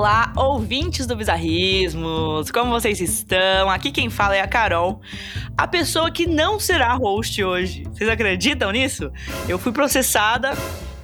Olá, 0.00 0.32
ouvintes 0.34 1.06
do 1.06 1.14
Bizarrismos! 1.14 2.50
Como 2.50 2.70
vocês 2.70 3.02
estão? 3.02 3.68
Aqui 3.68 3.92
quem 3.92 4.08
fala 4.08 4.34
é 4.34 4.40
a 4.40 4.48
Carol, 4.48 5.02
a 5.54 5.68
pessoa 5.68 6.10
que 6.10 6.26
não 6.26 6.58
será 6.58 6.94
host 6.94 7.44
hoje. 7.44 7.82
Vocês 7.82 8.08
acreditam 8.08 8.72
nisso? 8.72 9.12
Eu 9.46 9.58
fui 9.58 9.72
processada 9.72 10.52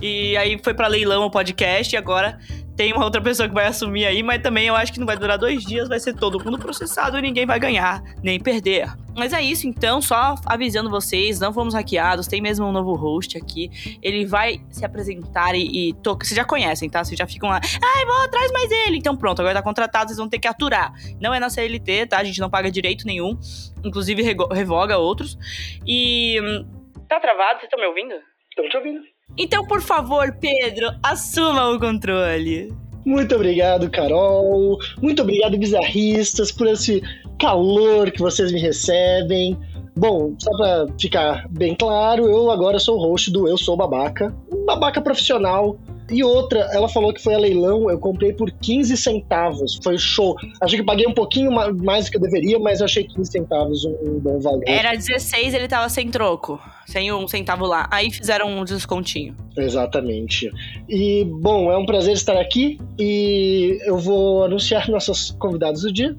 e 0.01 0.35
aí 0.39 0.59
foi 0.65 0.73
para 0.73 0.87
leilão 0.87 1.27
o 1.27 1.31
podcast 1.31 1.95
e 1.95 1.99
agora 1.99 2.39
tem 2.77 2.93
uma 2.93 3.05
outra 3.05 3.23
pessoa 3.23 3.49
que 3.49 3.55
vai 3.55 3.67
assumir 3.67 4.05
aí, 4.05 4.23
mas 4.23 4.43
também 4.43 4.67
eu 4.67 4.77
acho 4.77 4.93
que 4.93 5.01
não 5.01 5.07
vai 5.07 5.17
durar 5.17 5.39
dois 5.39 5.65
dias, 5.65 5.89
vai 5.89 5.99
ser 5.99 6.15
todo 6.15 6.43
mundo 6.45 6.59
processado 6.59 7.19
e 7.19 7.23
ninguém 7.23 7.47
vai 7.47 7.59
ganhar, 7.59 8.03
nem 8.23 8.39
perder. 8.39 8.89
Mas 9.17 9.33
é 9.33 9.41
isso, 9.41 9.67
então, 9.67 10.03
só 10.03 10.35
avisando 10.45 10.91
vocês, 10.91 11.41
não 11.41 11.55
fomos 11.55 11.73
hackeados, 11.73 12.27
tem 12.27 12.43
mesmo 12.43 12.67
um 12.67 12.73
novo 12.73 12.95
host 12.95 13.39
aqui. 13.39 13.71
Ele 14.03 14.27
vai 14.27 14.61
se 14.69 14.85
apresentar 14.85 15.55
e, 15.55 15.91
e. 15.91 15.97
Vocês 16.05 16.37
já 16.37 16.45
conhecem, 16.45 16.91
tá? 16.91 17.03
Vocês 17.03 17.19
já 17.19 17.27
ficam 17.27 17.49
lá, 17.49 17.59
ai, 17.83 18.05
vou 18.05 18.29
traz 18.29 18.53
mais 18.53 18.71
ele. 18.71 18.99
Então 18.99 19.17
pronto, 19.17 19.41
agora 19.41 19.55
tá 19.55 19.63
contratado, 19.63 20.09
vocês 20.09 20.19
vão 20.19 20.29
ter 20.29 20.39
que 20.39 20.47
aturar. 20.47 20.93
Não 21.19 21.33
é 21.33 21.41
na 21.41 21.49
CLT, 21.49 22.09
tá? 22.09 22.19
A 22.19 22.25
gente 22.25 22.41
não 22.41 22.51
paga 22.51 22.71
direito 22.71 23.07
nenhum. 23.07 23.39
Inclusive 23.83 24.23
revoga 24.53 24.99
outros. 24.99 25.39
E. 25.87 26.39
Hum, 26.43 26.67
tá 27.09 27.19
travado? 27.19 27.61
Vocês 27.61 27.65
estão 27.65 27.81
me 27.81 27.87
ouvindo? 27.87 28.15
Estamos 28.51 28.71
te 28.71 28.77
ouvindo. 28.77 29.16
Então, 29.39 29.67
por 29.67 29.81
favor, 29.83 30.37
Pedro, 30.41 30.91
assuma 31.03 31.71
o 31.71 31.79
controle. 31.79 32.73
Muito 33.05 33.35
obrigado, 33.35 33.91
Carol. 33.91 34.79
Muito 35.01 35.23
obrigado, 35.23 35.57
bizarristas, 35.57 36.51
por 36.51 36.67
esse 36.67 37.03
calor 37.39 38.11
que 38.11 38.21
vocês 38.21 38.51
me 38.51 38.61
recebem. 38.61 39.57
Bom, 39.97 40.35
só 40.39 40.51
pra 40.57 40.87
ficar 41.01 41.49
bem 41.49 41.75
claro, 41.75 42.27
eu 42.27 42.51
agora 42.51 42.79
sou 42.79 42.99
o 42.99 43.09
host 43.09 43.31
do 43.31 43.49
Eu 43.49 43.57
Sou 43.57 43.77
Babaca, 43.77 44.35
um 44.53 44.65
babaca 44.67 45.01
profissional 45.01 45.79
e 46.11 46.23
outra, 46.23 46.61
ela 46.73 46.89
falou 46.89 47.13
que 47.13 47.23
foi 47.23 47.35
a 47.35 47.39
leilão, 47.39 47.91
eu 47.91 47.99
comprei 47.99 48.33
por 48.33 48.51
15 48.51 48.97
centavos. 48.97 49.79
Foi 49.83 49.99
show. 49.99 50.37
Achei 50.61 50.79
que 50.79 50.85
paguei 50.85 51.07
um 51.07 51.15
pouquinho 51.15 51.51
mais 51.51 52.05
do 52.05 52.11
que 52.11 52.17
eu 52.17 52.21
deveria, 52.21 52.59
mas 52.59 52.81
eu 52.81 52.85
achei 52.85 53.05
15 53.05 53.31
centavos 53.31 53.85
um, 53.85 53.97
um 54.03 54.21
bom 54.21 54.39
valor. 54.39 54.63
Era 54.67 54.95
16, 54.95 55.55
ele 55.55 55.67
tava 55.69 55.89
sem 55.89 56.09
troco. 56.11 56.61
Sem 56.87 57.13
um 57.13 57.27
centavo 57.27 57.67
lá. 57.67 57.89
Aí 57.91 58.13
fizeram 58.13 58.49
um 58.49 58.65
descontinho. 58.65 59.35
Exatamente. 59.57 60.51
E, 60.89 61.25
bom, 61.25 61.73
é 61.73 61.77
um 61.77 61.85
prazer 61.85 62.15
estar 62.15 62.39
aqui 62.39 62.79
e 62.99 63.79
eu 63.85 63.99
vou 63.99 64.45
anunciar 64.45 64.87
nossos 64.91 65.33
convidados 65.33 65.83
do 65.83 65.93
dia. 65.93 66.17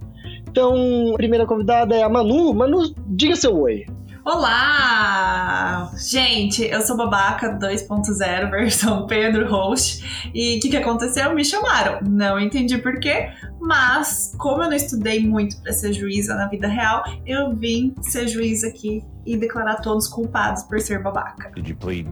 Então, 0.49 1.13
a 1.13 1.17
primeira 1.17 1.45
convidada 1.45 1.95
é 1.95 2.03
a 2.03 2.09
Manu. 2.09 2.53
Manu, 2.53 2.93
diga 3.07 3.35
seu 3.35 3.57
oi. 3.57 3.85
Olá! 4.27 5.89
Gente, 5.97 6.61
eu 6.65 6.81
sou 6.81 6.97
Babaca 6.97 7.57
2.0, 7.57 8.51
versão 8.51 9.07
Pedro 9.07 9.49
Host. 9.49 10.29
E 10.33 10.57
o 10.57 10.59
que, 10.59 10.67
que 10.67 10.75
aconteceu? 10.75 11.33
Me 11.33 11.45
chamaram. 11.45 11.99
Não 12.01 12.37
entendi 12.37 12.77
porquê, 12.77 13.29
mas 13.61 14.35
como 14.37 14.63
eu 14.63 14.69
não 14.69 14.75
estudei 14.75 15.25
muito 15.25 15.55
para 15.61 15.71
ser 15.71 15.93
juíza 15.93 16.35
na 16.35 16.45
vida 16.49 16.67
real, 16.67 17.05
eu 17.25 17.55
vim 17.55 17.95
ser 18.01 18.27
juíza 18.27 18.67
aqui 18.67 19.01
e 19.25 19.37
declarar 19.37 19.77
todos 19.77 20.09
culpados 20.09 20.63
por 20.63 20.81
ser 20.81 21.01
babaca. 21.01 21.49
Did 21.51 21.69
you 21.69 21.77
plead 21.77 22.09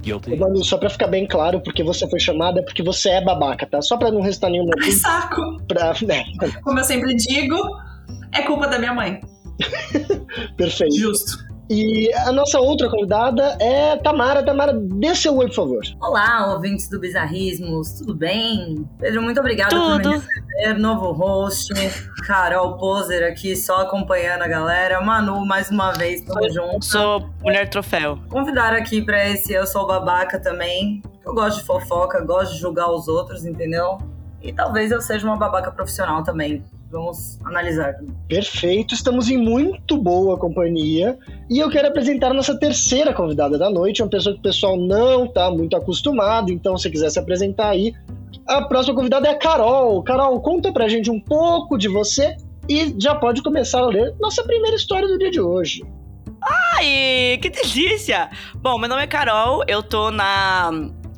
guilty? 0.00 0.36
Manu, 0.36 0.64
só 0.64 0.78
pra 0.78 0.88
ficar 0.88 1.08
bem 1.08 1.26
claro, 1.26 1.60
porque 1.60 1.84
você 1.84 2.08
foi 2.08 2.18
chamada 2.18 2.60
é 2.60 2.62
porque 2.62 2.82
você 2.82 3.10
é 3.10 3.22
babaca, 3.22 3.66
tá? 3.66 3.82
Só 3.82 3.98
pra 3.98 4.10
não 4.10 4.22
restar 4.22 4.48
nenhum 4.48 4.70
Ai, 4.82 4.90
saco! 4.92 5.62
Pra... 5.68 5.92
Né? 6.00 6.24
Como 6.62 6.78
eu 6.78 6.84
sempre 6.84 7.14
digo, 7.14 7.58
é 8.32 8.40
culpa 8.40 8.66
da 8.68 8.78
minha 8.78 8.94
mãe. 8.94 9.20
Perfeito. 10.56 10.96
Justo. 10.96 11.47
E 11.70 12.10
a 12.14 12.32
nossa 12.32 12.58
outra 12.58 12.88
convidada 12.88 13.56
é 13.60 13.96
Tamara. 13.98 14.42
Tamara, 14.42 14.72
dê 14.72 15.14
seu 15.14 15.36
oi, 15.36 15.46
por 15.48 15.54
favor. 15.54 15.82
Olá, 16.00 16.54
ouvintes 16.54 16.88
do 16.88 16.98
Bizarrismos, 16.98 17.92
tudo 17.92 18.14
bem? 18.14 18.88
Pedro, 18.98 19.20
muito 19.20 19.38
obrigada 19.38 19.70
tudo. 19.70 20.02
por 20.02 20.10
me 20.10 20.18
receber. 20.18 20.78
Novo 20.78 21.12
host, 21.12 21.72
Carol 22.26 22.76
Poser 22.78 23.30
aqui, 23.30 23.54
só 23.54 23.82
acompanhando 23.82 24.42
a 24.42 24.48
galera. 24.48 25.00
Manu, 25.02 25.44
mais 25.44 25.70
uma 25.70 25.92
vez, 25.92 26.22
tamo 26.22 26.48
junto. 26.50 26.84
Sou 26.84 27.28
mulher 27.42 27.68
troféu. 27.68 28.18
Convidar 28.28 28.72
aqui 28.72 29.02
pra 29.02 29.28
esse 29.28 29.52
Eu 29.52 29.66
Sou 29.66 29.86
Babaca 29.86 30.40
também. 30.40 31.02
Eu 31.24 31.34
gosto 31.34 31.58
de 31.58 31.64
fofoca, 31.64 32.24
gosto 32.24 32.54
de 32.54 32.60
julgar 32.60 32.90
os 32.90 33.06
outros, 33.08 33.44
entendeu? 33.44 33.98
E 34.40 34.52
talvez 34.52 34.90
eu 34.90 35.00
seja 35.00 35.26
uma 35.26 35.36
babaca 35.36 35.70
profissional 35.70 36.22
também. 36.22 36.64
Vamos 36.90 37.38
analisar. 37.44 37.94
Perfeito, 38.28 38.94
estamos 38.94 39.28
em 39.28 39.36
muito 39.36 39.96
boa 39.98 40.38
companhia. 40.38 41.18
E 41.50 41.58
eu 41.58 41.68
quero 41.70 41.88
apresentar 41.88 42.30
a 42.30 42.34
nossa 42.34 42.58
terceira 42.58 43.12
convidada 43.12 43.58
da 43.58 43.68
noite, 43.68 44.02
uma 44.02 44.08
pessoa 44.08 44.34
que 44.34 44.40
o 44.40 44.42
pessoal 44.42 44.76
não 44.76 45.26
está 45.26 45.50
muito 45.50 45.76
acostumado, 45.76 46.50
então 46.50 46.76
se 46.78 46.90
quiser 46.90 47.10
se 47.10 47.18
apresentar 47.18 47.70
aí. 47.70 47.92
A 48.46 48.62
próxima 48.62 48.94
convidada 48.94 49.28
é 49.28 49.32
a 49.32 49.38
Carol. 49.38 50.02
Carol, 50.02 50.40
conta 50.40 50.72
pra 50.72 50.88
gente 50.88 51.10
um 51.10 51.20
pouco 51.20 51.76
de 51.76 51.88
você 51.88 52.36
e 52.68 52.94
já 52.98 53.14
pode 53.14 53.42
começar 53.42 53.80
a 53.80 53.86
ler 53.86 54.14
nossa 54.18 54.42
primeira 54.42 54.76
história 54.76 55.06
do 55.06 55.18
dia 55.18 55.30
de 55.30 55.40
hoje. 55.40 55.82
Ai, 56.40 57.38
que 57.42 57.50
delícia! 57.50 58.30
Bom, 58.56 58.78
meu 58.78 58.88
nome 58.88 59.02
é 59.02 59.06
Carol, 59.06 59.62
eu 59.66 59.82
tô 59.82 60.10
na 60.10 60.70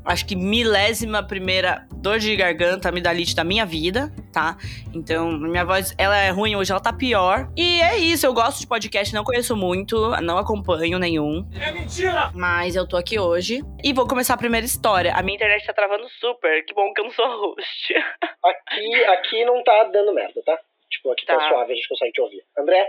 acho 0.04 0.26
que 0.26 0.34
milésima 0.34 1.22
primeira 1.22 1.86
dor 2.00 2.18
de 2.18 2.34
garganta, 2.34 2.88
amidalite 2.88 3.36
da 3.36 3.44
minha 3.44 3.66
vida, 3.66 4.10
tá? 4.32 4.56
Então, 4.94 5.30
minha 5.32 5.64
voz, 5.64 5.94
ela 5.98 6.16
é 6.16 6.30
ruim 6.30 6.56
hoje, 6.56 6.72
ela 6.72 6.80
tá 6.80 6.92
pior. 6.92 7.48
E 7.56 7.80
é 7.80 7.98
isso, 7.98 8.26
eu 8.26 8.32
gosto 8.32 8.60
de 8.60 8.66
podcast, 8.66 9.14
não 9.14 9.22
conheço 9.22 9.54
muito, 9.54 10.10
não 10.22 10.38
acompanho 10.38 10.98
nenhum. 10.98 11.46
É 11.60 11.70
mentira! 11.70 12.30
Mas 12.34 12.74
eu 12.74 12.88
tô 12.88 12.96
aqui 12.96 13.18
hoje 13.18 13.62
e 13.84 13.92
vou 13.92 14.08
começar 14.08 14.34
a 14.34 14.38
primeira 14.38 14.64
história. 14.64 15.12
A 15.14 15.22
minha 15.22 15.36
internet 15.36 15.66
tá 15.66 15.72
travando 15.72 16.08
super, 16.18 16.64
que 16.64 16.74
bom 16.74 16.92
que 16.92 17.00
eu 17.00 17.04
não 17.04 17.12
sou 17.12 17.26
host. 17.26 17.94
Aqui, 18.42 19.04
aqui 19.04 19.44
não 19.44 19.62
tá 19.62 19.84
dando 19.84 20.14
merda, 20.14 20.40
tá? 20.44 20.58
Tipo, 20.90 21.12
aqui 21.12 21.26
tá, 21.26 21.36
tá 21.36 21.48
suave, 21.48 21.72
a 21.72 21.74
gente 21.74 21.88
consegue 21.88 22.12
te 22.12 22.20
ouvir. 22.22 22.42
André? 22.58 22.88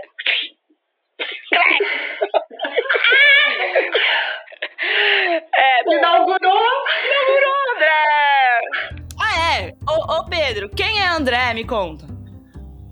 é, 5.54 5.84
me 5.84 5.96
inaugurou! 5.96 6.84
Inaugurou, 7.04 7.54
André! 7.74 9.01
Ô, 9.92 10.20
ô, 10.20 10.24
Pedro, 10.24 10.70
quem 10.70 11.00
é 11.00 11.08
André? 11.08 11.52
Me 11.52 11.64
conta. 11.64 12.06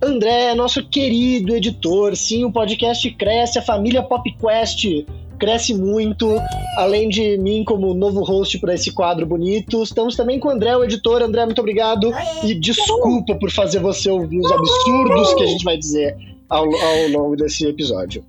André 0.03 0.51
é 0.51 0.55
nosso 0.55 0.87
querido 0.87 1.55
editor. 1.57 2.15
Sim, 2.15 2.45
o 2.45 2.53
podcast 2.53 3.11
cresce, 3.13 3.59
a 3.59 3.63
família 3.63 4.03
PopQuest 4.03 5.07
cresce 5.39 5.75
muito. 5.75 6.37
Além 6.77 7.09
de 7.09 7.39
mim 7.39 7.65
como 7.65 7.95
novo 7.95 8.23
host 8.23 8.59
para 8.59 8.75
esse 8.75 8.93
quadro 8.93 9.25
bonito, 9.27 9.83
estamos 9.83 10.15
também 10.15 10.39
com 10.39 10.49
o 10.49 10.51
André, 10.51 10.77
o 10.77 10.85
editor. 10.85 11.23
André, 11.23 11.47
muito 11.47 11.61
obrigado. 11.61 12.13
E 12.45 12.55
desculpa 12.55 13.35
por 13.35 13.51
fazer 13.51 13.81
você 13.81 14.11
ouvir 14.11 14.41
os 14.41 14.53
absurdos 14.53 15.35
que 15.35 15.43
a 15.43 15.47
gente 15.47 15.65
vai 15.65 15.79
dizer 15.79 16.17
ao, 16.49 16.65
ao 16.65 17.09
longo 17.09 17.35
desse 17.35 17.67
episódio. 17.67 18.23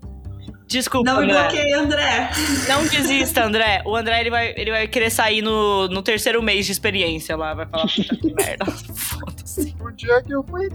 Desculpa, 0.72 1.12
Não 1.12 1.20
me 1.20 1.28
bloqueie, 1.28 1.74
André. 1.74 2.30
Não 2.70 2.88
desista, 2.88 3.44
André. 3.44 3.82
O 3.86 3.94
André 3.94 4.22
ele 4.22 4.30
vai, 4.30 4.54
ele 4.56 4.72
vai 4.72 4.88
querer 4.88 5.10
sair 5.10 5.42
no, 5.42 5.90
no 5.90 6.02
terceiro 6.02 6.42
mês 6.42 6.66
de 6.66 6.72
experiência 6.72 7.36
lá. 7.36 7.54
Vai 7.54 7.66
falar, 7.66 7.88
puta 7.88 8.16
que 8.16 8.34
merda. 8.34 8.66
Foda-se. 8.96 9.76
O 9.82 9.92
dia 9.92 10.24
que 10.24 10.34
eu 10.34 10.42
fui 10.44 10.70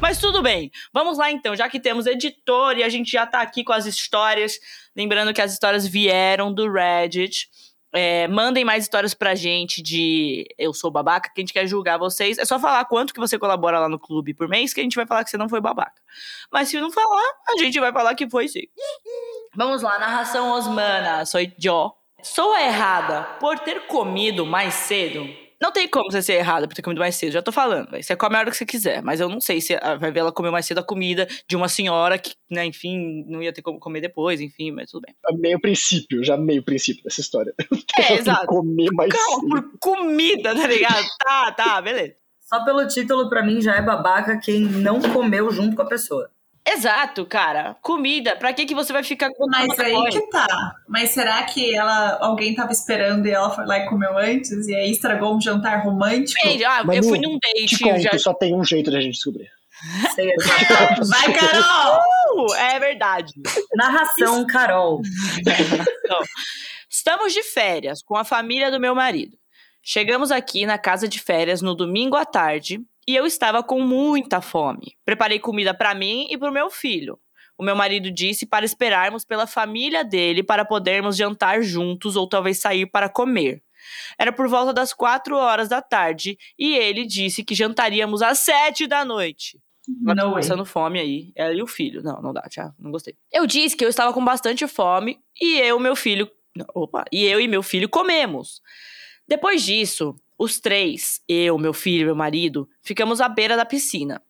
Mas 0.00 0.18
tudo 0.18 0.42
bem, 0.42 0.72
vamos 0.92 1.18
lá 1.18 1.30
então, 1.30 1.54
já 1.54 1.68
que 1.68 1.78
temos 1.78 2.06
editor 2.06 2.76
e 2.76 2.82
a 2.82 2.88
gente 2.88 3.12
já 3.12 3.24
tá 3.24 3.40
aqui 3.40 3.62
com 3.62 3.72
as 3.72 3.86
histórias, 3.86 4.58
lembrando 4.96 5.32
que 5.32 5.40
as 5.40 5.52
histórias 5.52 5.86
vieram 5.86 6.52
do 6.52 6.70
Reddit. 6.70 7.48
É, 7.92 8.26
mandem 8.28 8.64
mais 8.64 8.84
histórias 8.84 9.12
pra 9.12 9.34
gente 9.34 9.82
de 9.82 10.46
Eu 10.58 10.72
Sou 10.72 10.90
Babaca, 10.90 11.30
que 11.32 11.40
a 11.40 11.42
gente 11.42 11.52
quer 11.52 11.66
julgar 11.66 11.98
vocês. 11.98 12.38
É 12.38 12.44
só 12.44 12.58
falar 12.58 12.84
quanto 12.86 13.12
que 13.12 13.20
você 13.20 13.38
colabora 13.38 13.78
lá 13.78 13.88
no 13.88 13.98
clube 13.98 14.32
por 14.32 14.48
mês, 14.48 14.72
que 14.72 14.80
a 14.80 14.82
gente 14.82 14.96
vai 14.96 15.06
falar 15.06 15.24
que 15.24 15.30
você 15.30 15.36
não 15.36 15.48
foi 15.48 15.60
babaca. 15.60 16.00
Mas 16.50 16.68
se 16.68 16.80
não 16.80 16.90
falar, 16.90 17.30
a 17.48 17.58
gente 17.58 17.78
vai 17.78 17.92
falar 17.92 18.14
que 18.14 18.28
foi 18.28 18.48
sim. 18.48 18.62
Vamos 19.54 19.82
lá, 19.82 19.98
narração 19.98 20.52
osmana. 20.52 21.26
Sou 21.26 21.40
Jó. 21.58 21.94
Sou 22.22 22.56
errada 22.56 23.24
por 23.40 23.58
ter 23.58 23.86
comido 23.86 24.46
mais 24.46 24.74
cedo 24.74 25.41
não 25.62 25.70
tem 25.70 25.86
como 25.86 26.10
você 26.10 26.20
ser 26.20 26.32
errada 26.32 26.66
por 26.66 26.74
ter 26.74 26.82
comido 26.82 26.98
mais 26.98 27.14
cedo. 27.14 27.30
Já 27.30 27.40
tô 27.40 27.52
falando. 27.52 27.88
Você 27.92 28.16
come 28.16 28.34
a 28.34 28.40
hora 28.40 28.50
que 28.50 28.56
você 28.56 28.66
quiser. 28.66 29.00
Mas 29.00 29.20
eu 29.20 29.28
não 29.28 29.40
sei 29.40 29.60
se 29.60 29.76
vai 30.00 30.10
ver 30.10 30.18
ela 30.18 30.32
comer 30.32 30.50
mais 30.50 30.66
cedo 30.66 30.78
a 30.78 30.82
comida 30.82 31.28
de 31.48 31.54
uma 31.54 31.68
senhora 31.68 32.18
que, 32.18 32.34
né, 32.50 32.66
enfim, 32.66 33.24
não 33.28 33.40
ia 33.40 33.52
ter 33.52 33.62
como 33.62 33.78
comer 33.78 34.00
depois, 34.00 34.40
enfim, 34.40 34.72
mas 34.72 34.90
tudo 34.90 35.04
bem. 35.06 35.14
É 35.30 35.32
meio 35.36 35.60
princípio, 35.60 36.24
já 36.24 36.36
meio 36.36 36.64
princípio 36.64 37.04
dessa 37.04 37.20
história. 37.20 37.54
É, 37.96 38.14
exato. 38.14 38.46
Comer 38.46 38.90
mais 38.92 39.12
Calma, 39.12 39.56
cedo. 39.58 39.70
por 39.70 39.78
comida, 39.78 40.56
tá 40.56 40.66
ligado? 40.66 41.06
tá, 41.18 41.52
tá, 41.52 41.80
beleza. 41.80 42.16
Só 42.40 42.64
pelo 42.64 42.86
título, 42.88 43.28
para 43.28 43.44
mim, 43.44 43.60
já 43.60 43.76
é 43.76 43.82
babaca 43.82 44.40
quem 44.40 44.62
não 44.62 45.00
comeu 45.00 45.50
junto 45.52 45.76
com 45.76 45.82
a 45.82 45.86
pessoa. 45.86 46.28
Exato, 46.66 47.26
cara. 47.26 47.76
Comida, 47.82 48.36
pra 48.36 48.52
que 48.52 48.64
que 48.64 48.74
você 48.74 48.92
vai 48.92 49.02
ficar 49.02 49.30
com 49.30 49.46
Mas 49.48 49.78
aí 49.80 50.10
que 50.10 50.20
tá. 50.30 50.76
Mas 50.88 51.10
será 51.10 51.42
que 51.42 51.74
ela 51.74 52.18
alguém 52.20 52.54
tava 52.54 52.70
esperando 52.70 53.26
e 53.26 53.32
ela 53.32 53.50
foi 53.50 53.66
lá 53.66 53.78
e 53.78 53.88
comeu 53.88 54.16
antes 54.16 54.68
e 54.68 54.74
aí 54.74 54.92
estragou 54.92 55.36
um 55.36 55.40
jantar 55.40 55.84
romântico? 55.84 56.46
Ei, 56.46 56.64
ah, 56.64 56.84
Manu, 56.84 56.98
eu 56.98 57.02
fui 57.02 57.18
num 57.18 57.36
date, 57.38 57.76
Te 57.76 57.82
conto, 57.82 58.00
já 58.00 58.16
só 58.18 58.32
tem 58.32 58.54
um 58.54 58.64
jeito 58.64 58.90
de 58.90 58.96
a 58.96 59.00
gente 59.00 59.14
descobrir. 59.14 59.50
Vai, 61.10 61.32
Carol! 61.32 62.00
Uh, 62.36 62.54
é 62.54 62.78
verdade. 62.78 63.32
Narração, 63.74 64.46
Carol. 64.46 65.02
Então, 65.40 66.20
estamos 66.88 67.32
de 67.32 67.42
férias 67.42 68.00
com 68.02 68.16
a 68.16 68.22
família 68.22 68.70
do 68.70 68.78
meu 68.78 68.94
marido. 68.94 69.36
Chegamos 69.82 70.30
aqui 70.30 70.64
na 70.64 70.78
casa 70.78 71.08
de 71.08 71.18
férias 71.18 71.60
no 71.60 71.74
domingo 71.74 72.14
à 72.14 72.24
tarde 72.24 72.80
e 73.06 73.14
eu 73.16 73.26
estava 73.26 73.62
com 73.62 73.80
muita 73.80 74.40
fome. 74.40 74.96
Preparei 75.04 75.38
comida 75.38 75.74
para 75.74 75.94
mim 75.94 76.26
e 76.30 76.38
para 76.38 76.50
o 76.50 76.54
meu 76.54 76.70
filho. 76.70 77.18
O 77.58 77.62
meu 77.64 77.76
marido 77.76 78.10
disse 78.10 78.46
para 78.46 78.64
esperarmos 78.64 79.24
pela 79.24 79.46
família 79.46 80.02
dele 80.04 80.42
para 80.42 80.64
podermos 80.64 81.16
jantar 81.16 81.62
juntos 81.62 82.16
ou 82.16 82.28
talvez 82.28 82.58
sair 82.58 82.86
para 82.86 83.08
comer. 83.08 83.62
Era 84.18 84.32
por 84.32 84.48
volta 84.48 84.72
das 84.72 84.92
quatro 84.92 85.36
horas 85.36 85.68
da 85.68 85.82
tarde 85.82 86.38
e 86.58 86.74
ele 86.76 87.04
disse 87.04 87.44
que 87.44 87.54
jantaríamos 87.54 88.22
às 88.22 88.38
sete 88.38 88.86
da 88.86 89.04
noite. 89.04 89.60
Tô 89.84 90.14
No 90.14 90.22
way. 90.26 90.34
passando 90.34 90.64
fome 90.64 91.00
aí. 91.00 91.32
Ela 91.34 91.52
e 91.54 91.62
o 91.62 91.66
filho. 91.66 92.02
Não, 92.02 92.22
não 92.22 92.32
dá, 92.32 92.42
já. 92.50 92.72
Não 92.78 92.90
gostei. 92.92 93.14
Eu 93.32 93.46
disse 93.46 93.76
que 93.76 93.84
eu 93.84 93.88
estava 93.88 94.12
com 94.12 94.24
bastante 94.24 94.66
fome 94.68 95.18
e 95.40 95.58
eu, 95.58 95.78
meu 95.80 95.96
filho. 95.96 96.30
Opa! 96.74 97.04
E 97.12 97.24
eu 97.24 97.40
e 97.40 97.48
meu 97.48 97.62
filho 97.62 97.88
comemos. 97.88 98.60
Depois 99.26 99.62
disso, 99.62 100.14
os 100.42 100.58
três, 100.58 101.22
eu, 101.28 101.56
meu 101.56 101.72
filho 101.72 102.02
e 102.02 102.04
meu 102.06 102.16
marido, 102.16 102.68
ficamos 102.82 103.20
à 103.20 103.28
beira 103.28 103.56
da 103.56 103.64
piscina. 103.64 104.20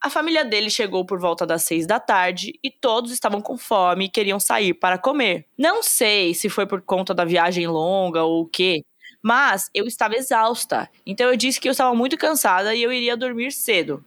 A 0.00 0.08
família 0.08 0.42
dele 0.42 0.70
chegou 0.70 1.04
por 1.04 1.20
volta 1.20 1.46
das 1.46 1.64
seis 1.64 1.86
da 1.86 2.00
tarde 2.00 2.58
e 2.64 2.70
todos 2.70 3.12
estavam 3.12 3.42
com 3.42 3.58
fome 3.58 4.06
e 4.06 4.08
queriam 4.08 4.40
sair 4.40 4.72
para 4.72 4.96
comer. 4.96 5.46
Não 5.58 5.82
sei 5.82 6.32
se 6.32 6.48
foi 6.48 6.66
por 6.66 6.80
conta 6.80 7.12
da 7.12 7.26
viagem 7.26 7.66
longa 7.66 8.24
ou 8.24 8.40
o 8.40 8.46
quê, 8.46 8.82
mas 9.22 9.68
eu 9.74 9.86
estava 9.86 10.14
exausta. 10.16 10.88
Então 11.04 11.28
eu 11.28 11.36
disse 11.36 11.60
que 11.60 11.68
eu 11.68 11.72
estava 11.72 11.94
muito 11.94 12.16
cansada 12.16 12.74
e 12.74 12.82
eu 12.82 12.90
iria 12.90 13.14
dormir 13.14 13.52
cedo. 13.52 14.02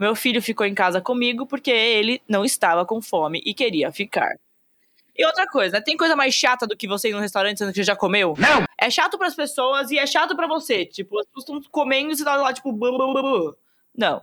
Meu 0.00 0.16
filho 0.16 0.42
ficou 0.42 0.66
em 0.66 0.74
casa 0.74 1.00
comigo 1.00 1.46
porque 1.46 1.70
ele 1.70 2.20
não 2.28 2.44
estava 2.44 2.84
com 2.84 3.00
fome 3.00 3.40
e 3.46 3.54
queria 3.54 3.92
ficar. 3.92 4.34
E 5.18 5.24
outra 5.24 5.46
coisa, 5.46 5.80
tem 5.80 5.96
coisa 5.96 6.14
mais 6.14 6.34
chata 6.34 6.66
do 6.66 6.76
que 6.76 6.86
você 6.86 7.08
ir 7.08 7.12
num 7.12 7.20
restaurante 7.20 7.58
sendo 7.58 7.72
que 7.72 7.82
já 7.82 7.96
comeu? 7.96 8.34
Não! 8.38 8.64
É 8.78 8.90
chato 8.90 9.16
pras 9.16 9.34
pessoas 9.34 9.90
e 9.90 9.98
é 9.98 10.06
chato 10.06 10.36
pra 10.36 10.46
você. 10.46 10.84
Tipo, 10.84 11.18
as 11.20 11.26
pessoas 11.26 11.60
estão 11.60 11.70
comendo 11.70 12.10
e 12.12 12.16
você 12.16 12.24
tá 12.24 12.36
lá, 12.36 12.52
tipo, 12.52 12.72
blu, 12.72 12.96
blu, 12.96 13.12
blu, 13.12 13.22
blu. 13.22 13.56
Não. 13.96 14.20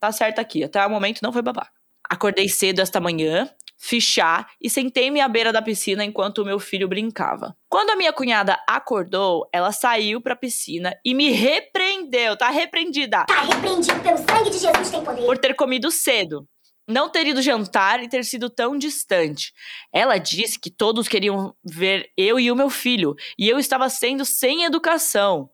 Tá 0.00 0.10
certo 0.10 0.40
aqui. 0.40 0.64
Até 0.64 0.84
o 0.84 0.90
momento 0.90 1.20
não 1.22 1.32
foi 1.32 1.42
babaca. 1.42 1.70
Acordei 2.10 2.48
cedo 2.48 2.80
esta 2.80 3.00
manhã, 3.00 3.48
fiz 3.78 4.02
chá 4.02 4.46
e 4.60 4.68
sentei-me 4.68 5.20
à 5.20 5.28
beira 5.28 5.52
da 5.52 5.62
piscina 5.62 6.04
enquanto 6.04 6.38
o 6.38 6.44
meu 6.44 6.58
filho 6.58 6.88
brincava. 6.88 7.56
Quando 7.68 7.90
a 7.90 7.96
minha 7.96 8.12
cunhada 8.12 8.58
acordou, 8.68 9.48
ela 9.52 9.70
saiu 9.72 10.20
pra 10.20 10.34
piscina 10.36 10.94
e 11.04 11.14
me 11.14 11.30
repreendeu, 11.30 12.36
tá 12.36 12.50
repreendida, 12.50 13.24
Tá 13.26 13.42
repreendido 13.42 13.98
pelo 14.00 14.18
sangue 14.18 14.50
de 14.50 14.58
Jesus 14.58 14.90
tem 14.90 15.02
poder. 15.04 15.24
por 15.24 15.38
ter 15.38 15.54
comido 15.54 15.90
cedo. 15.90 16.46
Não 16.92 17.08
ter 17.08 17.26
ido 17.26 17.40
jantar 17.40 18.02
e 18.02 18.08
ter 18.08 18.22
sido 18.22 18.50
tão 18.50 18.76
distante. 18.76 19.54
Ela 19.90 20.18
disse 20.18 20.60
que 20.60 20.70
todos 20.70 21.08
queriam 21.08 21.54
ver 21.64 22.10
eu 22.18 22.38
e 22.38 22.52
o 22.52 22.54
meu 22.54 22.68
filho, 22.68 23.16
e 23.38 23.48
eu 23.48 23.58
estava 23.58 23.88
sendo 23.88 24.26
sem 24.26 24.64
educação. 24.64 25.48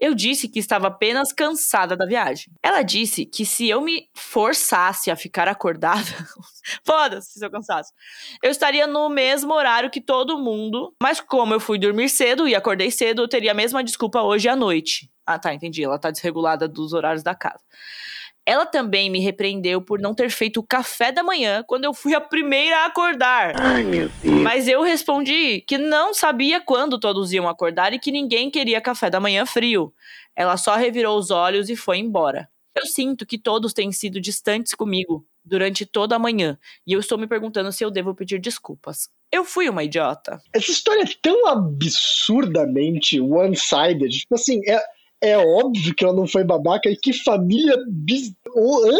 Eu 0.00 0.14
disse 0.14 0.46
que 0.48 0.60
estava 0.60 0.86
apenas 0.86 1.32
cansada 1.32 1.96
da 1.96 2.06
viagem. 2.06 2.52
Ela 2.62 2.82
disse 2.82 3.26
que 3.26 3.44
se 3.44 3.68
eu 3.68 3.80
me 3.80 4.08
forçasse 4.14 5.10
a 5.10 5.16
ficar 5.16 5.48
acordada, 5.48 6.04
foda-se 6.86 7.36
seu 7.36 7.50
cansaço, 7.50 7.92
eu 8.40 8.52
estaria 8.52 8.86
no 8.86 9.08
mesmo 9.08 9.52
horário 9.54 9.90
que 9.90 10.00
todo 10.00 10.38
mundo, 10.38 10.94
mas 11.02 11.20
como 11.20 11.52
eu 11.52 11.58
fui 11.58 11.80
dormir 11.80 12.08
cedo 12.08 12.46
e 12.46 12.54
acordei 12.54 12.92
cedo, 12.92 13.22
eu 13.22 13.28
teria 13.28 13.50
a 13.50 13.54
mesma 13.54 13.82
desculpa 13.82 14.22
hoje 14.22 14.48
à 14.48 14.54
noite. 14.54 15.10
Ah, 15.26 15.36
tá, 15.36 15.52
entendi. 15.52 15.82
Ela 15.82 15.98
tá 15.98 16.12
desregulada 16.12 16.68
dos 16.68 16.92
horários 16.92 17.24
da 17.24 17.34
casa. 17.34 17.64
Ela 18.48 18.64
também 18.64 19.10
me 19.10 19.18
repreendeu 19.18 19.82
por 19.82 19.98
não 19.98 20.14
ter 20.14 20.30
feito 20.30 20.60
o 20.60 20.62
café 20.62 21.10
da 21.10 21.22
manhã 21.24 21.64
quando 21.66 21.84
eu 21.84 21.92
fui 21.92 22.14
a 22.14 22.20
primeira 22.20 22.78
a 22.78 22.86
acordar. 22.86 23.60
Ai, 23.60 23.82
meu 23.82 24.08
Deus. 24.22 24.40
Mas 24.42 24.68
eu 24.68 24.82
respondi 24.82 25.62
que 25.62 25.76
não 25.76 26.14
sabia 26.14 26.60
quando 26.60 26.98
todos 27.00 27.32
iam 27.32 27.48
acordar 27.48 27.92
e 27.92 27.98
que 27.98 28.12
ninguém 28.12 28.48
queria 28.48 28.80
café 28.80 29.10
da 29.10 29.18
manhã 29.18 29.44
frio. 29.44 29.92
Ela 30.36 30.56
só 30.56 30.76
revirou 30.76 31.18
os 31.18 31.32
olhos 31.32 31.68
e 31.68 31.74
foi 31.74 31.98
embora. 31.98 32.48
Eu 32.72 32.86
sinto 32.86 33.26
que 33.26 33.36
todos 33.36 33.72
têm 33.72 33.90
sido 33.90 34.20
distantes 34.20 34.74
comigo 34.74 35.26
durante 35.44 35.84
toda 35.84 36.14
a 36.14 36.18
manhã 36.18 36.56
e 36.86 36.92
eu 36.92 37.00
estou 37.00 37.18
me 37.18 37.26
perguntando 37.26 37.72
se 37.72 37.84
eu 37.84 37.90
devo 37.90 38.14
pedir 38.14 38.38
desculpas. 38.38 39.08
Eu 39.32 39.44
fui 39.44 39.68
uma 39.68 39.82
idiota. 39.82 40.40
Essa 40.52 40.70
história 40.70 41.02
é 41.02 41.08
tão 41.20 41.48
absurdamente 41.48 43.20
one-sided. 43.20 44.10
Tipo 44.10 44.34
assim, 44.36 44.60
é, 44.68 44.80
é 45.22 45.36
óbvio 45.38 45.94
que 45.94 46.04
ela 46.04 46.14
não 46.14 46.26
foi 46.26 46.44
babaca 46.44 46.88
e 46.88 46.96
que 46.96 47.12
família. 47.12 47.74
Bis... 47.88 48.32
Oh, 48.54 48.84
hã? 48.90 48.98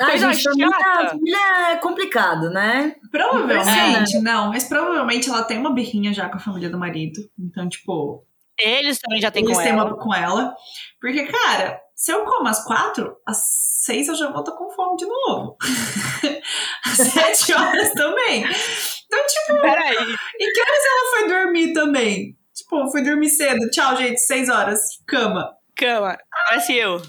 Ah, 0.00 0.06
Coisa 0.10 0.32
gente, 0.32 0.42
família, 0.42 0.70
chata. 0.70 1.08
família 1.10 1.70
é 1.72 1.76
complicado, 1.76 2.50
né? 2.50 2.94
Provavelmente, 3.10 4.18
não, 4.20 4.48
mas 4.48 4.64
provavelmente 4.64 5.28
ela 5.28 5.44
tem 5.44 5.58
uma 5.58 5.72
birrinha 5.72 6.12
já 6.12 6.28
com 6.28 6.36
a 6.36 6.40
família 6.40 6.68
do 6.68 6.78
marido. 6.78 7.20
Então, 7.38 7.68
tipo, 7.68 8.24
Eles 8.58 8.98
também 8.98 9.20
já 9.20 9.30
têm 9.30 9.44
eles 9.44 9.56
com 9.56 9.62
têm 9.62 9.72
ela. 9.72 9.84
uma 9.84 9.96
com 9.96 10.12
ela. 10.14 10.54
Porque, 11.00 11.24
cara, 11.26 11.80
se 11.94 12.12
eu 12.12 12.24
como 12.24 12.48
às 12.48 12.64
quatro, 12.64 13.16
às 13.26 13.38
seis 13.84 14.08
eu 14.08 14.14
já 14.16 14.30
vou 14.30 14.40
estar 14.40 14.52
com 14.52 14.70
fome 14.70 14.96
de 14.96 15.06
novo. 15.06 15.56
às 16.84 16.96
sete 16.98 17.52
horas 17.54 17.92
também. 17.92 18.44
Então, 18.44 19.20
tipo, 19.28 19.60
Peraí. 19.62 19.94
e 20.38 20.52
que 20.52 20.60
horas 20.60 20.84
ela 20.84 21.10
foi 21.10 21.28
dormir 21.28 21.72
também? 21.72 22.36
Tipo, 22.56 22.90
fui 22.90 23.02
dormir 23.02 23.28
cedo. 23.28 23.68
Tchau, 23.70 23.96
gente, 23.96 24.18
seis 24.18 24.48
horas, 24.48 24.80
cama. 25.06 25.54
Cama. 25.76 26.16
Parece 26.30 26.74
eu. 26.74 27.02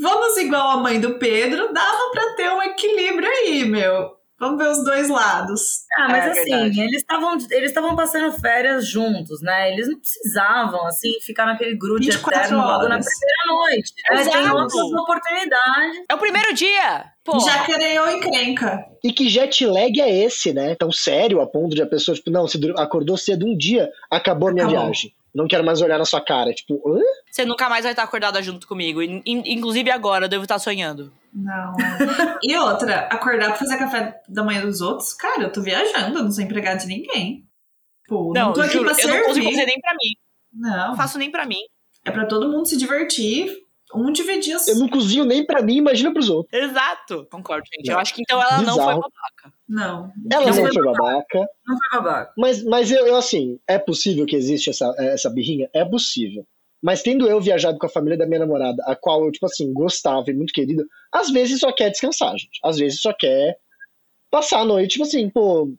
Vamos 0.00 0.38
igual 0.38 0.70
a 0.70 0.76
mãe 0.78 0.98
do 0.98 1.18
Pedro, 1.18 1.70
dava 1.72 2.10
pra 2.12 2.34
ter 2.34 2.50
um 2.50 2.62
equilíbrio 2.62 3.28
aí, 3.28 3.66
meu. 3.66 4.16
Vamos 4.38 4.58
ver 4.62 4.68
os 4.70 4.84
dois 4.84 5.08
lados. 5.08 5.60
Ah, 5.98 6.08
mas 6.10 6.24
É 6.26 6.30
assim, 6.30 6.50
verdade. 6.50 6.80
eles 6.80 6.96
estavam 6.96 7.38
eles 7.50 7.70
estavam 7.70 7.96
passando 7.96 8.30
férias 8.38 8.86
juntos, 8.86 9.40
né? 9.40 9.72
Eles 9.72 9.88
não 9.88 9.98
precisavam, 9.98 10.86
assim, 10.86 11.10
ficar 11.22 11.46
naquele 11.46 11.74
grude 11.76 12.06
24 12.06 12.38
eterno 12.40 12.58
logo 12.58 12.88
na 12.88 12.94
horas. 12.96 13.06
primeira 13.06 13.46
noite. 13.70 13.92
Né? 14.10 14.16
Tem 14.24 14.40
Exato. 14.42 14.56
outras 14.56 15.00
oportunidades. 15.00 16.04
É 16.08 16.14
o 16.14 16.18
primeiro 16.18 16.54
dia. 16.54 17.04
Pô. 17.24 17.40
Já 17.40 17.64
quereu 17.64 18.08
encrenca. 18.10 18.84
E 19.02 19.12
que 19.12 19.28
jet 19.28 19.64
lag 19.66 20.00
é 20.00 20.24
esse, 20.24 20.52
né? 20.52 20.74
Tão 20.74 20.92
sério 20.92 21.40
a 21.40 21.46
ponto 21.46 21.74
de 21.74 21.82
a 21.82 21.86
pessoa, 21.86 22.14
tipo, 22.14 22.30
não, 22.30 22.46
você 22.46 22.58
acordou 22.76 23.16
cedo 23.16 23.46
um 23.46 23.56
dia, 23.56 23.90
acabou 24.10 24.48
a 24.48 24.52
minha 24.52 24.66
Acabou. 24.66 24.84
viagem. 24.84 25.12
Não 25.34 25.46
quero 25.46 25.62
mais 25.64 25.82
olhar 25.82 25.98
na 25.98 26.04
sua 26.06 26.20
cara. 26.20 26.52
Tipo, 26.52 26.80
hã? 26.88 27.00
Você 27.30 27.44
nunca 27.44 27.68
mais 27.68 27.82
vai 27.84 27.92
estar 27.92 28.02
acordada 28.04 28.40
junto 28.42 28.66
comigo. 28.66 29.02
In- 29.02 29.22
in- 29.26 29.42
inclusive 29.54 29.90
agora, 29.90 30.24
eu 30.24 30.28
devo 30.28 30.44
estar 30.44 30.58
sonhando. 30.58 31.12
Não. 31.36 31.74
é. 31.78 32.38
e 32.42 32.56
outra, 32.56 33.00
acordar 33.08 33.48
pra 33.48 33.56
fazer 33.56 33.76
café 33.76 34.22
da 34.28 34.42
manhã 34.42 34.62
dos 34.62 34.80
outros, 34.80 35.12
cara, 35.12 35.42
eu 35.42 35.52
tô 35.52 35.60
viajando, 35.62 36.18
eu 36.18 36.24
não 36.24 36.32
sou 36.32 36.42
empregada 36.42 36.78
de 36.78 36.86
ninguém. 36.86 37.46
Pô, 38.08 38.32
não, 38.34 38.46
Não, 38.46 38.52
tô 38.52 38.62
aqui 38.62 38.72
juro, 38.72 38.94
pra 38.94 39.02
eu 39.02 39.08
não 39.08 39.22
consigo 39.24 39.50
fazer 39.50 39.66
nem 39.66 39.80
pra 39.80 39.92
mim. 39.92 40.12
Não, 40.52 40.88
Não 40.88 40.96
faço 40.96 41.18
nem 41.18 41.30
pra 41.30 41.44
mim. 41.44 41.60
é 42.04 42.10
pra 42.10 42.24
todo 42.24 42.48
mundo 42.50 42.66
se 42.66 42.76
divertir. 42.76 43.54
Um 43.94 44.10
dividir 44.10 44.52
as... 44.54 44.66
Eu 44.66 44.76
não 44.80 44.88
cozinho 44.88 45.24
nem 45.24 45.46
pra 45.46 45.62
mim, 45.62 45.76
imagina 45.76 46.12
pros 46.12 46.28
outros. 46.28 46.52
Exato. 46.60 47.24
Concordo, 47.30 47.64
gente. 47.72 47.86
Não. 47.86 47.94
Eu 47.94 48.00
acho 48.00 48.12
que 48.14 48.20
então 48.22 48.42
ela 48.42 48.60
não 48.62 48.74
foi 48.74 48.84
Bizarro. 48.84 49.00
babaca. 49.00 49.52
Não. 49.68 50.12
Ela 50.32 50.40
Não 50.40 50.46
não 50.46 50.54
foi 50.54 50.72
foi 50.72 50.84
babaca. 50.84 51.38
Não 51.66 51.78
foi 51.78 51.88
babaca. 51.92 52.32
Mas, 52.36 52.64
mas 52.64 52.90
eu, 52.90 53.06
eu, 53.06 53.14
assim, 53.16 53.60
é 53.68 53.78
possível 53.78 54.26
que 54.26 54.34
existe 54.34 54.70
essa, 54.70 54.92
essa 54.98 55.30
birrinha? 55.30 55.68
É 55.72 55.84
possível. 55.84 56.44
Mas 56.82 57.02
tendo 57.02 57.26
eu 57.26 57.40
viajado 57.40 57.78
com 57.78 57.86
a 57.86 57.90
família 57.90 58.18
da 58.18 58.26
minha 58.26 58.40
namorada, 58.40 58.82
a 58.86 58.94
qual 58.94 59.24
eu, 59.24 59.32
tipo 59.32 59.46
assim, 59.46 59.72
gostava 59.72 60.30
e 60.30 60.34
muito 60.34 60.52
querida, 60.52 60.84
às 61.12 61.30
vezes 61.30 61.60
só 61.60 61.72
quer 61.72 61.90
descansar, 61.90 62.32
gente. 62.32 62.58
Às 62.64 62.78
vezes 62.78 63.00
só 63.00 63.12
quer 63.12 63.56
passar 64.30 64.60
a 64.60 64.64
noite, 64.64 64.92
tipo 64.92 65.04
assim, 65.04 65.28
pô, 65.30 65.72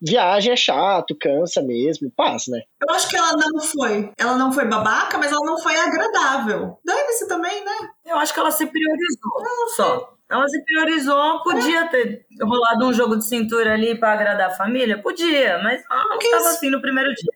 viagem 0.00 0.52
é 0.52 0.56
chato, 0.56 1.16
cansa 1.18 1.62
mesmo, 1.62 2.12
paz, 2.16 2.44
né? 2.48 2.60
Eu 2.82 2.94
acho 2.94 3.08
que 3.08 3.16
ela 3.16 3.32
não 3.36 3.60
foi. 3.60 4.12
Ela 4.18 4.36
não 4.36 4.52
foi 4.52 4.64
babaca, 4.64 5.16
mas 5.16 5.30
ela 5.30 5.44
não 5.44 5.58
foi 5.58 5.76
agradável. 5.76 6.78
Dane-se 6.84 7.28
também, 7.28 7.64
né? 7.64 7.90
Eu 8.04 8.16
acho 8.16 8.34
que 8.34 8.40
ela 8.40 8.50
se 8.50 8.66
priorizou. 8.66 9.32
Só. 9.76 10.12
Ela 10.28 10.48
se 10.48 10.64
priorizou, 10.64 11.42
podia 11.42 11.86
ter 11.88 12.26
rolado 12.42 12.86
um 12.86 12.92
jogo 12.92 13.16
de 13.16 13.28
cintura 13.28 13.74
ali 13.74 13.94
pra 13.98 14.12
agradar 14.12 14.48
a 14.48 14.54
família? 14.54 15.00
Podia, 15.00 15.58
mas 15.62 15.82
ela 15.88 16.04
não 16.04 16.18
estava 16.18 16.48
assim 16.48 16.70
no 16.70 16.80
primeiro 16.80 17.12
dia. 17.14 17.32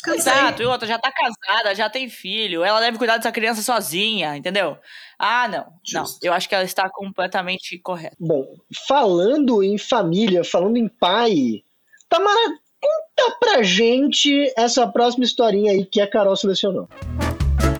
Cansei. 0.00 0.32
Exato. 0.32 0.62
E 0.62 0.66
outra, 0.66 0.86
já 0.88 0.98
tá 0.98 1.10
casada, 1.12 1.74
já 1.74 1.88
tem 1.88 2.08
filho. 2.08 2.64
Ela 2.64 2.80
deve 2.80 2.98
cuidar 2.98 3.16
dessa 3.16 3.32
criança 3.32 3.62
sozinha, 3.62 4.36
entendeu? 4.36 4.76
Ah, 5.18 5.46
não. 5.48 5.58
Não. 5.92 6.04
Justo. 6.04 6.18
Eu 6.22 6.32
acho 6.32 6.48
que 6.48 6.54
ela 6.54 6.64
está 6.64 6.88
completamente 6.88 7.78
correta. 7.78 8.16
Bom, 8.18 8.46
falando 8.88 9.62
em 9.62 9.76
família, 9.78 10.42
falando 10.44 10.76
em 10.76 10.88
pai, 10.88 11.62
Tamara, 12.08 12.58
conta 12.80 13.36
pra 13.38 13.62
gente 13.62 14.52
essa 14.56 14.86
próxima 14.86 15.24
historinha 15.24 15.72
aí 15.72 15.84
que 15.84 16.00
a 16.00 16.10
Carol 16.10 16.36
selecionou. 16.36 16.88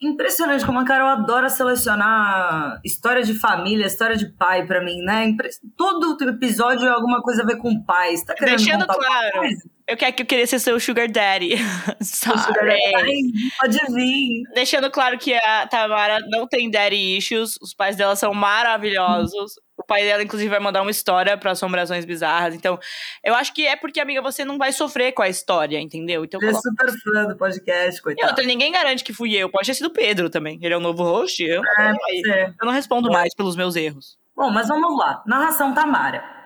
Impressionante 0.03 0.65
como 0.65 0.79
a 0.79 0.85
Carol 0.85 1.09
adora 1.09 1.51
selecionar 1.51 2.81
história 2.83 3.23
de 3.23 3.35
família, 3.35 3.87
história 3.87 4.17
de 4.17 4.27
pai 4.27 4.67
pra 4.67 4.83
mim, 4.83 5.03
né? 5.03 5.37
Todo 5.77 6.17
episódio 6.27 6.87
é 6.87 6.91
alguma 6.91 7.21
coisa 7.21 7.43
a 7.43 7.47
ver 7.47 7.57
com 7.57 7.83
pais. 7.83 8.25
Tá 8.25 8.35
querendo 8.35 8.57
Deixando 8.57 8.87
claro. 8.87 9.39
coisa? 9.39 9.63
Eu 9.91 9.97
quero 9.97 10.13
que 10.15 10.23
eu 10.23 10.27
queria 10.27 10.47
ser 10.47 10.59
seu 10.61 10.79
sugar 10.79 11.09
daddy. 11.09 11.57
Sorry. 12.01 12.71
Ai, 12.97 13.13
pode 13.61 13.79
vir. 13.93 14.43
Deixando 14.55 14.91
claro 14.91 15.19
que 15.19 15.35
a 15.35 15.67
Tamara 15.67 16.19
não 16.29 16.47
tem 16.47 16.71
daddy 16.71 17.17
issues. 17.17 17.57
Os 17.61 17.75
pais 17.75 17.97
dela 17.97 18.15
são 18.15 18.33
maravilhosos. 18.33 19.55
O 19.77 19.83
pai 19.83 20.03
dela, 20.05 20.23
inclusive, 20.23 20.49
vai 20.51 20.61
mandar 20.61 20.83
uma 20.83 20.91
história 20.91 21.37
para 21.39 21.53
assombrações 21.53 22.05
bizarras. 22.05 22.55
Então, 22.55 22.79
eu 23.25 23.35
acho 23.35 23.53
que 23.55 23.67
é 23.67 23.75
porque, 23.77 23.99
amiga, 23.99 24.21
você 24.23 24.45
não 24.45 24.59
vai 24.59 24.73
sofrer 24.73 25.13
com 25.13 25.23
a 25.23 25.29
história, 25.29 25.81
entendeu? 25.81 26.25
Então, 26.25 26.39
Ele 26.41 26.51
é 26.51 26.53
coloca- 26.53 26.69
super 26.71 27.01
fã 27.03 27.25
do 27.27 27.37
podcast, 27.37 27.99
E 27.99 28.03
coitado. 28.03 28.29
outra, 28.29 28.45
ninguém 28.45 28.71
garante 28.71 29.03
que 29.03 29.13
fui 29.13 29.35
eu. 29.35 29.49
Pode 29.51 29.67
ter 29.67 29.75
sido 29.75 29.87
o 29.87 29.91
Pedro 29.93 30.29
também. 30.31 30.59
Ele 30.63 30.75
é 30.75 30.77
o 30.77 30.81
novo 30.81 31.03
host. 31.03 31.43
Eu, 31.43 31.63
É, 31.65 32.47
eu 32.61 32.67
não 32.67 32.73
respondo 32.73 33.11
mais 33.11 33.35
pelos 33.35 33.57
meus 33.57 33.75
erros. 33.75 34.19
Bom, 34.37 34.51
mas 34.51 34.69
vamos 34.69 34.97
lá. 34.99 35.23
Narração 35.27 35.75
Tamara. 35.75 36.40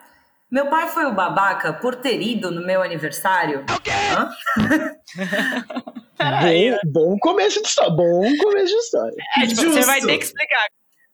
Meu 0.51 0.69
pai 0.69 0.89
foi 0.89 1.05
o 1.07 1.15
babaca 1.15 1.73
por 1.73 1.97
ter 1.97 2.21
ido 2.21 2.51
no 2.51 2.65
meu 2.65 2.83
aniversário. 2.83 3.65
Hã? 4.17 4.31
Peraí. 6.17 6.71
Bom, 6.85 7.11
bom 7.11 7.19
começo 7.19 7.61
de 7.61 7.69
história. 7.69 7.91
Bom 7.91 8.37
começo 8.39 8.73
de 8.73 8.79
história. 8.81 9.17
É, 9.39 9.47
tipo, 9.47 9.63
você 9.63 9.81
vai 9.83 10.01
ter 10.01 10.19
que 10.19 10.25
explicar. 10.25 10.67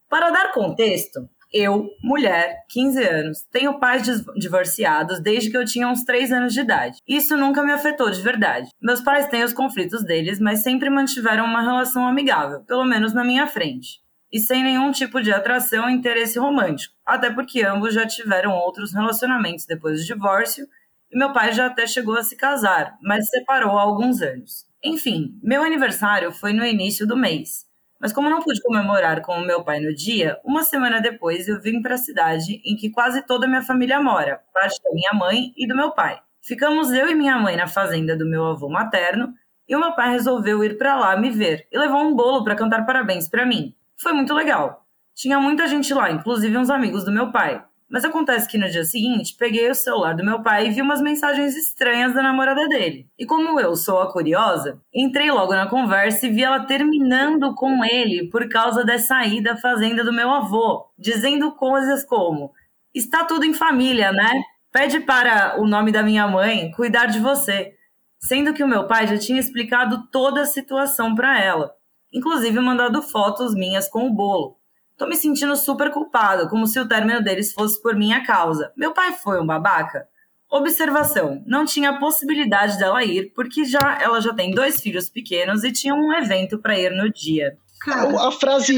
Para 0.09 0.31
dar 0.31 0.53
contexto, 0.53 1.29
eu, 1.53 1.89
mulher, 2.03 2.65
15 2.69 3.03
anos, 3.03 3.39
tenho 3.51 3.79
pais 3.81 4.03
divorciados 4.37 5.21
desde 5.21 5.51
que 5.51 5.57
eu 5.57 5.65
tinha 5.65 5.89
uns 5.89 6.05
3 6.05 6.33
anos 6.33 6.53
de 6.53 6.61
idade. 6.61 6.99
Isso 7.07 7.37
nunca 7.37 7.63
me 7.63 7.73
afetou 7.73 8.11
de 8.11 8.21
verdade. 8.21 8.69
Meus 8.81 9.01
pais 9.01 9.27
têm 9.29 9.43
os 9.43 9.53
conflitos 9.53 10.05
deles, 10.05 10.39
mas 10.39 10.63
sempre 10.63 10.91
mantiveram 10.91 11.45
uma 11.45 11.63
relação 11.63 12.07
amigável, 12.07 12.61
pelo 12.65 12.85
menos 12.85 13.13
na 13.13 13.25
minha 13.25 13.47
frente. 13.47 14.01
E 14.33 14.39
sem 14.39 14.63
nenhum 14.63 14.93
tipo 14.93 15.21
de 15.21 15.33
atração 15.33 15.85
ou 15.85 15.91
interesse 15.91 16.39
romântico, 16.39 16.95
até 17.05 17.31
porque 17.31 17.63
ambos 17.63 17.95
já 17.95 18.07
tiveram 18.07 18.53
outros 18.53 18.93
relacionamentos 18.93 19.67
depois 19.67 20.01
do 20.01 20.07
divórcio 20.07 20.67
e 21.11 21.19
meu 21.19 21.33
pai 21.33 21.53
já 21.53 21.67
até 21.67 21.87
chegou 21.87 22.17
a 22.17 22.23
se 22.23 22.37
casar, 22.37 22.97
mas 23.03 23.25
se 23.25 23.39
separou 23.39 23.77
há 23.77 23.83
alguns 23.83 24.23
anos. 24.23 24.65
Enfim, 24.83 25.39
meu 25.43 25.63
aniversário 25.63 26.33
foi 26.33 26.53
no 26.53 26.65
início 26.65 27.07
do 27.07 27.17
mês. 27.17 27.69
Mas 28.01 28.15
como 28.15 28.31
não 28.31 28.41
pude 28.41 28.63
comemorar 28.63 29.21
com 29.21 29.33
o 29.35 29.45
meu 29.45 29.63
pai 29.63 29.79
no 29.79 29.95
dia, 29.95 30.39
uma 30.43 30.63
semana 30.63 31.01
depois 31.01 31.47
eu 31.49 31.61
vim 31.61 31.83
para 31.83 31.97
a 31.97 31.99
cidade 31.99 32.63
em 32.65 32.75
que 32.75 32.89
quase 32.89 33.27
toda 33.27 33.45
a 33.45 33.49
minha 33.49 33.63
família 33.63 34.01
mora, 34.01 34.41
parte 34.55 34.81
da 34.83 34.91
minha 34.95 35.13
mãe 35.13 35.53
e 35.55 35.67
do 35.67 35.77
meu 35.77 35.91
pai. 35.91 36.19
Ficamos 36.41 36.91
eu 36.93 37.11
e 37.11 37.15
minha 37.15 37.39
mãe 37.39 37.57
na 37.57 37.67
fazenda 37.67 38.17
do 38.17 38.25
meu 38.25 38.47
avô 38.47 38.71
materno 38.71 39.35
e 39.69 39.77
o 39.77 39.79
meu 39.79 39.93
pai 39.93 40.11
resolveu 40.11 40.65
ir 40.65 40.79
para 40.79 40.97
lá 40.97 41.15
me 41.17 41.31
ver 41.31 41.67
e 41.71 41.79
levou 41.79 42.01
um 42.01 42.15
bolo 42.15 42.43
para 42.43 42.57
cantar 42.57 42.87
parabéns 42.87 43.29
para 43.29 43.45
mim. 43.45 43.75
Foi 44.01 44.13
muito 44.15 44.33
legal. 44.33 44.87
Tinha 45.15 45.39
muita 45.39 45.67
gente 45.69 45.93
lá, 45.93 46.11
inclusive 46.11 46.57
uns 46.57 46.71
amigos 46.71 47.05
do 47.05 47.13
meu 47.13 47.31
pai. 47.31 47.63
Mas 47.91 48.05
acontece 48.05 48.49
que 48.49 48.57
no 48.57 48.71
dia 48.71 48.85
seguinte, 48.85 49.37
peguei 49.37 49.69
o 49.69 49.75
celular 49.75 50.15
do 50.15 50.25
meu 50.25 50.43
pai 50.43 50.67
e 50.69 50.71
vi 50.71 50.81
umas 50.81 51.03
mensagens 51.03 51.57
estranhas 51.57 52.15
da 52.15 52.23
namorada 52.23 52.67
dele. 52.69 53.09
E 53.19 53.27
como 53.27 53.61
eu 53.61 53.77
sou 53.77 54.01
a 54.01 54.11
curiosa, 54.11 54.81
entrei 54.95 55.31
logo 55.31 55.53
na 55.53 55.69
conversa 55.69 56.27
e 56.27 56.31
vi 56.31 56.43
ela 56.43 56.65
terminando 56.67 57.55
com 57.55 57.85
ele 57.85 58.31
por 58.31 58.49
causa 58.49 58.85
dessa 58.85 59.27
ida 59.27 59.53
à 59.53 59.57
fazenda 59.57 60.05
do 60.05 60.13
meu 60.13 60.31
avô, 60.31 60.87
dizendo 60.97 61.53
coisas 61.53 62.05
como: 62.05 62.53
Está 62.95 63.25
tudo 63.25 63.45
em 63.45 63.53
família, 63.53 64.13
né? 64.13 64.31
Pede 64.73 65.01
para 65.01 65.61
o 65.61 65.67
nome 65.67 65.91
da 65.91 66.03
minha 66.03 66.29
mãe 66.29 66.71
cuidar 66.71 67.07
de 67.07 67.19
você. 67.19 67.75
Sendo 68.21 68.55
que 68.55 68.63
o 68.63 68.69
meu 68.69 68.87
pai 68.87 69.09
já 69.09 69.19
tinha 69.19 69.41
explicado 69.41 70.09
toda 70.13 70.43
a 70.43 70.47
situação 70.47 71.15
para 71.15 71.43
ela, 71.43 71.75
inclusive 72.13 72.59
mandado 72.61 73.03
fotos 73.03 73.55
minhas 73.55 73.89
com 73.89 74.07
o 74.07 74.13
bolo. 74.13 74.57
Tô 74.97 75.07
me 75.07 75.17
sentindo 75.17 75.57
super 75.57 75.91
culpado, 75.91 76.49
como 76.49 76.67
se 76.67 76.79
o 76.79 76.87
término 76.87 77.23
deles 77.23 77.53
fosse 77.53 77.81
por 77.81 77.97
minha 77.97 78.25
causa. 78.25 78.73
Meu 78.77 78.93
pai 78.93 79.13
foi 79.13 79.41
um 79.41 79.47
babaca? 79.47 80.07
Observação: 80.51 81.43
não 81.47 81.65
tinha 81.65 81.91
a 81.91 81.99
possibilidade 81.99 82.79
dela 82.79 83.03
ir, 83.05 83.33
porque 83.35 83.65
já 83.65 83.99
ela 84.01 84.21
já 84.21 84.35
tem 84.35 84.51
dois 84.51 84.81
filhos 84.81 85.09
pequenos 85.09 85.65
e 85.65 85.73
tinha 85.73 85.95
um 85.95 86.13
evento 86.13 86.59
para 86.59 86.79
ir 86.79 86.91
no 86.91 87.11
dia. 87.11 87.57
Cara, 87.81 88.29
A 88.29 88.31
frase 88.31 88.75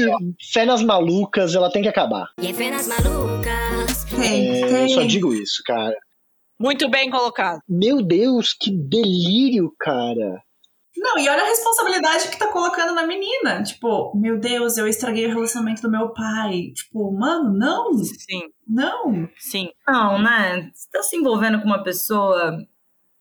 fé 0.53 0.63
nas 0.63 0.81
malucas, 0.81 1.53
ela 1.55 1.69
tem 1.69 1.81
que 1.81 1.89
acabar. 1.89 2.29
E 2.41 2.47
é 2.47 2.71
nas 2.71 2.87
malucas. 2.87 4.05
tem, 4.05 4.63
É, 4.63 4.83
eu 4.83 4.89
só 4.89 5.03
digo 5.03 5.33
isso, 5.33 5.61
cara. 5.65 5.95
Muito 6.57 6.89
bem 6.89 7.09
colocado. 7.09 7.59
Meu 7.67 8.01
Deus, 8.01 8.53
que 8.53 8.71
delírio, 8.71 9.73
cara. 9.77 10.41
Não, 11.03 11.19
e 11.19 11.27
olha 11.27 11.43
a 11.43 11.47
responsabilidade 11.47 12.29
que 12.29 12.39
tá 12.39 12.47
colocando 12.47 12.95
na 12.95 13.05
menina. 13.05 13.61
Tipo, 13.61 14.17
meu 14.17 14.39
Deus, 14.39 14.77
eu 14.77 14.87
estraguei 14.87 15.25
o 15.25 15.33
relacionamento 15.33 15.81
do 15.81 15.91
meu 15.91 16.13
pai. 16.13 16.71
Tipo, 16.73 17.11
mano, 17.11 17.51
não, 17.53 17.93
Sim, 17.97 18.43
não. 18.65 19.29
sim. 19.37 19.69
Não, 19.85 20.17
né? 20.17 20.71
Você 20.73 20.89
tá 20.89 21.03
se 21.03 21.17
envolvendo 21.17 21.59
com 21.59 21.65
uma 21.65 21.83
pessoa 21.83 22.57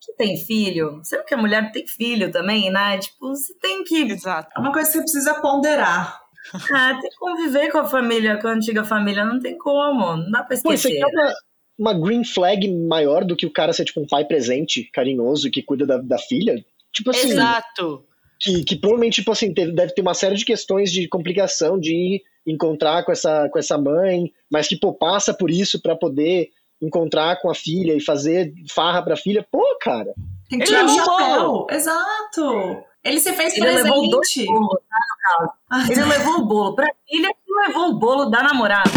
que 0.00 0.12
tem 0.12 0.36
filho. 0.36 1.00
Sabe 1.02 1.24
que 1.24 1.34
a 1.34 1.36
mulher 1.36 1.72
tem 1.72 1.84
filho 1.84 2.30
também, 2.30 2.70
né? 2.70 2.98
Tipo, 2.98 3.30
você 3.30 3.52
tem 3.58 3.82
que 3.82 4.02
Exato. 4.02 4.52
É 4.56 4.60
uma 4.60 4.72
coisa 4.72 4.86
que 4.88 4.92
você 4.98 5.02
precisa 5.02 5.40
ponderar. 5.40 6.20
ah, 6.72 6.98
tem 7.00 7.10
que 7.10 7.16
conviver 7.16 7.68
com 7.72 7.78
a 7.78 7.84
família, 7.84 8.40
com 8.40 8.46
a 8.46 8.52
antiga 8.52 8.84
família. 8.84 9.24
Não 9.24 9.40
tem 9.40 9.58
como. 9.58 10.18
Não 10.18 10.30
dá 10.30 10.44
pra 10.44 10.56
Pô, 10.62 10.72
isso 10.72 10.86
esquecer. 10.86 11.00
é 11.00 11.06
uma, 11.06 11.34
uma 11.78 12.00
green 12.00 12.24
flag 12.24 12.72
maior 12.86 13.24
do 13.24 13.34
que 13.34 13.44
o 13.46 13.52
cara 13.52 13.72
ser 13.72 13.84
tipo 13.84 14.00
um 14.00 14.06
pai 14.06 14.24
presente, 14.24 14.88
carinhoso, 14.92 15.50
que 15.50 15.64
cuida 15.64 15.84
da, 15.84 15.98
da 15.98 16.18
filha. 16.18 16.64
Tipo 16.92 17.10
assim, 17.10 17.30
Exato. 17.30 18.04
que, 18.40 18.64
que 18.64 18.76
provavelmente, 18.76 19.14
tipo 19.16 19.32
assim, 19.32 19.52
deve 19.52 19.94
ter 19.94 20.02
uma 20.02 20.14
série 20.14 20.36
de 20.36 20.44
questões 20.44 20.90
de 20.92 21.08
complicação 21.08 21.78
de 21.78 22.22
encontrar 22.46 23.04
com 23.04 23.12
essa, 23.12 23.48
com 23.50 23.58
essa 23.58 23.78
mãe, 23.78 24.32
mas 24.50 24.66
que, 24.68 24.76
pô, 24.76 24.92
passa 24.92 25.32
por 25.32 25.50
isso 25.50 25.80
pra 25.80 25.96
poder 25.96 26.50
encontrar 26.80 27.40
com 27.40 27.48
a 27.48 27.54
filha 27.54 27.94
e 27.96 28.00
fazer 28.00 28.52
farra 28.70 29.02
pra 29.02 29.16
filha. 29.16 29.46
Pô, 29.50 29.62
cara. 29.80 30.12
Tem 30.48 30.58
que 30.58 30.64
Ele 30.64 30.66
tirar 30.66 30.84
o 30.84 30.86
levou 30.86 31.04
chapéu. 31.18 31.66
Exato. 31.70 32.84
Ele 33.04 33.20
se 33.20 33.32
fez 33.32 33.56
Ele 33.56 33.70
levou 33.70 34.08
dois 34.10 34.32
presente. 34.32 34.46
bolos, 34.46 34.80
tá, 34.88 34.96
no 35.08 35.48
caso. 35.78 35.92
Ele 35.92 36.04
levou 36.04 36.34
o 36.34 36.46
bolo 36.46 36.74
pra 36.74 36.86
filha 37.08 37.28
e 37.28 37.66
levou 37.68 37.88
o 37.90 37.98
bolo 37.98 38.26
da 38.26 38.42
namorada. 38.42 38.90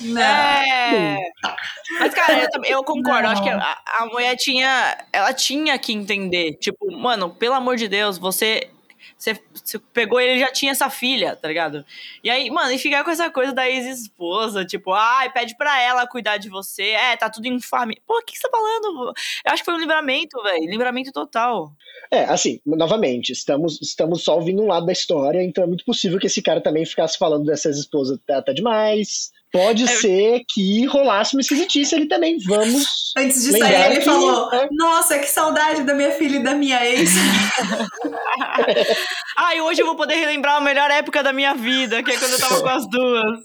Não. 0.00 0.22
É. 0.22 1.18
Mas, 1.98 2.14
cara, 2.14 2.48
eu, 2.54 2.64
eu 2.64 2.84
concordo. 2.84 3.26
Eu 3.26 3.30
acho 3.30 3.42
que 3.42 3.50
Não. 3.50 3.58
a, 3.58 3.78
a 4.00 4.06
mulher 4.06 4.36
tinha. 4.36 5.06
Ela 5.12 5.32
tinha 5.32 5.78
que 5.78 5.92
entender. 5.92 6.54
Tipo, 6.54 6.90
mano, 6.90 7.30
pelo 7.30 7.54
amor 7.54 7.76
de 7.76 7.88
Deus, 7.88 8.18
você. 8.18 8.70
Você, 9.16 9.40
você 9.52 9.78
pegou 9.92 10.20
ele 10.20 10.38
já 10.38 10.52
tinha 10.52 10.70
essa 10.70 10.88
filha, 10.88 11.34
tá 11.34 11.48
ligado? 11.48 11.84
E 12.22 12.30
aí, 12.30 12.48
mano, 12.50 12.70
e 12.70 12.78
ficar 12.78 13.02
com 13.02 13.10
essa 13.10 13.28
coisa 13.28 13.52
da 13.52 13.68
ex-esposa, 13.68 14.64
tipo, 14.64 14.92
ai, 14.92 15.32
pede 15.32 15.56
pra 15.56 15.80
ela 15.82 16.06
cuidar 16.06 16.36
de 16.36 16.48
você. 16.48 16.90
É, 16.90 17.16
tá 17.16 17.28
tudo 17.28 17.46
em 17.46 17.60
família. 17.60 18.00
Pô, 18.06 18.16
o 18.18 18.22
que, 18.22 18.34
que 18.34 18.38
você 18.38 18.48
tá 18.48 18.56
falando? 18.56 19.12
Eu 19.44 19.52
acho 19.52 19.62
que 19.62 19.64
foi 19.64 19.74
um 19.74 19.80
livramento, 19.80 20.40
velho. 20.42 20.70
Livramento 20.70 21.10
total. 21.10 21.72
É, 22.12 22.24
assim, 22.24 22.60
novamente, 22.64 23.32
estamos, 23.32 23.80
estamos 23.82 24.22
só 24.22 24.36
ouvindo 24.36 24.62
um 24.62 24.68
lado 24.68 24.86
da 24.86 24.92
história, 24.92 25.42
então 25.42 25.64
é 25.64 25.66
muito 25.66 25.84
possível 25.84 26.18
que 26.18 26.26
esse 26.28 26.40
cara 26.40 26.60
também 26.60 26.86
ficasse 26.86 27.18
falando 27.18 27.44
dessas 27.44 27.76
esposas 27.76 28.18
até, 28.22 28.34
até 28.34 28.52
demais. 28.52 29.32
Pode 29.50 29.84
É. 29.84 29.86
ser 29.86 30.42
que 30.52 30.84
rolasse 30.86 31.34
uma 31.34 31.40
esquisitice 31.40 31.94
ali 31.94 32.06
também. 32.06 32.36
Vamos. 32.46 33.12
Antes 33.16 33.42
de 33.44 33.58
sair, 33.58 33.86
ele 33.92 34.00
que- 34.00 34.04
falou: 34.04 34.52
é. 34.52 34.68
Nossa, 34.70 35.18
que 35.18 35.26
saudade 35.26 35.84
da 35.84 35.94
minha 35.94 36.10
filha 36.12 36.36
e 36.36 36.42
da 36.42 36.54
minha 36.54 36.84
ex. 36.86 37.10
Ai, 39.36 39.60
hoje 39.60 39.80
eu 39.82 39.86
vou 39.86 39.96
poder 39.96 40.14
relembrar 40.16 40.56
a 40.56 40.60
melhor 40.60 40.90
época 40.90 41.22
da 41.22 41.32
minha 41.32 41.54
vida, 41.54 42.02
que 42.02 42.10
é 42.10 42.18
quando 42.18 42.32
eu 42.32 42.40
tava 42.40 42.60
com 42.60 42.68
as 42.68 42.88
duas. 42.90 43.38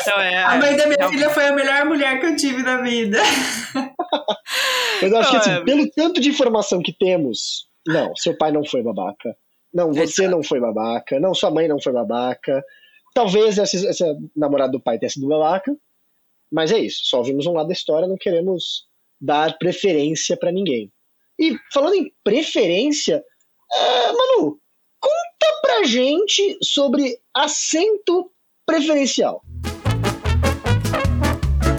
Então 0.00 0.20
é. 0.20 0.42
A 0.44 0.56
mãe 0.56 0.76
da 0.76 0.86
minha 0.86 0.98
não. 1.00 1.08
filha 1.10 1.30
foi 1.30 1.46
a 1.46 1.52
melhor 1.52 1.84
mulher 1.86 2.20
que 2.20 2.26
eu 2.26 2.36
tive 2.36 2.62
na 2.62 2.78
vida. 2.82 3.20
Mas 5.02 5.10
eu 5.10 5.18
acho 5.18 5.30
que, 5.30 5.36
assim, 5.36 5.50
é- 5.52 5.60
pelo 5.64 5.88
tanto 5.90 6.20
de 6.20 6.28
informação 6.28 6.82
que 6.82 6.92
temos, 6.92 7.66
não, 7.86 8.14
seu 8.16 8.36
pai 8.36 8.52
não 8.52 8.64
foi 8.64 8.82
babaca. 8.82 9.34
Não, 9.72 9.92
você 9.92 10.28
não 10.28 10.42
foi 10.42 10.60
babaca. 10.60 11.18
Não, 11.18 11.34
sua 11.34 11.50
mãe 11.50 11.66
não 11.66 11.80
foi 11.80 11.92
babaca. 11.92 12.62
Talvez 13.14 13.58
essa, 13.58 13.76
essa 13.88 14.16
namorada 14.34 14.72
do 14.72 14.80
pai 14.80 14.98
tenha 14.98 15.10
sido 15.10 15.28
babaca. 15.28 15.76
Mas 16.50 16.70
é 16.70 16.78
isso, 16.78 17.00
só 17.04 17.22
vimos 17.22 17.46
um 17.46 17.52
lado 17.52 17.68
da 17.68 17.72
história, 17.72 18.06
não 18.06 18.18
queremos 18.18 18.86
dar 19.18 19.56
preferência 19.56 20.36
pra 20.36 20.52
ninguém. 20.52 20.92
E 21.38 21.56
falando 21.72 21.94
em 21.94 22.12
preferência, 22.22 23.24
ah, 23.72 24.12
Manu, 24.12 24.60
conta 25.00 25.60
pra 25.62 25.84
gente 25.84 26.58
sobre 26.62 27.18
assento 27.34 28.30
preferencial. 28.66 29.42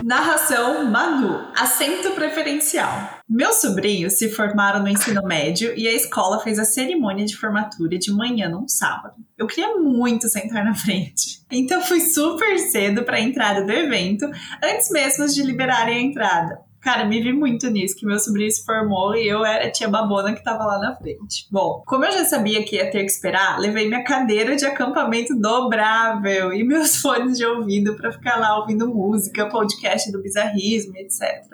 Narração 0.03 0.83
Manu, 0.91 1.47
assento 1.57 2.11
preferencial. 2.11 3.21
Meus 3.27 3.61
sobrinhos 3.61 4.13
se 4.13 4.29
formaram 4.29 4.81
no 4.81 4.89
ensino 4.89 5.23
médio 5.23 5.73
e 5.77 5.87
a 5.87 5.93
escola 5.93 6.41
fez 6.41 6.59
a 6.59 6.65
cerimônia 6.65 7.25
de 7.25 7.37
formatura 7.37 7.97
de 7.97 8.11
manhã 8.11 8.49
num 8.49 8.67
sábado. 8.67 9.15
Eu 9.37 9.47
queria 9.47 9.77
muito 9.77 10.27
sentar 10.27 10.65
na 10.65 10.75
frente, 10.75 11.41
então 11.49 11.81
fui 11.81 12.01
super 12.01 12.59
cedo 12.59 13.03
para 13.03 13.15
a 13.15 13.21
entrada 13.21 13.65
do 13.65 13.71
evento, 13.71 14.29
antes 14.61 14.89
mesmo 14.91 15.25
de 15.25 15.41
liberarem 15.41 15.95
a 15.95 16.01
entrada. 16.01 16.59
Cara, 16.83 17.05
me 17.05 17.21
vi 17.21 17.31
muito 17.31 17.69
nisso, 17.69 17.95
que 17.95 18.05
meu 18.05 18.19
sobrinho 18.19 18.51
se 18.51 18.65
formou 18.65 19.15
e 19.15 19.25
eu 19.25 19.45
era 19.45 19.67
a 19.67 19.71
tia 19.71 19.87
babona 19.87 20.35
que 20.35 20.43
tava 20.43 20.65
lá 20.65 20.79
na 20.79 20.93
frente. 20.93 21.47
Bom, 21.49 21.81
como 21.85 22.03
eu 22.03 22.11
já 22.11 22.25
sabia 22.25 22.61
que 22.65 22.75
ia 22.75 22.91
ter 22.91 22.99
que 23.05 23.11
esperar, 23.11 23.57
levei 23.57 23.87
minha 23.87 24.03
cadeira 24.03 24.53
de 24.57 24.65
acampamento 24.65 25.33
dobrável 25.33 26.51
e 26.51 26.61
meus 26.61 26.97
fones 27.01 27.37
de 27.37 27.45
ouvido 27.45 27.95
pra 27.95 28.11
ficar 28.11 28.35
lá 28.35 28.59
ouvindo 28.59 28.93
música, 28.93 29.47
podcast 29.47 30.11
do 30.11 30.21
bizarrismo, 30.21 30.97
etc. 30.97 31.45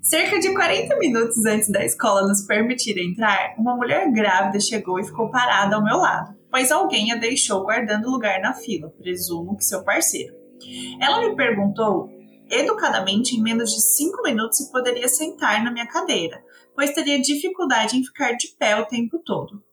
Cerca 0.00 0.40
de 0.40 0.54
40 0.54 0.96
minutos 0.96 1.44
antes 1.44 1.70
da 1.70 1.84
escola 1.84 2.26
nos 2.26 2.40
permitir 2.40 2.98
entrar, 2.98 3.54
uma 3.58 3.76
mulher 3.76 4.10
grávida 4.10 4.58
chegou 4.60 4.98
e 4.98 5.04
ficou 5.04 5.30
parada 5.30 5.76
ao 5.76 5.84
meu 5.84 5.98
lado, 5.98 6.34
pois 6.50 6.72
alguém 6.72 7.12
a 7.12 7.16
deixou 7.16 7.64
guardando 7.64 8.10
lugar 8.10 8.40
na 8.40 8.54
fila, 8.54 8.88
presumo 8.98 9.58
que 9.58 9.64
seu 9.64 9.84
parceiro. 9.84 10.34
Ela 10.98 11.20
me 11.20 11.36
perguntou 11.36 12.21
educadamente 12.52 13.34
em 13.34 13.42
menos 13.42 13.74
de 13.74 13.80
5 13.80 14.22
minutos 14.22 14.58
se 14.58 14.70
poderia 14.70 15.08
sentar 15.08 15.64
na 15.64 15.72
minha 15.72 15.86
cadeira, 15.86 16.44
pois 16.74 16.92
teria 16.92 17.20
dificuldade 17.20 17.96
em 17.96 18.04
ficar 18.04 18.32
de 18.32 18.48
pé 18.58 18.76
o 18.76 18.86
tempo 18.86 19.18
todo. 19.24 19.64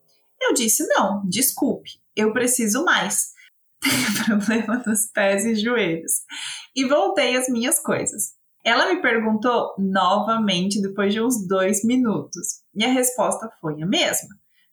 Eu 0.42 0.54
disse: 0.54 0.88
não, 0.88 1.22
desculpe, 1.28 1.92
eu 2.16 2.32
preciso 2.32 2.84
mais. 2.86 3.34
Tenho 3.84 4.26
problema 4.26 4.84
nos 4.86 5.06
pés 5.08 5.46
e 5.46 5.56
joelhos. 5.56 6.12
E 6.76 6.86
voltei 6.86 7.36
às 7.36 7.50
minhas 7.50 7.80
coisas. 7.80 8.34
Ela 8.64 8.94
me 8.94 9.02
perguntou 9.02 9.74
novamente 9.78 10.82
depois 10.82 11.14
de 11.14 11.22
uns 11.22 11.48
dois 11.48 11.84
minutos, 11.84 12.62
e 12.76 12.84
a 12.84 12.90
resposta 12.90 13.50
foi 13.60 13.82
a 13.82 13.86
mesma. 13.86 14.30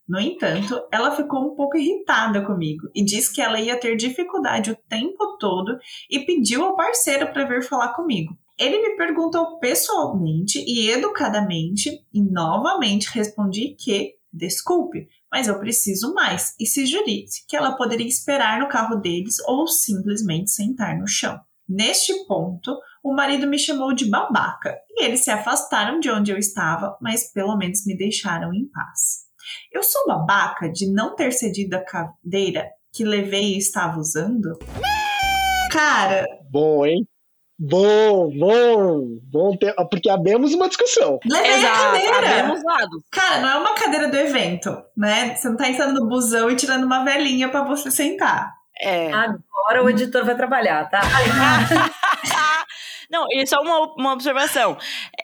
No 0.08 0.20
entanto, 0.20 0.80
ela 0.92 1.16
ficou 1.16 1.52
um 1.52 1.56
pouco 1.56 1.76
irritada 1.76 2.44
comigo 2.44 2.88
e 2.94 3.04
disse 3.04 3.32
que 3.32 3.42
ela 3.42 3.60
ia 3.60 3.78
ter 3.78 3.96
dificuldade 3.96 4.70
o 4.70 4.76
tempo 4.88 5.36
todo 5.38 5.76
e 6.08 6.20
pediu 6.20 6.64
ao 6.64 6.76
parceiro 6.76 7.32
para 7.32 7.44
vir 7.44 7.64
falar 7.64 7.92
comigo. 7.94 8.36
Ele 8.58 8.80
me 8.80 8.96
perguntou 8.96 9.58
pessoalmente 9.58 10.64
e 10.66 10.90
educadamente, 10.90 11.90
e 12.12 12.22
novamente 12.22 13.10
respondi 13.12 13.76
que, 13.78 14.14
desculpe, 14.32 15.08
mas 15.30 15.48
eu 15.48 15.58
preciso 15.58 16.14
mais, 16.14 16.54
e 16.58 16.66
sugeri 16.66 17.26
que 17.46 17.56
ela 17.56 17.76
poderia 17.76 18.06
esperar 18.06 18.60
no 18.60 18.68
carro 18.68 18.96
deles 18.96 19.36
ou 19.46 19.66
simplesmente 19.66 20.50
sentar 20.50 20.96
no 20.96 21.06
chão. 21.06 21.38
Neste 21.68 22.14
ponto, 22.26 22.78
o 23.02 23.12
marido 23.12 23.46
me 23.46 23.58
chamou 23.58 23.92
de 23.92 24.08
babaca 24.08 24.74
e 24.88 25.04
eles 25.04 25.24
se 25.24 25.30
afastaram 25.30 26.00
de 26.00 26.08
onde 26.10 26.30
eu 26.30 26.38
estava, 26.38 26.96
mas 27.00 27.30
pelo 27.32 27.56
menos 27.56 27.84
me 27.84 27.96
deixaram 27.96 28.54
em 28.54 28.66
paz. 28.68 29.25
Eu 29.72 29.82
sou 29.82 30.06
babaca 30.06 30.70
de 30.70 30.90
não 30.90 31.14
ter 31.14 31.32
cedido 31.32 31.76
a 31.76 31.84
cadeira 31.84 32.68
que 32.92 33.04
levei 33.04 33.54
e 33.54 33.58
estava 33.58 33.98
usando? 33.98 34.58
Cara. 35.70 36.24
Bom, 36.50 36.86
hein? 36.86 37.06
Bom, 37.58 38.30
bom, 38.38 39.18
bom 39.22 39.56
ter, 39.56 39.74
porque 39.90 40.10
abemos 40.10 40.52
uma 40.52 40.68
discussão. 40.68 41.18
Levei 41.24 41.52
Exato, 41.52 41.74
a 41.74 41.86
cadeira. 41.86 42.16
abemos 42.18 42.62
lados. 42.62 43.02
Cara, 43.10 43.40
não 43.40 43.48
é 43.48 43.56
uma 43.56 43.74
cadeira 43.74 44.08
do 44.08 44.16
evento, 44.16 44.76
né? 44.94 45.34
Você 45.34 45.48
não 45.48 45.56
tá 45.56 45.68
entrando 45.68 46.00
no 46.00 46.06
busão 46.06 46.50
e 46.50 46.56
tirando 46.56 46.84
uma 46.84 47.02
velhinha 47.02 47.48
para 47.48 47.64
você 47.64 47.90
sentar. 47.90 48.52
É. 48.78 49.10
Agora 49.10 49.82
o 49.82 49.88
editor 49.88 50.24
vai 50.24 50.36
trabalhar, 50.36 50.88
tá? 50.90 51.00
Não, 53.10 53.24
e 53.30 53.46
só 53.46 53.60
uma, 53.62 53.94
uma 53.94 54.12
observação. 54.12 54.76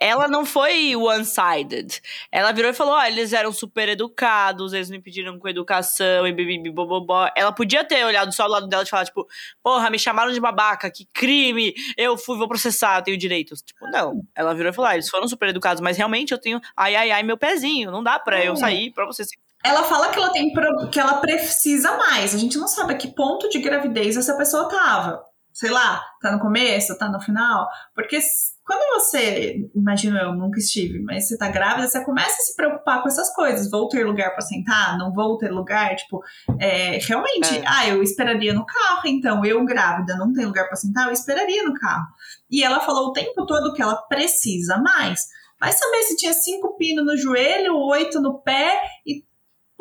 Ela 0.03 0.27
não 0.27 0.45
foi 0.45 0.97
one-sided. 0.97 2.01
Ela 2.33 2.51
virou 2.51 2.73
e 2.73 2.75
falou: 2.75 2.95
ó, 2.95 3.05
eles 3.05 3.33
eram 3.33 3.53
super 3.53 3.89
educados, 3.89 4.73
eles 4.73 4.91
me 4.91 5.01
pediram 5.01 5.39
com 5.39 5.49
educação 5.49 6.27
e 6.27 6.33
bibibi 6.33 6.71
bobobó. 6.71 7.31
Ela 7.37 7.53
podia 7.53 7.85
ter 7.85 8.05
olhado 8.05 8.33
só 8.33 8.43
ao 8.43 8.49
lado 8.49 8.67
dela 8.67 8.83
e 8.83 8.87
falar, 8.87 9.05
tipo, 9.05 9.25
porra, 9.63 9.89
me 9.91 9.99
chamaram 10.01 10.33
de 10.33 10.41
babaca, 10.41 10.91
que 10.91 11.07
crime, 11.13 11.73
eu 11.97 12.19
fui, 12.19 12.37
vou 12.37 12.49
processar, 12.49 12.99
eu 12.99 13.03
tenho 13.03 13.17
direitos. 13.17 13.63
Tipo, 13.63 13.89
não. 13.93 14.23
Ela 14.35 14.53
virou 14.55 14.73
e 14.73 14.75
falou: 14.75 14.91
ah, 14.91 14.95
eles 14.95 15.09
foram 15.09 15.29
super 15.29 15.49
educados, 15.49 15.81
mas 15.81 15.97
realmente 15.97 16.33
eu 16.33 16.39
tenho, 16.39 16.61
ai, 16.77 16.97
ai, 16.97 17.11
ai, 17.13 17.23
meu 17.23 17.37
pezinho, 17.37 17.91
não 17.93 18.03
dá 18.03 18.19
pra 18.19 18.45
eu 18.45 18.55
É. 18.55 18.57
sair 18.57 18.91
pra 18.91 19.07
você 19.07 19.25
se 19.25 19.37
Ela 19.65 19.85
fala 19.85 20.09
que 20.09 20.19
ela 20.19 20.31
tem 20.33 20.53
que 20.91 20.99
ela 20.99 21.15
precisa 21.21 21.97
mais. 21.97 22.35
A 22.35 22.39
gente 22.39 22.59
não 22.59 22.67
sabe 22.67 22.95
a 22.95 22.97
que 22.97 23.07
ponto 23.07 23.49
de 23.49 23.61
gravidez 23.61 24.17
essa 24.17 24.37
pessoa 24.37 24.69
tava. 24.69 25.25
Sei 25.53 25.71
lá, 25.71 26.03
tá 26.21 26.33
no 26.33 26.41
começo, 26.41 26.97
tá 26.97 27.09
no 27.11 27.21
final. 27.21 27.69
Porque 27.95 28.19
quando 28.65 28.95
você, 28.95 29.69
imagino 29.75 30.17
eu, 30.17 30.35
nunca 30.35 30.59
estive, 30.59 31.01
mas 31.01 31.29
você 31.29 31.37
tá 31.37 31.49
grávida, 31.49 31.87
você 31.87 32.03
começa 32.05 32.31
a 32.31 32.45
se 32.45 32.57
preocupar 32.57 33.03
com 33.03 33.09
essas 33.09 33.35
coisas. 33.35 33.71
Vou 33.71 33.89
ter 33.89 34.07
lugar 34.07 34.31
pra 34.33 34.41
sentar? 34.41 34.97
Não 34.97 35.13
vou 35.13 35.37
ter 35.37 35.51
lugar? 35.51 35.95
Tipo, 35.97 36.23
é, 36.59 36.99
realmente, 36.99 37.55
É. 37.59 37.65
ah, 37.67 37.89
eu 37.89 38.03
esperaria 38.03 38.55
no 38.55 38.65
carro, 38.65 39.03
então 39.07 39.45
eu 39.45 39.65
grávida 39.65 40.17
não 40.17 40.33
tem 40.33 40.47
lugar 40.47 40.67
pra 40.67 40.77
sentar, 40.77 41.07
eu 41.07 41.13
esperaria 41.13 41.65
no 41.65 41.75
carro. 41.75 42.07
E 42.51 42.63
ela 42.63 42.81
falou 42.81 43.09
o 43.09 43.13
tempo 43.13 43.45
todo 43.47 43.73
que 43.75 43.83
ela 43.83 43.97
precisa 43.97 44.79
mais. 44.79 45.21
Vai 45.61 45.73
saber 45.73 46.03
se 46.03 46.17
tinha 46.17 46.33
cinco 46.33 46.77
pinos 46.77 47.05
no 47.05 47.17
joelho, 47.17 47.77
oito 47.77 48.21
no 48.21 48.41
pé 48.41 48.81
e 49.07 49.25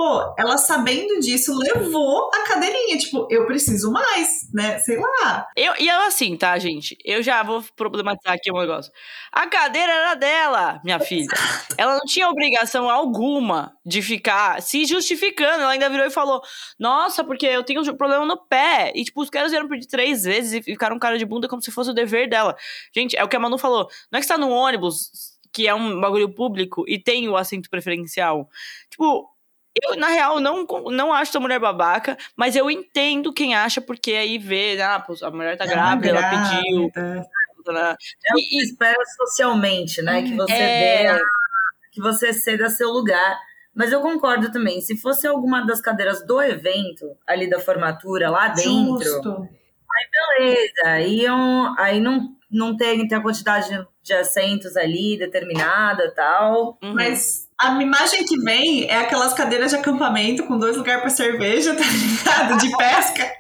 Pô, 0.02 0.34
ela 0.36 0.58
sabendo 0.58 1.20
disso, 1.20 1.56
levou 1.56 2.32
a 2.34 2.48
cadeirinha. 2.48 2.98
Tipo, 2.98 3.28
eu 3.30 3.46
preciso 3.46 3.92
mais, 3.92 4.52
né? 4.52 4.80
Sei 4.80 4.98
lá. 4.98 5.48
Eu, 5.56 5.76
e 5.80 5.88
ela 5.88 6.08
assim, 6.08 6.36
tá, 6.36 6.58
gente? 6.58 6.98
Eu 7.06 7.22
já 7.22 7.44
vou 7.44 7.64
problematizar 7.76 8.34
aqui 8.34 8.52
um 8.52 8.60
negócio. 8.60 8.92
A 9.32 9.46
cadeira 9.46 9.94
era 9.94 10.16
dela, 10.16 10.82
minha 10.84 11.00
filha. 11.00 11.28
Ela 11.78 11.94
não 11.94 12.06
tinha 12.08 12.28
obrigação 12.28 12.90
alguma 12.90 13.78
de 13.86 14.02
ficar 14.02 14.60
se 14.64 14.86
justificando. 14.86 15.62
Ela 15.62 15.74
ainda 15.74 15.88
virou 15.88 16.08
e 16.08 16.10
falou: 16.10 16.42
Nossa, 16.80 17.24
porque 17.24 17.46
eu 17.46 17.64
tenho 17.64 17.82
um 17.82 17.96
problema 17.96 18.26
no 18.26 18.38
pé. 18.38 18.92
E, 18.96 19.04
tipo, 19.04 19.22
os 19.22 19.30
caras 19.30 19.52
vieram 19.52 19.70
pedir 19.70 19.86
três 19.86 20.24
vezes 20.24 20.54
e 20.54 20.64
ficaram 20.64 20.98
cara 20.98 21.16
de 21.16 21.26
bunda 21.28 21.48
como 21.48 21.62
se 21.62 21.70
fosse 21.70 21.92
o 21.92 21.94
dever 21.94 22.28
dela. 22.28 22.58
Gente, 22.92 23.16
é 23.16 23.24
o 23.24 23.28
que 23.28 23.36
a 23.36 23.40
Manu 23.40 23.60
falou. 23.60 23.88
Não 24.12 24.18
é 24.18 24.20
que 24.20 24.26
você 24.26 24.34
tá 24.34 24.40
no 24.40 24.50
ônibus, 24.50 25.12
que 25.54 25.68
é 25.68 25.76
um 25.76 26.02
bagulho 26.02 26.34
público, 26.34 26.84
e 26.88 26.98
tem 26.98 27.30
o 27.30 27.38
assento 27.38 27.70
preferencial. 27.70 28.50
Tipo. 28.90 29.31
Eu, 29.82 29.96
na 29.96 30.08
real, 30.10 30.40
não, 30.40 30.66
não 30.92 31.14
acho 31.14 31.32
essa 31.32 31.40
mulher 31.40 31.60
babaca, 31.60 32.18
mas 32.36 32.56
eu 32.56 32.70
entendo 32.70 33.32
quem 33.34 33.56
acha, 33.56 33.80
porque 33.80 34.12
aí 34.12 34.38
vê, 34.38 34.82
ah, 34.82 35.00
pô, 35.00 35.14
a 35.24 35.32
mulher 35.32 35.58
tá 35.58 35.66
grávida, 35.66 36.10
ela 36.10 36.30
pediu. 36.30 36.92
Né? 36.96 37.96
É 38.26 38.34
o 38.36 38.40
E- 38.40 38.42
que 38.42 38.60
se 38.60 38.72
espera 38.72 38.98
socialmente, 39.18 40.02
né? 40.02 40.24
Que 40.24 40.36
você 40.36 40.52
É. 40.54 41.04
dê, 41.04 41.08
a- 41.10 41.20
que 41.92 42.02
você 42.02 42.34
ceda 42.34 42.70
seu 42.70 42.90
lugar. 42.90 43.38
Mas 43.74 43.92
eu 43.94 44.02
concordo 44.02 44.52
também, 44.52 44.82
se 44.82 44.98
fosse 44.98 45.26
alguma 45.28 45.66
das 45.66 45.80
cadeiras 45.80 46.26
do 46.26 46.42
evento, 46.42 47.06
ali 47.26 47.50
da 47.50 47.60
formatura, 47.60 48.30
lá 48.30 48.50
dentro, 48.50 49.02
Justo. 49.02 49.48
beleza. 50.38 50.82
Aí, 50.86 51.24
eu- 51.24 51.74
aí 51.78 52.00
não, 52.02 52.30
não 52.50 52.76
tem, 52.76 53.08
tem 53.08 53.18
a 53.18 53.22
quantidade 53.22 53.70
de 54.04 54.14
assentos 54.14 54.76
ali 54.76 55.18
determinada 55.18 56.04
e 56.06 56.12
tal. 56.12 56.78
Uhum. 56.84 56.94
Mas 56.96 57.48
a 57.62 57.82
imagem 57.82 58.26
que 58.26 58.38
vem 58.40 58.90
é 58.90 58.98
aquelas 59.00 59.34
cadeiras 59.34 59.72
de 59.72 59.78
acampamento 59.78 60.44
com 60.44 60.58
dois 60.58 60.76
lugares 60.78 61.02
pra 61.02 61.10
cerveja, 61.10 61.74
tá 61.78 61.84
ligado? 61.84 62.58
De 62.58 62.76
pesca. 62.78 63.32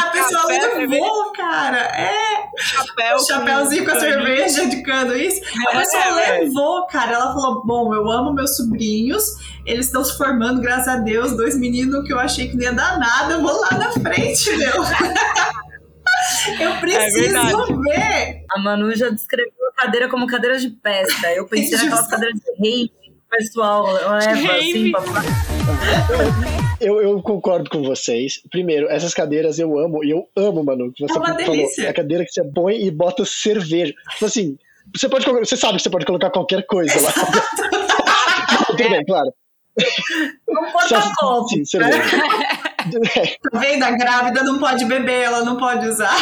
A 0.00 0.06
pessoa 0.06 0.46
levou, 0.46 1.32
cara. 1.32 1.78
É, 1.78 2.44
chapéu, 2.58 3.16
o 3.16 3.26
chapéuzinho 3.26 3.84
com 3.84 3.90
a 3.90 3.94
caninho. 3.94 4.12
cerveja 4.12 4.66
de 4.66 4.82
cano, 4.82 5.16
isso. 5.16 5.40
A 5.68 5.78
pessoa 5.78 6.02
É, 6.22 6.40
levou, 6.40 6.86
cara. 6.86 7.12
Ela 7.14 7.32
falou: 7.32 7.64
Bom, 7.64 7.94
eu 7.94 8.10
amo 8.10 8.32
meus 8.32 8.56
sobrinhos, 8.56 9.24
eles 9.64 9.86
estão 9.86 10.04
se 10.04 10.16
formando, 10.16 10.60
graças 10.60 10.88
a 10.88 10.96
Deus. 10.96 11.36
Dois 11.36 11.56
meninos 11.58 12.06
que 12.06 12.12
eu 12.12 12.18
achei 12.18 12.48
que 12.48 12.56
não 12.56 12.62
ia 12.62 12.72
dar 12.72 12.98
nada, 12.98 13.34
eu 13.34 13.42
vou 13.42 13.58
lá 13.60 13.70
na 13.78 13.92
frente, 13.92 14.54
meu. 14.56 14.82
Eu 16.60 16.76
preciso 16.78 17.32
verdade. 17.32 17.74
ver. 17.82 18.44
A 18.50 18.58
Manu 18.58 18.94
já 18.94 19.08
descreveu 19.08 19.52
a 19.76 19.82
cadeira 19.82 20.08
como 20.08 20.26
cadeira 20.26 20.58
de 20.58 20.70
pesca. 20.70 21.32
Eu 21.32 21.46
pensei 21.48 21.76
naquelas 21.82 22.06
cadeiras 22.06 22.38
de 22.38 22.42
o 22.50 23.01
pessoal 23.36 23.84
leva 23.92 24.52
assim 24.56 24.90
pra 24.92 25.00
Eu, 26.80 27.00
eu 27.00 27.22
concordo 27.22 27.70
com 27.70 27.82
vocês. 27.82 28.40
Primeiro, 28.50 28.88
essas 28.90 29.14
cadeiras 29.14 29.58
eu 29.60 29.78
amo, 29.78 30.02
e 30.04 30.10
eu 30.10 30.26
amo, 30.36 30.64
Manu. 30.64 30.92
que 30.92 31.06
Você 31.06 31.12
É 31.12 31.16
uma 31.16 31.26
falou, 31.38 31.52
delícia. 31.56 31.84
é 31.84 31.88
a 31.88 31.94
cadeira 31.94 32.24
que 32.24 32.32
você 32.32 32.42
põe 32.52 32.82
e 32.84 32.90
bota 32.90 33.24
cerveja. 33.24 33.92
Tipo 34.14 34.26
assim, 34.26 34.56
você 34.94 35.08
pode 35.08 35.24
você 35.24 35.56
sabe 35.56 35.76
que 35.76 35.82
você 35.84 35.90
pode 35.90 36.04
colocar 36.04 36.30
qualquer 36.30 36.66
coisa 36.66 37.00
lá. 37.00 37.12
Tudo 38.66 38.76
bem, 38.88 39.04
claro. 39.04 39.32
um 40.48 40.54
Só- 40.88 41.00
porta-copo. 41.00 41.48
sim, 41.50 41.64
cerveja. 41.64 42.02
Tá 43.52 43.58
vendo? 43.60 43.82
A 43.84 43.90
grávida 43.92 44.42
não 44.42 44.58
pode 44.58 44.84
beber, 44.84 45.22
ela 45.22 45.44
não 45.44 45.56
pode 45.56 45.86
usar. 45.86 46.14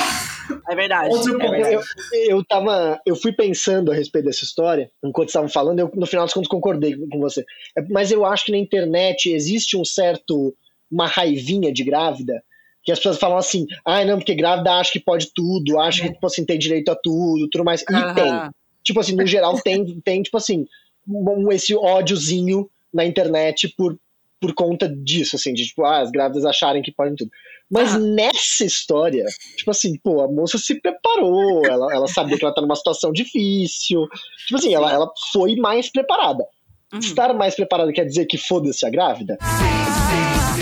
É 0.69 0.75
verdade. 0.75 1.11
Outro 1.11 1.41
é 1.41 1.51
verdade. 1.51 1.75
eu, 1.75 1.83
eu 2.29 2.45
tava. 2.45 3.01
Eu 3.07 3.17
fui 3.17 3.33
pensando 3.33 3.91
a 3.91 3.95
respeito 3.95 4.27
dessa 4.27 4.45
história, 4.45 4.91
enquanto 5.05 5.29
estavam 5.29 5.49
falando, 5.49 5.79
eu 5.79 5.91
no 5.95 6.07
final 6.07 6.25
das 6.25 6.35
contas 6.35 6.49
concordei 6.49 6.97
com 6.97 7.19
você. 7.19 7.45
É, 7.77 7.83
Mas 7.89 8.11
eu 8.11 8.25
acho 8.25 8.47
que 8.47 8.53
na 8.53 8.59
internet 8.59 9.33
existe 9.33 9.77
um 9.77 9.85
certo. 9.85 10.55
uma 10.91 11.07
raivinha 11.07 11.73
de 11.73 11.85
grávida. 11.85 12.43
Que 12.83 12.91
as 12.91 12.99
pessoas 12.99 13.19
falam 13.19 13.37
assim, 13.37 13.67
ah, 13.85 14.03
não, 14.07 14.17
porque 14.17 14.35
grávida 14.35 14.73
acha 14.73 14.91
que 14.91 15.01
pode 15.01 15.31
tudo, 15.35 15.79
acha 15.79 16.03
que, 16.03 16.15
tipo 16.15 16.27
assim, 16.27 16.47
tem 16.47 16.59
direito 16.59 16.91
a 16.91 16.97
tudo, 16.97 17.47
tudo 17.51 17.63
mais. 17.63 17.83
E 17.83 17.95
Aham. 17.95 18.15
tem. 18.15 18.51
Tipo 18.83 19.01
assim, 19.01 19.15
no 19.15 19.27
geral, 19.27 19.61
tem, 19.61 20.01
tem 20.01 20.23
tipo 20.23 20.39
assim, 20.39 20.67
um, 21.07 21.53
esse 21.53 21.75
ódiozinho 21.75 22.71
na 22.93 23.05
internet 23.05 23.69
por, 23.77 23.99
por 24.41 24.55
conta 24.55 24.89
disso, 24.89 25.37
assim, 25.37 25.53
de 25.53 25.67
tipo, 25.67 25.85
ah, 25.85 26.01
as 26.01 26.11
grávidas 26.11 26.45
acharem 26.45 26.83
que 26.83 26.91
podem 26.91 27.15
tudo. 27.15 27.31
Mas 27.71 27.95
Aham. 27.95 28.15
nessa 28.15 28.65
história, 28.65 29.25
tipo 29.57 29.71
assim, 29.71 29.97
pô, 30.03 30.23
a 30.23 30.29
moça 30.29 30.59
se 30.59 30.81
preparou, 30.81 31.65
ela, 31.67 31.95
ela 31.95 32.09
sabia 32.09 32.37
que 32.37 32.45
ela 32.45 32.55
tá 32.55 32.61
numa 32.61 32.75
situação 32.75 33.13
difícil. 33.13 34.09
Tipo 34.47 34.59
assim, 34.59 34.75
ela, 34.75 34.93
ela 34.93 35.09
foi 35.33 35.55
mais 35.55 35.91
preparada. 35.91 36.45
Uhum. 36.93 36.99
Estar 36.99 37.33
mais 37.33 37.55
preparada 37.55 37.93
quer 37.93 38.05
dizer 38.05 38.27
que 38.27 38.37
foda-se 38.37 38.85
a 38.85 38.91
grávida? 38.91 39.39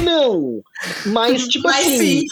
Não! 0.05 0.61
Mas, 1.07 1.49
tipo 1.49 1.67
Mas 1.67 1.87
assim. 1.87 2.21
sim. 2.21 2.27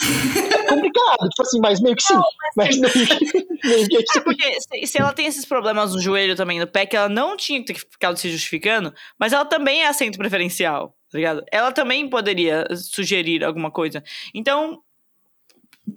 complicado. 0.69 1.29
Tipo 1.29 1.41
assim, 1.41 1.59
mas 1.59 1.81
meio 1.81 1.95
que 1.95 2.03
sim. 2.03 2.19
mas 2.55 2.77
meio 2.77 2.93
que, 2.93 3.47
meio 3.67 3.87
que 3.87 3.97
É 3.97 4.21
porque 4.21 4.61
se, 4.61 4.87
se 4.87 4.97
ela 4.99 5.13
tem 5.13 5.25
esses 5.25 5.45
problemas 5.45 5.93
no 5.93 6.01
joelho 6.01 6.35
também, 6.35 6.59
no 6.59 6.67
pé, 6.67 6.85
que 6.85 6.95
ela 6.95 7.09
não 7.09 7.35
tinha 7.35 7.59
que 7.59 7.73
ter 7.73 7.79
ficado 7.79 8.17
se 8.17 8.29
justificando, 8.29 8.93
mas 9.19 9.33
ela 9.33 9.45
também 9.45 9.81
é 9.81 9.87
assento 9.87 10.17
preferencial, 10.17 10.95
tá 11.11 11.17
ligado? 11.17 11.43
Ela 11.51 11.71
também 11.71 12.09
poderia 12.09 12.65
sugerir 12.75 13.43
alguma 13.43 13.71
coisa. 13.71 14.03
Então, 14.33 14.81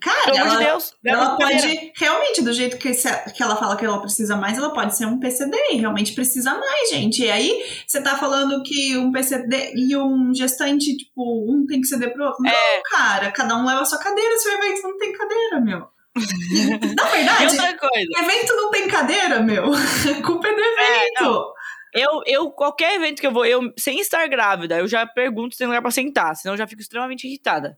Cara, 0.00 0.22
pelo 0.26 0.36
ela, 0.36 0.56
de 0.56 0.64
Deus, 0.64 0.94
ela 1.04 1.36
pode, 1.36 1.92
realmente, 1.96 2.42
do 2.42 2.52
jeito 2.52 2.78
que, 2.78 2.94
se- 2.94 3.32
que 3.32 3.42
ela 3.42 3.56
fala 3.56 3.76
que 3.76 3.84
ela 3.84 4.00
precisa 4.00 4.36
mais, 4.36 4.56
ela 4.56 4.72
pode 4.72 4.96
ser 4.96 5.04
um 5.06 5.18
PCD 5.18 5.56
e 5.72 5.76
realmente 5.78 6.12
precisa 6.12 6.54
mais, 6.56 6.90
gente. 6.90 7.24
E 7.24 7.30
aí, 7.30 7.64
você 7.84 8.00
tá 8.00 8.16
falando 8.16 8.62
que 8.62 8.96
um 8.96 9.10
PCD 9.10 9.72
e 9.74 9.96
um 9.96 10.32
gestante, 10.32 10.96
tipo, 10.96 11.44
um 11.52 11.66
tem 11.66 11.80
que 11.80 11.88
ceder 11.88 12.12
pro 12.12 12.24
outro. 12.24 12.46
É. 12.46 12.50
Não, 12.76 12.82
cara, 12.84 13.32
cada 13.32 13.56
um 13.56 13.66
leva 13.66 13.80
a 13.80 13.84
sua 13.84 13.98
cadeira, 13.98 14.38
seu 14.38 14.52
evento 14.52 14.82
não 14.82 14.96
tem 14.96 15.12
cadeira, 15.12 15.60
meu. 15.60 15.88
Na 16.96 17.04
verdade, 17.04 17.56
evento 17.56 18.56
não 18.56 18.70
tem 18.70 18.86
cadeira, 18.88 19.40
meu. 19.40 19.64
A 19.74 20.22
culpa 20.22 20.48
é 20.48 20.54
do 20.54 20.60
evento. 20.60 21.52
Eu, 21.94 22.22
eu, 22.26 22.50
qualquer 22.50 22.94
evento 22.96 23.20
que 23.20 23.26
eu 23.26 23.32
vou, 23.32 23.44
eu, 23.44 23.72
sem 23.78 24.00
estar 24.00 24.26
grávida, 24.28 24.78
eu 24.78 24.86
já 24.88 25.06
pergunto 25.06 25.54
se 25.54 25.58
tem 25.58 25.66
lugar 25.66 25.82
pra 25.82 25.90
sentar, 25.90 26.34
senão 26.36 26.54
eu 26.54 26.58
já 26.58 26.66
fico 26.66 26.80
extremamente 26.82 27.26
irritada. 27.26 27.76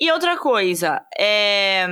E 0.00 0.10
outra 0.12 0.36
coisa, 0.36 1.00
é. 1.18 1.86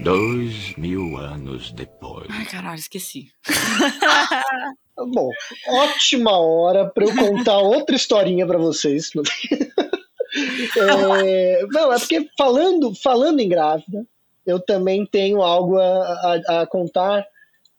Dois 0.00 0.74
mil 0.76 1.16
anos 1.16 1.70
depois. 1.72 2.26
Ai, 2.30 2.44
caralho, 2.46 2.78
esqueci. 2.78 3.28
Bom, 4.96 5.28
ótima 5.68 6.38
hora 6.38 6.88
pra 6.88 7.04
eu 7.04 7.14
contar 7.16 7.58
outra 7.58 7.94
historinha 7.96 8.46
pra 8.46 8.58
vocês. 8.58 9.10
É, 10.76 11.64
não, 11.70 11.92
é 11.92 11.98
porque 12.00 12.28
falando, 12.36 12.92
falando 12.92 13.38
em 13.38 13.48
grávida, 13.48 14.04
eu 14.44 14.58
também 14.58 15.06
tenho 15.06 15.40
algo 15.40 15.78
a, 15.78 16.40
a- 16.48 16.62
a 16.62 16.66
contar, 16.66 17.24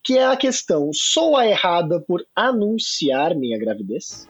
que 0.06 0.18
é 0.18 0.26
a 0.26 0.38
questão: 0.38 0.90
sou 0.94 1.36
a 1.36 1.48
errada 1.48 2.00
por 2.08 2.24
anunciar 2.36 3.36
minha 3.36 3.58
gravidez? 3.60 4.28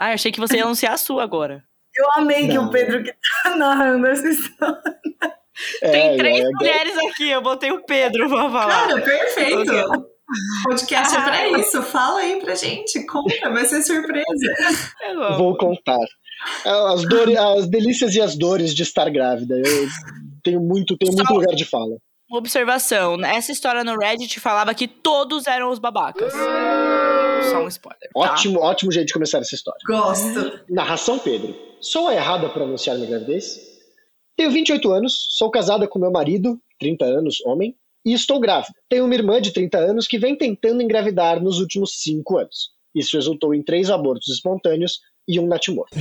Ah, 0.00 0.10
eu 0.10 0.14
achei 0.14 0.32
que 0.32 0.40
você 0.40 0.56
ia 0.56 0.64
anunciar 0.64 0.94
a 0.94 0.98
sua 0.98 1.22
agora. 1.22 1.62
Eu 1.94 2.12
amei 2.12 2.46
que 2.48 2.54
Não. 2.54 2.66
o 2.66 2.70
Pedro 2.70 3.02
que 3.02 3.12
tá 3.42 3.54
narrando 3.56 4.06
essa 4.06 4.28
história. 4.28 4.80
Tem 5.80 6.14
É, 6.14 6.16
três 6.18 6.40
é, 6.44 6.48
mulheres 6.50 6.98
aqui, 6.98 7.30
eu 7.30 7.40
botei 7.40 7.70
o 7.72 7.82
Pedro 7.84 8.28
pra 8.28 8.50
falar. 8.50 8.88
Cara, 8.88 9.00
perfeito. 9.00 10.06
Podcast 10.64 11.14
é 11.14 11.18
Ah. 11.18 11.22
pra 11.22 11.58
isso. 11.58 11.82
Fala 11.84 12.20
aí 12.20 12.38
pra 12.40 12.54
gente. 12.54 13.06
Conta, 13.06 13.50
vai 13.50 13.64
ser 13.64 13.82
surpresa. 13.82 14.26
Amo. 15.10 15.38
Vou 15.38 15.56
contar. 15.56 15.96
As, 16.92 17.02
dores, 17.08 17.36
as 17.38 17.66
delícias 17.68 18.14
e 18.14 18.20
as 18.20 18.36
dores 18.36 18.74
de 18.74 18.82
estar 18.82 19.08
grávida. 19.08 19.54
Eu 19.56 19.88
tenho 20.44 20.60
muito, 20.60 20.96
tenho 20.98 21.12
muito 21.14 21.32
lugar 21.32 21.54
de 21.54 21.64
fala. 21.64 21.96
Uma 22.28 22.38
observação, 22.38 23.24
essa 23.24 23.52
história 23.52 23.84
no 23.84 23.96
Reddit 23.96 24.40
falava 24.40 24.74
que 24.74 24.88
todos 24.88 25.46
eram 25.46 25.70
os 25.70 25.78
babacas. 25.78 26.32
Só 27.50 27.62
um 27.62 27.68
spoiler. 27.68 28.10
tá? 28.12 28.20
Ótimo, 28.20 28.60
ótimo 28.60 28.90
jeito 28.90 29.06
de 29.06 29.12
começar 29.12 29.38
essa 29.38 29.54
história. 29.54 29.78
Gosto. 29.86 30.60
Narração 30.68 31.20
Pedro. 31.20 31.54
Sou 31.80 32.08
a 32.08 32.14
errada 32.14 32.48
por 32.48 32.62
anunciar 32.62 32.96
minha 32.96 33.08
gravidez? 33.08 33.60
Tenho 34.36 34.50
28 34.50 34.90
anos, 34.90 35.36
sou 35.36 35.50
casada 35.50 35.86
com 35.86 36.00
meu 36.00 36.10
marido, 36.10 36.60
30 36.80 37.04
anos, 37.04 37.40
homem, 37.46 37.76
e 38.04 38.12
estou 38.12 38.40
grávida. 38.40 38.74
Tenho 38.88 39.04
uma 39.04 39.14
irmã 39.14 39.40
de 39.40 39.52
30 39.52 39.78
anos 39.78 40.08
que 40.08 40.18
vem 40.18 40.36
tentando 40.36 40.82
engravidar 40.82 41.40
nos 41.40 41.60
últimos 41.60 42.00
5 42.02 42.38
anos. 42.38 42.70
Isso 42.94 43.16
resultou 43.16 43.54
em 43.54 43.62
três 43.62 43.88
abortos 43.88 44.28
espontâneos 44.28 44.98
e 45.26 45.40
um 45.40 45.46
natimorto. 45.46 45.96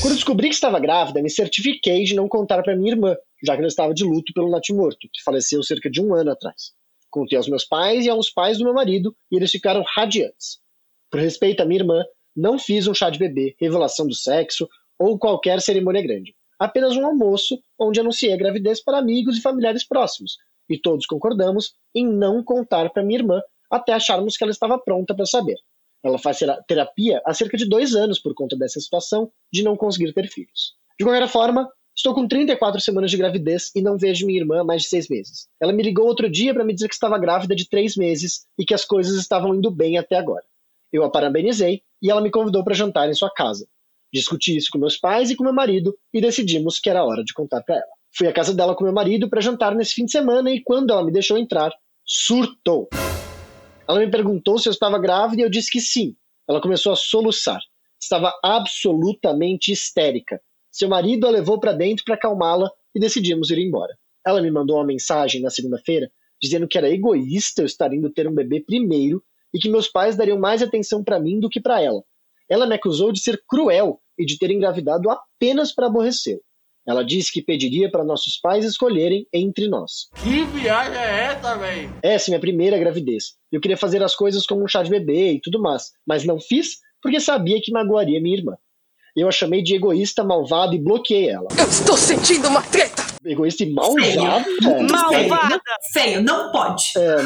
Quando 0.00 0.14
descobri 0.14 0.48
que 0.48 0.54
estava 0.54 0.80
grávida, 0.80 1.22
me 1.22 1.30
certifiquei 1.30 2.04
de 2.04 2.14
não 2.14 2.28
contar 2.28 2.62
para 2.62 2.76
minha 2.76 2.92
irmã, 2.92 3.16
já 3.44 3.54
que 3.54 3.60
ela 3.60 3.68
estava 3.68 3.92
de 3.92 4.04
luto 4.04 4.32
pelo 4.32 4.50
natimorto, 4.50 5.08
que 5.12 5.22
faleceu 5.22 5.62
cerca 5.62 5.90
de 5.90 6.00
um 6.00 6.14
ano 6.14 6.30
atrás. 6.30 6.72
Contei 7.10 7.36
aos 7.36 7.48
meus 7.48 7.64
pais 7.64 8.04
e 8.06 8.10
aos 8.10 8.30
pais 8.30 8.58
do 8.58 8.64
meu 8.64 8.74
marido, 8.74 9.14
e 9.30 9.36
eles 9.36 9.50
ficaram 9.50 9.82
radiantes. 9.94 10.58
Por 11.10 11.20
respeito 11.20 11.62
à 11.62 11.66
minha 11.66 11.80
irmã, 11.80 12.04
não 12.36 12.58
fiz 12.58 12.86
um 12.86 12.94
chá 12.94 13.10
de 13.10 13.18
bebê, 13.18 13.56
revelação 13.60 14.06
do 14.06 14.14
sexo 14.14 14.68
ou 14.98 15.18
qualquer 15.18 15.60
cerimônia 15.60 16.02
grande. 16.02 16.34
Apenas 16.58 16.96
um 16.96 17.06
almoço 17.06 17.62
onde 17.78 18.00
anunciei 18.00 18.32
a 18.32 18.36
gravidez 18.36 18.82
para 18.82 18.98
amigos 18.98 19.38
e 19.38 19.42
familiares 19.42 19.86
próximos. 19.86 20.36
E 20.68 20.78
todos 20.78 21.06
concordamos 21.06 21.72
em 21.94 22.06
não 22.06 22.42
contar 22.42 22.90
para 22.90 23.02
minha 23.02 23.20
irmã 23.20 23.40
até 23.70 23.92
acharmos 23.92 24.36
que 24.36 24.44
ela 24.44 24.50
estava 24.50 24.78
pronta 24.78 25.14
para 25.14 25.24
saber. 25.24 25.56
Ela 26.04 26.18
faz 26.18 26.38
tera- 26.38 26.62
terapia 26.66 27.20
há 27.24 27.34
cerca 27.34 27.56
de 27.56 27.68
dois 27.68 27.94
anos 27.94 28.18
por 28.18 28.34
conta 28.34 28.56
dessa 28.56 28.80
situação 28.80 29.30
de 29.52 29.62
não 29.62 29.76
conseguir 29.76 30.12
ter 30.12 30.28
filhos. 30.28 30.74
De 30.98 31.04
qualquer 31.04 31.28
forma, 31.28 31.68
estou 31.96 32.14
com 32.14 32.26
34 32.28 32.80
semanas 32.80 33.10
de 33.10 33.16
gravidez 33.16 33.70
e 33.74 33.82
não 33.82 33.96
vejo 33.98 34.26
minha 34.26 34.40
irmã 34.40 34.60
há 34.60 34.64
mais 34.64 34.82
de 34.82 34.88
seis 34.88 35.08
meses. 35.08 35.48
Ela 35.60 35.72
me 35.72 35.82
ligou 35.82 36.06
outro 36.06 36.30
dia 36.30 36.54
para 36.54 36.64
me 36.64 36.72
dizer 36.72 36.88
que 36.88 36.94
estava 36.94 37.18
grávida 37.18 37.54
de 37.54 37.68
três 37.68 37.96
meses 37.96 38.46
e 38.58 38.64
que 38.64 38.74
as 38.74 38.84
coisas 38.84 39.16
estavam 39.16 39.54
indo 39.54 39.70
bem 39.70 39.98
até 39.98 40.16
agora. 40.16 40.44
Eu 40.92 41.04
a 41.04 41.10
parabenizei 41.10 41.82
e 42.00 42.10
ela 42.10 42.20
me 42.20 42.30
convidou 42.30 42.62
para 42.64 42.74
jantar 42.74 43.08
em 43.08 43.14
sua 43.14 43.30
casa. 43.32 43.66
Discuti 44.12 44.56
isso 44.56 44.68
com 44.72 44.78
meus 44.78 44.96
pais 44.96 45.30
e 45.30 45.36
com 45.36 45.44
meu 45.44 45.52
marido 45.52 45.94
e 46.14 46.20
decidimos 46.20 46.78
que 46.78 46.88
era 46.88 47.04
hora 47.04 47.22
de 47.22 47.34
contar 47.34 47.62
para 47.62 47.74
ela. 47.76 47.84
Fui 48.16 48.26
à 48.26 48.32
casa 48.32 48.54
dela 48.54 48.74
com 48.74 48.84
meu 48.84 48.92
marido 48.92 49.28
para 49.28 49.40
jantar 49.40 49.74
nesse 49.74 49.94
fim 49.94 50.04
de 50.06 50.12
semana 50.12 50.50
e 50.50 50.62
quando 50.62 50.90
ela 50.92 51.04
me 51.04 51.12
deixou 51.12 51.36
entrar, 51.36 51.72
surtou. 52.06 52.88
Ela 53.88 54.00
me 54.00 54.10
perguntou 54.10 54.58
se 54.58 54.68
eu 54.68 54.72
estava 54.72 54.98
grávida 54.98 55.42
e 55.42 55.44
eu 55.44 55.50
disse 55.50 55.70
que 55.70 55.80
sim. 55.80 56.14
Ela 56.48 56.60
começou 56.60 56.92
a 56.92 56.96
soluçar. 56.96 57.60
Estava 58.00 58.32
absolutamente 58.44 59.72
histérica. 59.72 60.40
Seu 60.70 60.88
marido 60.88 61.26
a 61.26 61.30
levou 61.30 61.58
para 61.58 61.72
dentro 61.72 62.04
para 62.04 62.14
acalmá-la 62.14 62.70
e 62.94 63.00
decidimos 63.00 63.50
ir 63.50 63.58
embora. 63.58 63.96
Ela 64.26 64.42
me 64.42 64.50
mandou 64.50 64.76
uma 64.76 64.84
mensagem 64.84 65.40
na 65.40 65.50
segunda-feira 65.50 66.10
dizendo 66.40 66.68
que 66.68 66.78
era 66.78 66.88
egoísta 66.88 67.62
eu 67.62 67.66
estar 67.66 67.92
indo 67.92 68.12
ter 68.12 68.28
um 68.28 68.34
bebê 68.34 68.60
primeiro 68.60 69.22
e 69.52 69.58
que 69.58 69.68
meus 69.68 69.88
pais 69.88 70.16
dariam 70.16 70.38
mais 70.38 70.62
atenção 70.62 71.02
para 71.02 71.18
mim 71.18 71.40
do 71.40 71.48
que 71.48 71.60
para 71.60 71.80
ela. 71.80 72.02
Ela 72.48 72.66
me 72.66 72.74
acusou 72.74 73.10
de 73.10 73.20
ser 73.20 73.42
cruel 73.48 74.00
e 74.18 74.24
de 74.24 74.38
ter 74.38 74.50
engravidado 74.50 75.10
apenas 75.10 75.74
para 75.74 75.86
aborrecer. 75.86 76.40
Ela 76.88 77.04
disse 77.04 77.30
que 77.30 77.42
pediria 77.42 77.90
para 77.90 78.02
nossos 78.02 78.38
pais 78.38 78.64
escolherem 78.64 79.26
entre 79.30 79.68
nós. 79.68 80.08
Que 80.22 80.44
viagem 80.44 80.98
é 80.98 81.24
essa, 81.24 81.54
velho? 81.54 81.92
Essa 82.02 82.30
é 82.30 82.32
minha 82.32 82.40
primeira 82.40 82.78
gravidez. 82.78 83.34
Eu 83.52 83.60
queria 83.60 83.76
fazer 83.76 84.02
as 84.02 84.16
coisas 84.16 84.46
como 84.46 84.64
um 84.64 84.66
chá 84.66 84.82
de 84.82 84.88
bebê 84.88 85.32
e 85.32 85.40
tudo 85.40 85.60
mais, 85.60 85.90
mas 86.06 86.24
não 86.24 86.40
fiz 86.40 86.78
porque 87.02 87.20
sabia 87.20 87.60
que 87.62 87.70
magoaria 87.70 88.20
minha 88.22 88.38
irmã. 88.38 88.56
Eu 89.14 89.28
a 89.28 89.32
chamei 89.32 89.62
de 89.62 89.74
egoísta, 89.74 90.24
malvada 90.24 90.74
e 90.74 90.78
bloqueei 90.78 91.28
ela. 91.28 91.48
Eu 91.58 91.68
estou 91.68 91.96
sentindo 91.96 92.48
uma 92.48 92.62
treta! 92.62 93.02
Egoísta 93.22 93.64
e 93.64 93.72
malvada? 93.72 94.46
Malvada! 94.90 95.60
Feio, 95.92 96.22
não 96.22 96.50
pode. 96.50 96.92
É, 96.96 97.16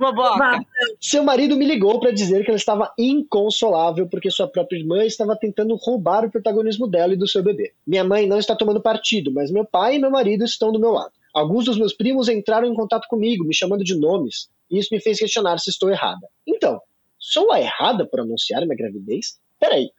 Boboca! 0.00 0.64
Seu 0.98 1.22
marido 1.22 1.56
me 1.56 1.66
ligou 1.66 2.00
para 2.00 2.10
dizer 2.10 2.42
que 2.42 2.50
ela 2.50 2.56
estava 2.56 2.90
inconsolável 2.98 4.08
porque 4.08 4.30
sua 4.30 4.48
própria 4.48 4.78
irmã 4.78 5.04
estava 5.04 5.36
tentando 5.36 5.76
roubar 5.76 6.24
o 6.24 6.30
protagonismo 6.30 6.88
dela 6.88 7.12
e 7.12 7.18
do 7.18 7.28
seu 7.28 7.42
bebê. 7.42 7.74
Minha 7.86 8.02
mãe 8.02 8.26
não 8.26 8.38
está 8.38 8.56
tomando 8.56 8.80
partido, 8.80 9.30
mas 9.30 9.50
meu 9.50 9.64
pai 9.64 9.96
e 9.96 9.98
meu 9.98 10.10
marido 10.10 10.42
estão 10.42 10.72
do 10.72 10.80
meu 10.80 10.92
lado. 10.92 11.12
Alguns 11.34 11.66
dos 11.66 11.78
meus 11.78 11.92
primos 11.92 12.30
entraram 12.30 12.66
em 12.66 12.74
contato 12.74 13.06
comigo, 13.08 13.44
me 13.44 13.54
chamando 13.54 13.84
de 13.84 13.94
nomes, 13.94 14.48
e 14.70 14.78
isso 14.78 14.88
me 14.90 15.00
fez 15.00 15.18
questionar 15.18 15.58
se 15.58 15.68
estou 15.68 15.90
errada. 15.90 16.26
Então, 16.46 16.80
sou 17.18 17.52
a 17.52 17.60
errada 17.60 18.06
por 18.06 18.20
anunciar 18.20 18.62
minha 18.62 18.76
gravidez? 18.76 19.38
Peraí, 19.60 19.90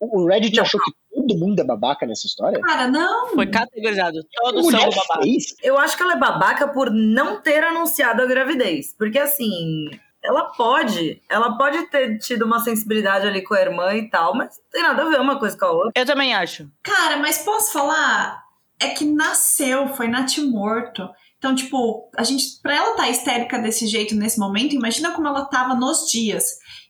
o 0.00 0.26
Reddit 0.26 0.58
achou 0.60 0.80
que 0.80 0.92
todo 1.14 1.38
mundo 1.38 1.60
é 1.60 1.64
babaca 1.64 2.06
nessa 2.06 2.26
história? 2.26 2.60
Cara, 2.60 2.88
não. 2.88 3.28
Foi 3.28 3.46
categorizado. 3.46 4.18
Todos 4.34 4.70
são 4.70 4.80
babacas. 4.80 5.24
fez? 5.24 5.54
Eu 5.62 5.78
acho 5.78 5.96
que 5.96 6.02
ela 6.02 6.14
é 6.14 6.18
babaca 6.18 6.68
por 6.68 6.90
não 6.90 7.40
ter 7.40 7.64
anunciado 7.64 8.22
a 8.22 8.26
gravidez. 8.26 8.94
Porque 8.96 9.18
assim, 9.18 9.88
ela 10.22 10.50
pode, 10.52 11.22
ela 11.30 11.56
pode 11.56 11.88
ter 11.90 12.18
tido 12.18 12.44
uma 12.44 12.60
sensibilidade 12.60 13.26
ali 13.26 13.42
com 13.42 13.54
a 13.54 13.60
irmã 13.60 13.94
e 13.94 14.10
tal, 14.10 14.34
mas 14.34 14.56
não 14.56 14.70
tem 14.70 14.82
nada 14.82 15.02
a 15.02 15.08
ver 15.08 15.20
uma 15.20 15.38
coisa 15.38 15.56
com 15.56 15.64
a 15.64 15.70
outra. 15.70 15.92
Eu 15.94 16.06
também 16.06 16.34
acho. 16.34 16.68
Cara, 16.82 17.16
mas 17.18 17.38
posso 17.38 17.72
falar? 17.72 18.42
É 18.78 18.88
que 18.88 19.04
nasceu, 19.04 19.88
foi 19.88 20.08
natimorto. 20.08 21.08
Então, 21.38 21.54
tipo, 21.54 22.10
a 22.16 22.24
gente, 22.24 22.60
pra 22.62 22.74
ela 22.74 22.90
estar 22.90 23.08
histérica 23.08 23.58
desse 23.58 23.86
jeito 23.86 24.14
nesse 24.14 24.38
momento, 24.38 24.74
imagina 24.74 25.12
como 25.12 25.28
ela 25.28 25.44
tava 25.44 25.74
nos 25.74 26.10
dias. 26.10 26.44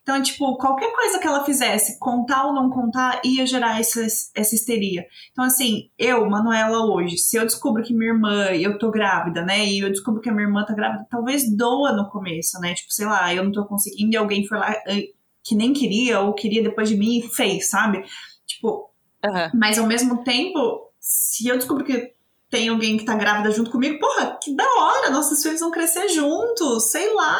Então, 0.06 0.22
tipo, 0.22 0.56
qualquer 0.56 0.92
coisa 0.92 1.18
que 1.18 1.26
ela 1.26 1.44
fizesse, 1.44 1.98
contar 1.98 2.46
ou 2.46 2.52
não 2.52 2.70
contar, 2.70 3.20
ia 3.24 3.44
gerar 3.44 3.80
essa, 3.80 4.06
essa 4.36 4.54
histeria. 4.54 5.04
Então, 5.32 5.44
assim, 5.44 5.90
eu, 5.98 6.30
Manuela, 6.30 6.86
hoje, 6.86 7.18
se 7.18 7.36
eu 7.36 7.44
descubro 7.44 7.82
que 7.82 7.92
minha 7.92 8.12
irmã, 8.12 8.44
eu 8.52 8.78
tô 8.78 8.92
grávida, 8.92 9.44
né? 9.44 9.66
E 9.66 9.80
eu 9.80 9.90
descubro 9.90 10.20
que 10.20 10.28
a 10.28 10.32
minha 10.32 10.46
irmã 10.46 10.64
tá 10.64 10.74
grávida, 10.74 11.04
talvez 11.10 11.52
doa 11.56 11.90
no 11.90 12.08
começo, 12.08 12.56
né? 12.60 12.72
Tipo, 12.72 12.92
sei 12.92 13.04
lá, 13.04 13.34
eu 13.34 13.42
não 13.42 13.50
tô 13.50 13.66
conseguindo 13.66 14.14
e 14.14 14.16
alguém 14.16 14.46
foi 14.46 14.58
lá 14.58 14.70
eh, 14.86 15.08
que 15.42 15.56
nem 15.56 15.72
queria 15.72 16.20
ou 16.20 16.34
queria 16.34 16.62
depois 16.62 16.88
de 16.88 16.96
mim 16.96 17.18
e 17.18 17.22
fez, 17.22 17.68
sabe? 17.68 18.04
Tipo, 18.46 18.88
Aham. 19.24 19.50
mas 19.56 19.76
ao 19.76 19.88
mesmo 19.88 20.22
tempo, 20.22 20.88
se 21.00 21.48
eu 21.48 21.56
descubro 21.56 21.84
que 21.84 22.14
tem 22.50 22.68
alguém 22.68 22.96
que 22.96 23.04
tá 23.04 23.14
grávida 23.14 23.50
junto 23.50 23.70
comigo, 23.70 23.98
porra, 23.98 24.38
que 24.42 24.54
da 24.54 24.64
hora, 24.78 25.10
nossos 25.10 25.42
filhos 25.42 25.60
vão 25.60 25.70
crescer 25.70 26.08
juntos, 26.08 26.90
sei 26.90 27.12
lá. 27.12 27.38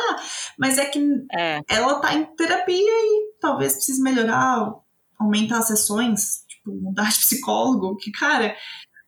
Mas 0.59 0.79
é 0.79 0.87
que 0.87 1.01
É. 1.33 1.61
ela 1.69 2.01
tá 2.01 2.13
em 2.15 2.25
terapia 2.37 2.77
e 2.77 3.33
talvez 3.41 3.75
precise 3.75 4.03
melhorar, 4.03 4.73
aumentar 5.19 5.59
as 5.59 5.69
sessões. 5.69 6.45
Tipo, 6.49 6.73
mudar 6.73 7.09
de 7.11 7.19
psicólogo, 7.19 7.97
que, 7.97 8.11
cara, 8.11 8.57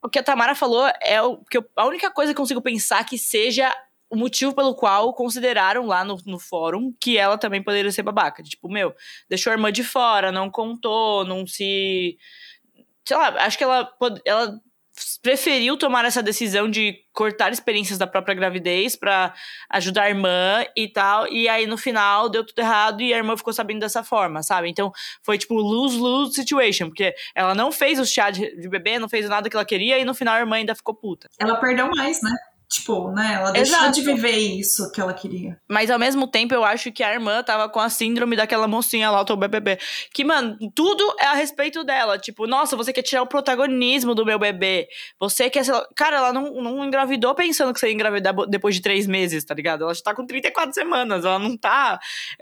O 0.00 0.08
que 0.08 0.20
a 0.20 0.22
Tamara 0.22 0.54
falou 0.54 0.88
é 1.02 1.20
o 1.20 1.38
que 1.44 1.58
eu- 1.58 1.64
a 1.74 1.84
única 1.84 2.08
coisa 2.08 2.32
que 2.32 2.38
eu 2.38 2.42
consigo 2.42 2.62
pensar 2.62 3.04
que 3.04 3.18
seja 3.18 3.74
o 4.08 4.14
motivo 4.16 4.54
pelo 4.54 4.76
qual 4.76 5.12
consideraram 5.12 5.84
lá 5.86 6.04
no, 6.04 6.16
no 6.24 6.38
fórum 6.38 6.94
que 7.00 7.18
ela 7.18 7.36
também 7.36 7.60
poderia 7.62 7.90
ser 7.90 8.04
babaca. 8.04 8.40
Tipo, 8.40 8.70
meu, 8.70 8.94
deixou 9.28 9.50
a 9.50 9.54
irmã 9.54 9.72
de 9.72 9.82
fora, 9.82 10.30
não 10.30 10.48
contou, 10.52 11.24
não 11.24 11.44
se. 11.48 12.16
Sei 13.04 13.16
lá, 13.16 13.28
acho 13.44 13.58
que 13.58 13.64
ela, 13.64 13.90
ela 14.24 14.60
preferiu 15.22 15.76
tomar 15.76 16.04
essa 16.04 16.22
decisão 16.22 16.70
de 16.70 16.96
cortar 17.12 17.52
experiências 17.52 17.98
da 17.98 18.06
própria 18.06 18.34
gravidez 18.34 18.94
pra 18.94 19.34
ajudar 19.70 20.04
a 20.04 20.08
irmã 20.08 20.64
e 20.76 20.88
tal. 20.88 21.26
E 21.28 21.48
aí 21.48 21.66
no 21.66 21.76
final 21.76 22.28
deu 22.28 22.44
tudo 22.44 22.58
errado 22.60 23.02
e 23.02 23.12
a 23.12 23.16
irmã 23.16 23.36
ficou 23.36 23.52
sabendo 23.52 23.80
dessa 23.80 24.04
forma, 24.04 24.42
sabe? 24.42 24.68
Então 24.68 24.92
foi 25.22 25.36
tipo 25.36 25.54
lose-lose 25.54 26.34
situation, 26.34 26.88
porque 26.88 27.14
ela 27.34 27.54
não 27.54 27.72
fez 27.72 27.98
o 27.98 28.06
chá 28.06 28.30
de, 28.30 28.56
de 28.60 28.68
bebê, 28.68 28.98
não 28.98 29.08
fez 29.08 29.28
nada 29.28 29.50
que 29.50 29.56
ela 29.56 29.64
queria 29.64 29.98
e 29.98 30.04
no 30.04 30.14
final 30.14 30.34
a 30.34 30.40
irmã 30.40 30.56
ainda 30.56 30.74
ficou 30.74 30.94
puta. 30.94 31.28
ela 31.38 31.56
perdeu 31.56 31.88
mais, 31.90 32.22
né? 32.22 32.30
Tipo, 32.70 33.10
né? 33.12 33.34
Ela 33.34 33.50
deixou 33.50 33.78
Exato. 33.78 33.92
de 33.92 34.02
viver 34.02 34.36
isso 34.36 34.92
que 34.92 35.00
ela 35.00 35.14
queria. 35.14 35.58
Mas 35.66 35.90
ao 35.90 35.98
mesmo 35.98 36.26
tempo 36.26 36.52
eu 36.52 36.62
acho 36.62 36.92
que 36.92 37.02
a 37.02 37.14
irmã 37.14 37.42
tava 37.42 37.66
com 37.66 37.80
a 37.80 37.88
síndrome 37.88 38.36
daquela 38.36 38.68
mocinha 38.68 39.10
lá, 39.10 39.22
o 39.22 39.36
BBB. 39.36 39.78
Que, 40.12 40.22
mano, 40.22 40.58
tudo 40.74 41.02
é 41.18 41.24
a 41.26 41.32
respeito 41.32 41.82
dela. 41.82 42.18
Tipo, 42.18 42.46
nossa, 42.46 42.76
você 42.76 42.92
quer 42.92 43.00
tirar 43.02 43.22
o 43.22 43.26
protagonismo 43.26 44.14
do 44.14 44.24
meu 44.26 44.38
bebê. 44.38 44.86
Você 45.18 45.48
quer. 45.48 45.64
Cara, 45.96 46.18
ela 46.18 46.32
não, 46.32 46.52
não 46.62 46.84
engravidou 46.84 47.34
pensando 47.34 47.72
que 47.72 47.80
você 47.80 47.86
ia 47.88 47.94
engravidar 47.94 48.34
depois 48.48 48.74
de 48.74 48.82
três 48.82 49.06
meses, 49.06 49.42
tá 49.44 49.54
ligado? 49.54 49.84
Ela 49.84 49.94
já 49.94 50.02
tá 50.02 50.14
com 50.14 50.26
34 50.26 50.74
semanas. 50.74 51.24
Ela 51.24 51.38
não 51.38 51.56
tá. 51.56 51.98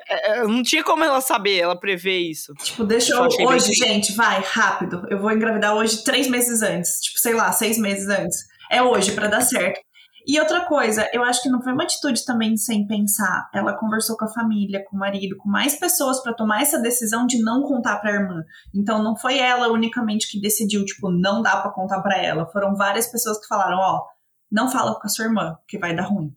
é, 0.09 0.39
é, 0.39 0.43
Não 0.43 0.63
tinha 0.63 0.83
como 0.83 1.05
ela 1.05 1.21
saber, 1.21 1.61
ela 1.61 1.79
prever 1.79 2.19
isso. 2.19 2.53
Tipo, 2.55 2.83
deixa 2.83 3.15
Eu 3.15 3.25
eu. 3.25 3.37
bem 3.37 3.47
Hoje, 3.47 3.67
triste. 3.67 3.87
gente, 3.87 4.13
vai, 4.17 4.41
rápido. 4.41 5.07
Eu 5.09 5.21
vou 5.21 5.31
engravidar 5.31 5.73
hoje 5.75 6.03
três 6.03 6.27
meses 6.27 6.63
antes. 6.63 7.01
Tipo, 7.01 7.19
sei 7.21 7.33
lá, 7.35 7.53
seis 7.53 7.79
meses 7.79 8.09
antes. 8.09 8.39
É 8.69 8.83
hoje 8.83 9.13
pra 9.13 9.29
dar 9.29 9.41
certo. 9.43 9.81
E 10.27 10.41
outra 10.41 10.67
coisa, 10.67 11.09
eu 11.13 11.23
acho 11.23 11.41
que 11.41 11.49
não 11.49 11.63
foi 11.63 11.73
uma 11.73 11.85
atitude 11.85 12.25
também 12.25 12.57
sem 12.57 12.85
pensar. 12.85 13.49
Ela 13.55 13.79
conversou 13.79 14.17
com 14.17 14.25
a 14.25 14.33
família, 14.33 14.85
com 14.85 14.97
o 14.97 14.99
marido, 14.99 15.37
com 15.37 15.49
mais 15.49 15.79
pessoas 15.79 16.21
pra 16.21 16.35
tomar 16.35 16.63
essa 16.63 16.81
decisão 16.81 17.27
de 17.27 17.41
não 17.41 17.63
contar 17.63 17.99
pra 17.99 18.13
irmã. 18.13 18.43
Então 18.75 19.03
não 19.03 19.17
foi 19.17 19.39
ela 19.39 19.69
unicamente 19.69 20.29
que 20.29 20.41
decidiu, 20.41 20.85
tipo, 20.85 21.11
não 21.11 21.43
dá 21.43 21.59
pra 21.59 21.71
contar 21.71 22.01
pra 22.01 22.21
ela. 22.21 22.47
Foram 22.47 22.75
várias 22.75 23.07
pessoas 23.07 23.39
que 23.39 23.47
falaram, 23.47 23.79
ó, 23.79 24.05
não 24.51 24.69
fala 24.69 24.99
com 24.99 25.07
a 25.07 25.09
sua 25.09 25.27
irmã, 25.27 25.57
que 25.69 25.79
vai 25.79 25.95
dar 25.95 26.09
ruim. 26.09 26.35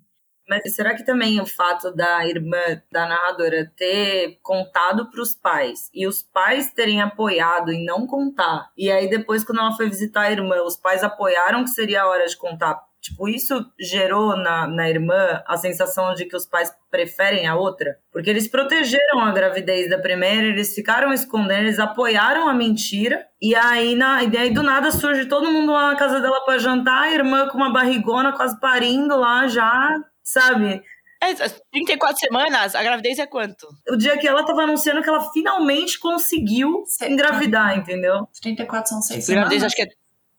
Mas 0.48 0.74
será 0.74 0.96
que 0.96 1.06
também 1.06 1.40
o 1.40 1.46
fato 1.46 1.92
da 1.92 2.28
irmã 2.28 2.58
da 2.92 3.08
narradora 3.08 3.72
ter 3.76 4.40
contado 4.42 5.10
para 5.10 5.22
os 5.22 5.36
pais 5.36 5.90
e 5.94 6.08
os 6.08 6.24
pais 6.24 6.74
terem 6.74 7.02
apoiado 7.02 7.72
em 7.72 7.86
não 7.86 8.08
contar, 8.08 8.72
e 8.76 8.90
aí 8.90 9.08
depois, 9.08 9.44
quando 9.44 9.60
ela 9.60 9.76
foi 9.76 9.88
visitar 9.88 10.22
a 10.22 10.32
irmã, 10.32 10.64
os 10.64 10.76
pais 10.76 11.04
apoiaram 11.04 11.64
que 11.64 11.70
seria 11.70 12.02
a 12.02 12.08
hora 12.08 12.26
de 12.26 12.36
contar? 12.36 12.89
Tipo, 13.02 13.30
isso 13.30 13.66
gerou 13.80 14.36
na, 14.36 14.68
na 14.68 14.90
irmã 14.90 15.42
a 15.48 15.56
sensação 15.56 16.14
de 16.14 16.26
que 16.26 16.36
os 16.36 16.46
pais 16.46 16.70
preferem 16.92 17.48
a 17.48 17.56
outra? 17.56 17.98
Porque 18.12 18.30
eles 18.30 18.48
protegeram 18.48 19.22
a 19.22 19.32
gravidez 19.32 19.90
da 19.90 19.98
primeira, 19.98 20.48
eles 20.48 20.76
ficaram 20.76 21.14
escondendo, 21.14 21.62
eles 21.62 21.80
apoiaram 21.80 22.50
a 22.50 22.54
mentira, 22.54 23.26
e 23.42 23.56
aí, 23.56 23.96
na, 23.96 24.24
e 24.24 24.38
aí 24.38 24.54
do 24.54 24.62
nada 24.62 24.92
surge 24.92 25.26
todo 25.28 25.50
mundo 25.50 25.72
lá 25.72 25.92
na 25.92 25.96
casa 25.96 26.20
dela 26.20 26.44
para 26.44 26.60
jantar, 26.60 27.04
a 27.04 27.12
irmã 27.12 27.48
com 27.48 27.58
uma 27.58 27.72
barrigona 27.72 28.34
quase 28.34 28.60
parindo 28.60 29.16
lá 29.18 29.48
já, 29.48 29.96
sabe? 30.22 30.84
É, 31.22 31.34
34 31.72 32.18
semanas, 32.18 32.76
a 32.76 32.84
gravidez 32.84 33.20
é 33.20 33.26
quanto? 33.26 33.68
O 33.90 33.96
dia 33.98 34.18
que 34.18 34.28
ela 34.28 34.46
tava 34.46 34.64
anunciando 34.64 35.02
que 35.02 35.10
ela 35.10 35.32
finalmente 35.32 36.00
conseguiu 36.00 36.84
engravidar, 37.04 37.78
entendeu? 37.78 38.28
34 38.42 38.90
são 38.90 39.02
seis 39.02 39.30
A 39.30 39.34
gravidez 39.34 39.62
semanas. 39.62 39.74
acho 39.74 39.76
que 39.76 39.82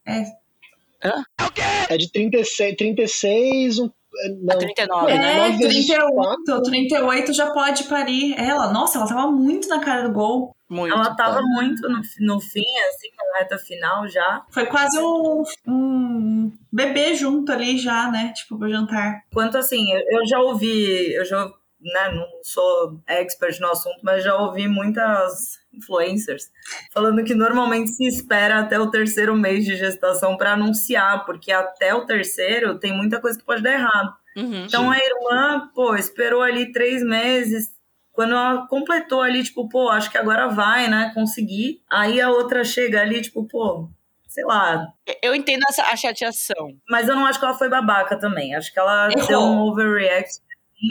é 0.06 0.20
É 0.22 0.39
de 1.96 2.10
36, 2.12 2.76
36 2.76 3.78
um, 3.78 3.90
não, 4.42 4.58
39, 4.58 5.12
É, 5.12 5.18
né? 5.18 5.32
É, 5.32 5.36
nove 5.36 5.68
vezes 5.68 5.86
38, 5.86 6.62
38 6.62 7.32
já 7.32 7.50
pode 7.50 7.84
parir. 7.84 8.34
Ela, 8.36 8.72
nossa, 8.72 8.98
ela 8.98 9.06
tava 9.06 9.30
muito 9.30 9.68
na 9.68 9.80
cara 9.80 10.08
do 10.08 10.12
gol. 10.12 10.54
Muito. 10.68 10.94
Ela 10.94 11.14
tava 11.14 11.40
muito 11.42 11.88
no, 11.88 12.00
no 12.20 12.40
fim, 12.40 12.64
assim, 12.88 13.08
na 13.16 13.38
reta 13.38 13.58
final 13.58 14.08
já. 14.08 14.44
Foi 14.50 14.66
quase 14.66 14.98
um, 15.00 15.42
um 15.66 16.52
bebê 16.72 17.14
junto 17.14 17.50
ali 17.50 17.76
já, 17.78 18.10
né? 18.10 18.32
Tipo, 18.34 18.58
pro 18.58 18.70
jantar. 18.70 19.22
Quanto 19.32 19.58
assim, 19.58 19.92
eu, 19.92 20.00
eu 20.08 20.26
já 20.26 20.38
ouvi, 20.40 21.12
eu 21.12 21.24
já, 21.24 21.50
né, 21.82 22.12
não 22.12 22.26
sou 22.42 23.00
expert 23.06 23.58
no 23.60 23.70
assunto, 23.70 23.98
mas 24.02 24.22
já 24.22 24.36
ouvi 24.36 24.68
muitas 24.68 25.58
influencers 25.72 26.50
falando 26.92 27.24
que 27.24 27.34
normalmente 27.34 27.90
se 27.90 28.06
espera 28.06 28.58
até 28.58 28.78
o 28.78 28.90
terceiro 28.90 29.34
mês 29.34 29.64
de 29.64 29.76
gestação 29.76 30.36
para 30.36 30.52
anunciar, 30.52 31.24
porque 31.24 31.52
até 31.52 31.94
o 31.94 32.04
terceiro 32.04 32.78
tem 32.78 32.92
muita 32.92 33.20
coisa 33.20 33.38
que 33.38 33.44
pode 33.44 33.62
dar 33.62 33.72
errado. 33.72 34.14
Uhum. 34.36 34.64
Então 34.64 34.90
a 34.90 34.98
irmã, 34.98 35.70
pô, 35.74 35.94
esperou 35.94 36.42
ali 36.42 36.72
três 36.72 37.02
meses. 37.02 37.70
Quando 38.12 38.32
ela 38.34 38.66
completou 38.66 39.22
ali, 39.22 39.42
tipo, 39.42 39.68
pô, 39.68 39.88
acho 39.88 40.10
que 40.10 40.18
agora 40.18 40.48
vai, 40.48 40.88
né? 40.88 41.10
Conseguir. 41.14 41.82
Aí 41.90 42.20
a 42.20 42.28
outra 42.28 42.64
chega 42.64 43.00
ali, 43.00 43.22
tipo, 43.22 43.46
pô, 43.46 43.88
sei 44.28 44.44
lá. 44.44 44.86
Eu 45.22 45.34
entendo 45.34 45.62
essa, 45.68 45.82
a 45.82 45.96
chateação. 45.96 46.76
Mas 46.88 47.08
eu 47.08 47.16
não 47.16 47.26
acho 47.26 47.38
que 47.38 47.44
ela 47.44 47.54
foi 47.54 47.68
babaca 47.68 48.18
também. 48.18 48.54
Acho 48.54 48.72
que 48.72 48.78
ela 48.78 49.10
Errou. 49.10 49.26
deu 49.26 49.40
um 49.40 49.60
overreact, 49.60 50.40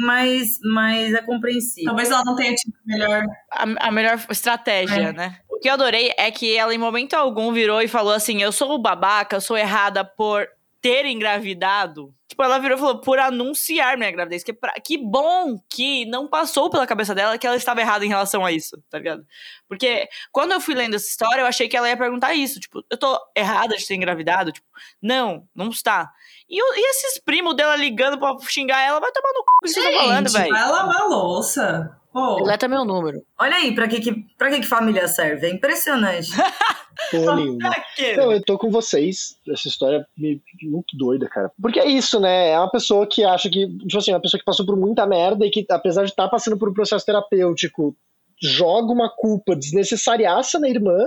mas, 0.06 0.60
mas 0.63 1.13
é 1.13 1.21
compreensível. 1.21 1.86
Talvez 1.89 2.10
ela 2.12 2.23
não 2.23 2.36
tenha 2.36 2.54
tido 2.56 2.73
melhor. 2.86 3.23
a, 3.52 3.88
a 3.88 3.91
melhor 3.91 4.19
estratégia, 4.30 5.10
É. 5.10 5.13
né? 5.13 5.38
O 5.49 5.60
que 5.60 5.67
eu 5.67 5.73
adorei 5.73 6.13
é 6.17 6.32
que 6.32 6.56
ela, 6.56 6.73
em 6.73 6.78
momento 6.78 7.15
algum, 7.15 7.52
virou 7.52 7.82
e 7.82 7.88
falou 7.88 8.13
assim: 8.13 8.41
Eu 8.41 8.52
sou 8.52 8.78
babaca, 8.80 9.36
eu 9.36 9.41
sou 9.41 9.58
errada 9.58 10.06
por 10.06 10.47
ter 10.81 11.05
engravidado. 11.05 12.13
Tipo, 12.27 12.43
ela 12.43 12.59
virou 12.59 12.77
e 12.77 12.79
falou: 12.79 13.01
Por 13.01 13.17
anunciar 13.19 13.97
minha 13.97 14.11
gravidez. 14.11 14.43
Que, 14.43 14.53
pra- 14.53 14.73
que 14.83 14.97
bom 14.97 15.57
que 15.69 16.05
não 16.05 16.27
passou 16.27 16.69
pela 16.69 16.85
cabeça 16.87 17.13
dela 17.15 17.37
que 17.37 17.45
ela 17.47 17.55
estava 17.55 17.81
errada 17.81 18.05
em 18.05 18.09
relação 18.09 18.45
a 18.45 18.51
isso, 18.51 18.81
tá 18.89 18.97
ligado? 18.99 19.25
Porque 19.67 20.07
quando 20.31 20.51
eu 20.51 20.61
fui 20.61 20.75
lendo 20.75 20.95
essa 20.95 21.07
história, 21.07 21.41
eu 21.41 21.45
achei 21.47 21.67
que 21.67 21.75
ela 21.75 21.89
ia 21.89 21.97
perguntar 21.97 22.33
isso: 22.33 22.59
Tipo, 22.59 22.83
eu 22.89 22.97
tô 22.97 23.19
errada 23.35 23.75
de 23.75 23.85
ter 23.85 23.95
engravidado? 23.95 24.51
Tipo, 24.51 24.67
não, 25.01 25.47
não 25.55 25.69
está. 25.69 26.09
E, 26.47 26.61
o- 26.61 26.75
e 26.75 26.89
esses 26.91 27.19
primos 27.23 27.55
dela 27.55 27.75
ligando 27.75 28.19
pra 28.19 28.35
xingar 28.47 28.79
ela, 28.81 28.99
vai 28.99 29.11
tomar 29.11 29.33
no 29.33 29.43
cu 29.43 29.51
o 29.51 29.65
que 29.65 29.69
vocês 29.69 29.85
estão 29.85 29.99
falando, 30.01 30.31
velho. 30.31 30.51
vai 30.51 30.69
lavar 30.69 31.07
louça. 31.07 31.98
Pô, 32.12 32.36
Deleta 32.38 32.67
meu 32.67 32.84
número. 32.84 33.24
Olha 33.39 33.56
aí, 33.56 33.74
pra 33.76 33.88
que, 33.88 34.00
que, 34.00 34.13
pra 34.38 34.50
que, 34.50 34.62
que 34.62 34.65
família 34.67 35.08
serve? 35.08 35.48
É 35.48 35.52
impressionante. 35.52 36.32
porra 37.12 37.36
nenhuma. 37.36 37.69
Não, 38.17 38.32
eu 38.32 38.43
tô 38.43 38.58
com 38.58 38.69
vocês. 38.72 39.38
Essa 39.48 39.67
história 39.67 39.98
é 39.98 40.06
me- 40.22 40.41
muito 40.63 40.98
doida, 40.98 41.28
cara. 41.30 41.52
Porque 41.62 41.80
é 41.80 41.88
isso, 41.88 42.19
né? 42.19 42.50
É 42.50 42.58
uma 42.60 42.69
pessoa 42.72 43.06
que 43.08 43.24
acha 43.24 43.50
que, 43.50 43.67
tipo 43.67 43.98
assim, 43.98 44.12
uma 44.12 44.22
pessoa 44.22 44.39
que 44.39 44.45
passou 44.45 44.65
por 44.65 44.76
muita 44.76 45.06
merda 45.06 45.45
e 45.45 45.50
que, 45.52 45.65
apesar 45.69 46.04
de 46.04 46.10
estar 46.10 46.28
passando 46.30 46.58
por 46.58 46.69
um 46.69 46.74
processo 46.74 47.06
terapêutico, 47.06 47.95
joga 48.41 48.91
uma 48.91 49.10
culpa 49.10 49.56
desnecessariaça 49.56 50.60
na 50.60 50.69
irmã, 50.69 50.98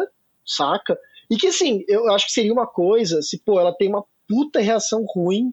saca? 0.47 0.97
E 1.31 1.37
que, 1.37 1.49
assim, 1.49 1.85
eu 1.88 2.12
acho 2.12 2.27
que 2.27 2.33
seria 2.33 2.53
uma 2.53 2.67
coisa 2.67 3.23
se, 3.23 3.38
pô, 3.38 3.59
ela 3.59 3.75
tem 3.77 3.88
uma 3.88 4.05
puta 4.29 4.61
reação 4.61 5.05
ruim, 5.05 5.53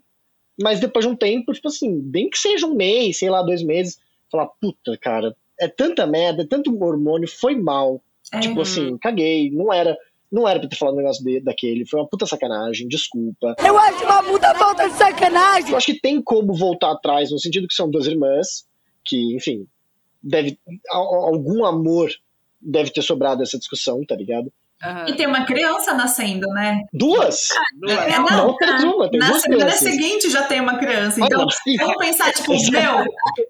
mas 0.62 0.80
depois 0.80 1.06
de 1.06 1.12
um 1.12 1.16
tempo, 1.16 1.54
tipo 1.54 1.68
assim, 1.70 2.00
bem 2.02 2.30
que 2.30 2.38
seja 2.38 2.68
um 2.68 2.76
mês, 2.76 3.18
sei 3.20 3.30
lá, 3.30 3.42
dois 3.42 3.64
meses, 3.64 3.98
falar, 4.32 4.48
puta, 4.62 4.98
cara, 5.02 5.36
é 5.60 5.68
tanta 5.68 6.06
merda, 6.08 6.44
é 6.44 6.48
tanto 6.48 6.72
hormônio, 6.84 7.28
foi 7.28 7.56
mal. 7.56 8.02
é, 8.34 8.40
Tipo 8.40 8.62
assim, 8.62 8.98
caguei, 8.98 9.50
não 9.52 9.72
era. 9.74 9.98
Não 10.32 10.48
era 10.48 10.60
pra 10.60 10.70
ter 10.70 10.76
falado 10.76 10.94
um 10.94 10.98
negócio 10.98 11.24
de- 11.24 11.40
daquele, 11.40 11.88
foi 11.88 12.00
uma 12.00 12.08
puta 12.08 12.24
sacanagem, 12.28 12.88
desculpa. 12.88 13.56
Eu 13.66 13.76
acho 13.80 14.04
uma 14.06 14.22
puta 14.22 14.54
falta 14.54 14.88
de 14.88 14.94
sacanagem. 14.96 15.72
Eu 15.72 15.78
acho 15.78 15.88
que 15.88 16.00
tem 16.00 16.22
como 16.22 16.54
voltar 16.54 16.92
atrás, 16.92 17.32
no 17.32 17.40
sentido 17.40 17.68
que 17.68 17.74
são 17.74 17.90
duas 17.90 18.06
irmãs, 18.06 18.64
que, 19.04 19.36
enfim, 19.36 19.66
deve. 20.22 20.60
al- 20.92 21.26
Algum 21.34 21.66
amor 21.66 22.12
deve 22.62 22.92
ter 22.92 23.02
sobrado 23.02 23.42
essa 23.42 23.58
discussão, 23.58 24.06
tá 24.06 24.16
ligado? 24.16 24.54
E 25.08 25.14
tem 25.14 25.28
uma 25.28 25.46
criança 25.46 25.94
nascendo, 25.94 26.48
né? 26.50 26.82
Duas! 26.94 27.50
É, 27.88 28.18
Não, 28.18 28.26
não, 28.26 28.50
apenas 28.52 28.84
uma, 28.84 29.10
tem 29.10 29.20
na 29.20 29.28
duas 29.30 29.42
semana 29.42 29.66
crianças. 29.66 29.80
seguinte 29.92 30.30
já 30.30 30.44
tem 30.44 30.62
uma 30.62 30.78
criança. 30.78 31.20
Ah, 31.22 31.26
Então, 31.26 31.46
vamos 31.80 31.98
pensar, 31.98 32.32
tipo, 32.32 32.54
meu, 32.72 33.06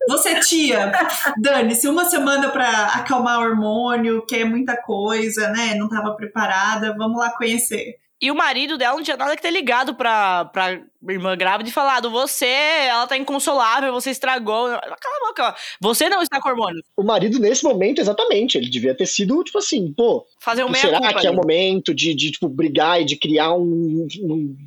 você 0.08 0.40
tia, 0.40 0.92
dane-se, 1.38 1.88
uma 1.88 2.06
semana 2.06 2.50
pra 2.50 2.86
acalmar 2.88 3.40
o 3.40 3.44
hormônio, 3.44 4.26
que 4.26 4.38
é 4.38 4.46
muita 4.46 4.76
coisa, 4.76 5.50
né? 5.50 5.76
Não 5.76 5.88
tava 5.88 6.16
preparada, 6.16 6.96
vamos 6.98 7.20
lá 7.20 7.30
conhecer. 7.32 7.96
E 8.22 8.30
o 8.30 8.36
marido 8.36 8.78
dela 8.78 8.96
não 8.98 9.04
tinha 9.04 9.16
nada 9.16 9.34
que 9.36 9.42
ter 9.42 9.50
ligado 9.52 9.96
pra, 9.96 10.44
pra 10.46 10.78
irmã 11.08 11.38
grávida 11.38 11.70
e 11.70 11.74
falado: 11.74 12.10
Você, 12.12 12.46
ela 12.46 13.08
tá 13.08 13.16
inconsolável, 13.16 13.94
você 13.94 14.10
estragou. 14.12 14.68
Cala 14.68 14.82
a 14.92 15.28
boca, 15.28 15.48
ó. 15.50 15.54
Você 15.82 16.10
não 16.10 16.22
está 16.22 16.42
com 16.42 16.50
hormônio. 16.50 16.84
O 16.98 17.04
marido, 17.04 17.40
nesse 17.40 17.64
momento, 17.64 18.00
exatamente, 18.00 18.58
ele 18.58 18.70
devia 18.70 18.94
ter 18.94 19.06
sido, 19.06 19.42
tipo 19.44 19.58
assim, 19.60 19.94
pô, 19.94 20.26
Fazer 20.40 20.64
o 20.66 20.70
meia 20.70 20.82
será 20.82 20.98
culpa. 21.00 21.20
que 21.22 21.28
é 21.28 21.32
o 21.32 21.36
momento 21.36 21.94
de, 21.96 22.14
de, 22.14 22.32
tipo, 22.32 22.50
brigar 22.50 23.02
e 23.02 23.06
de 23.06 23.16
criar 23.16 23.54
um, 23.54 23.62
um- 23.64 24.08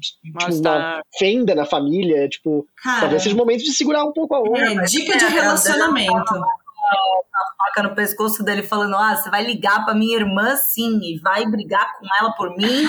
tipo, 0.01 0.29
uma 0.61 1.03
fenda 1.19 1.55
na 1.55 1.67
família? 1.67 2.27
Tipo, 2.31 2.67
Cara, 2.83 3.01
talvez 3.01 3.23
seja 3.23 3.35
o 3.35 3.39
momento 3.39 3.63
de 3.65 3.73
segurar 3.75 4.03
um 4.05 4.13
pouco 4.13 4.35
a 4.35 4.41
onda. 4.41 4.59
é, 4.83 4.85
dica 4.85 5.19
de 5.19 5.27
relacionamento. 5.27 6.35
Faca 7.59 7.83
no 7.83 7.95
pescoço 7.95 8.43
dele, 8.43 8.63
falando: 8.63 8.97
Ah, 8.97 9.17
você 9.17 9.31
vai 9.31 9.45
ligar 9.45 9.85
pra 9.85 9.95
minha 9.95 10.17
irmã 10.17 10.57
sim, 10.57 10.99
e 11.03 11.19
vai 11.19 11.47
brigar 11.47 11.99
com 11.99 12.07
ela 12.21 12.33
por 12.33 12.51
mim. 12.57 12.87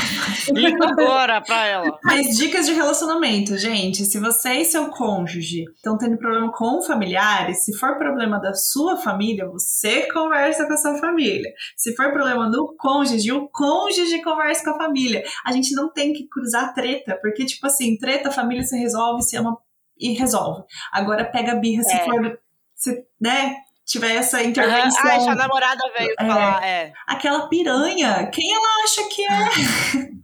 Liga 0.51 0.87
agora 0.89 1.41
pra 1.41 1.65
ela. 1.65 1.97
Mas 2.03 2.37
dicas 2.37 2.65
de 2.65 2.73
relacionamento, 2.73 3.57
gente. 3.57 4.05
Se 4.05 4.19
você 4.19 4.53
e 4.55 4.65
seu 4.65 4.89
cônjuge 4.89 5.63
estão 5.75 5.97
tendo 5.97 6.17
problema 6.17 6.51
com 6.51 6.81
familiares, 6.81 7.63
se 7.63 7.77
for 7.77 7.97
problema 7.97 8.39
da 8.39 8.53
sua 8.53 8.97
família, 8.97 9.47
você 9.47 10.11
conversa 10.11 10.65
com 10.67 10.73
a 10.73 10.77
sua 10.77 10.97
família. 10.97 11.51
Se 11.77 11.95
for 11.95 12.11
problema 12.11 12.49
do 12.49 12.75
cônjuge, 12.77 13.31
o 13.31 13.47
cônjuge 13.49 14.21
conversa 14.21 14.63
com 14.63 14.71
a 14.71 14.77
família. 14.85 15.23
A 15.45 15.51
gente 15.51 15.73
não 15.75 15.91
tem 15.91 16.13
que 16.13 16.27
cruzar 16.27 16.73
treta, 16.73 17.17
porque, 17.21 17.45
tipo 17.45 17.65
assim, 17.67 17.97
treta, 17.97 18.29
a 18.29 18.31
família 18.31 18.63
se 18.63 18.77
resolve, 18.77 19.23
se 19.23 19.35
ama 19.37 19.57
e 19.97 20.13
resolve. 20.13 20.63
Agora 20.91 21.23
pega 21.25 21.53
a 21.53 21.55
birra, 21.55 21.83
se 21.83 21.93
É. 21.95 22.05
for, 22.05 22.39
se, 22.75 23.05
né, 23.21 23.55
tiver 23.85 24.15
essa 24.15 24.37
Aham. 24.37 24.45
intervenção. 24.47 25.21
Sua 25.21 25.35
namorada 25.35 25.81
veio 25.97 26.13
É. 26.19 26.25
falar, 26.25 26.63
é. 26.65 26.93
Aquela 27.07 27.47
piranha, 27.47 28.27
quem 28.31 28.53
ela 28.53 28.83
acha 28.83 29.03
que 29.09 29.23
é? 29.23 29.49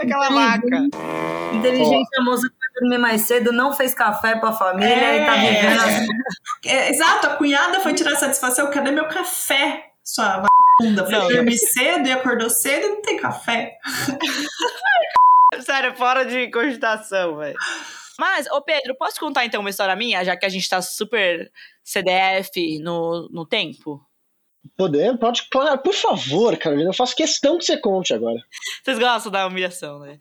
Aquela 0.00 0.28
vaca. 0.30 0.88
Inteligente, 1.54 2.08
a 2.18 2.22
moça 2.22 2.42
foi 2.48 2.80
dormir 2.80 2.98
mais 2.98 3.22
cedo, 3.22 3.52
não 3.52 3.72
fez 3.72 3.94
café 3.94 4.36
pra 4.36 4.52
família 4.52 5.16
e 5.22 5.26
tá 5.26 5.36
É. 5.36 5.40
vivendo 5.60 5.80
assim. 5.82 6.06
É, 6.66 6.90
exato, 6.90 7.26
a 7.26 7.36
cunhada 7.36 7.80
foi 7.80 7.94
tirar 7.94 8.16
satisfação. 8.16 8.70
Cadê 8.70 8.90
meu 8.90 9.06
café? 9.08 9.86
Sua 10.04 10.44
vagabunda. 10.80 11.04
Foi 11.06 11.34
dormir 11.34 11.56
cedo 11.58 12.08
e 12.08 12.12
acordou 12.12 12.48
cedo 12.50 12.84
e 12.86 12.88
não 12.88 13.02
tem 13.02 13.16
café. 13.18 13.78
Sério, 15.60 15.94
fora 15.96 16.24
de 16.24 16.50
cogitação, 16.50 17.36
velho. 17.36 17.56
Mas, 18.18 18.46
ô 18.48 18.60
Pedro, 18.60 18.96
posso 18.96 19.20
contar 19.20 19.44
então 19.44 19.60
uma 19.60 19.70
história 19.70 19.94
minha, 19.94 20.24
já 20.24 20.36
que 20.36 20.44
a 20.44 20.48
gente 20.48 20.68
tá 20.68 20.82
super 20.82 21.50
CDF 21.84 22.78
no, 22.80 23.28
no 23.30 23.46
tempo? 23.46 24.04
Poder? 24.76 25.16
Pode, 25.18 25.48
claro. 25.48 25.78
Por 25.78 25.94
favor, 25.94 26.56
Carolina, 26.56 26.90
eu 26.90 26.94
faço 26.94 27.14
questão 27.14 27.56
que 27.56 27.64
você 27.64 27.76
conte 27.78 28.12
agora. 28.12 28.42
Vocês 28.82 28.98
gostam 28.98 29.30
da 29.30 29.46
humilhação, 29.46 30.00
né? 30.00 30.18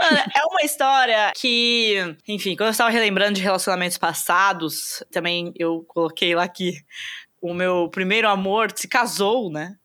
Mano, 0.00 0.18
é 0.34 0.46
uma 0.46 0.62
história 0.62 1.32
que, 1.36 2.16
enfim, 2.26 2.56
quando 2.56 2.68
eu 2.68 2.72
estava 2.72 2.90
relembrando 2.90 3.34
de 3.34 3.42
relacionamentos 3.42 3.96
passados, 3.96 5.02
também 5.10 5.52
eu 5.56 5.84
coloquei 5.88 6.34
lá 6.34 6.46
que 6.48 6.74
o 7.40 7.54
meu 7.54 7.88
primeiro 7.88 8.28
amor 8.28 8.72
se 8.74 8.88
casou, 8.88 9.50
né? 9.50 9.76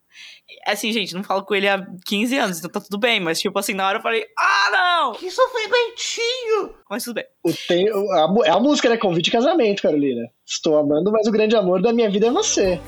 Assim, 0.65 0.91
gente, 0.91 1.13
não 1.13 1.23
falo 1.23 1.43
com 1.43 1.53
ele 1.55 1.67
há 1.67 1.85
15 2.05 2.37
anos, 2.37 2.59
então 2.59 2.69
tá 2.69 2.79
tudo 2.79 2.97
bem, 2.97 3.19
mas 3.19 3.39
tipo 3.39 3.57
assim, 3.57 3.73
na 3.73 3.87
hora 3.87 3.97
eu 3.97 4.01
falei, 4.01 4.25
ah, 4.37 4.69
não! 4.71 5.13
Que 5.13 5.29
sofrimentinho! 5.29 6.75
Mas 6.89 7.03
tudo 7.03 7.15
bem. 7.15 7.25
O 7.43 7.53
tem, 7.67 7.87
a, 7.89 8.27
é 8.45 8.49
a 8.51 8.59
música, 8.59 8.89
né? 8.89 8.97
Convite 8.97 9.25
de 9.25 9.31
casamento, 9.31 9.81
Carolina. 9.81 10.21
Estou 10.45 10.77
amando, 10.77 11.11
mas 11.11 11.27
o 11.27 11.31
grande 11.31 11.55
amor 11.55 11.81
da 11.81 11.91
minha 11.93 12.09
vida 12.09 12.27
é 12.27 12.31
você. 12.31 12.79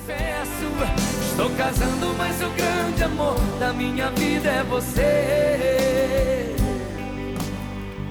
Estou 1.30 1.50
casando, 1.58 2.14
mas 2.18 2.42
o 2.42 2.50
grande 2.52 3.04
amor 3.04 3.36
da 3.60 3.74
minha 3.74 4.10
vida 4.12 4.50
é 4.50 4.64
você. 4.64 6.56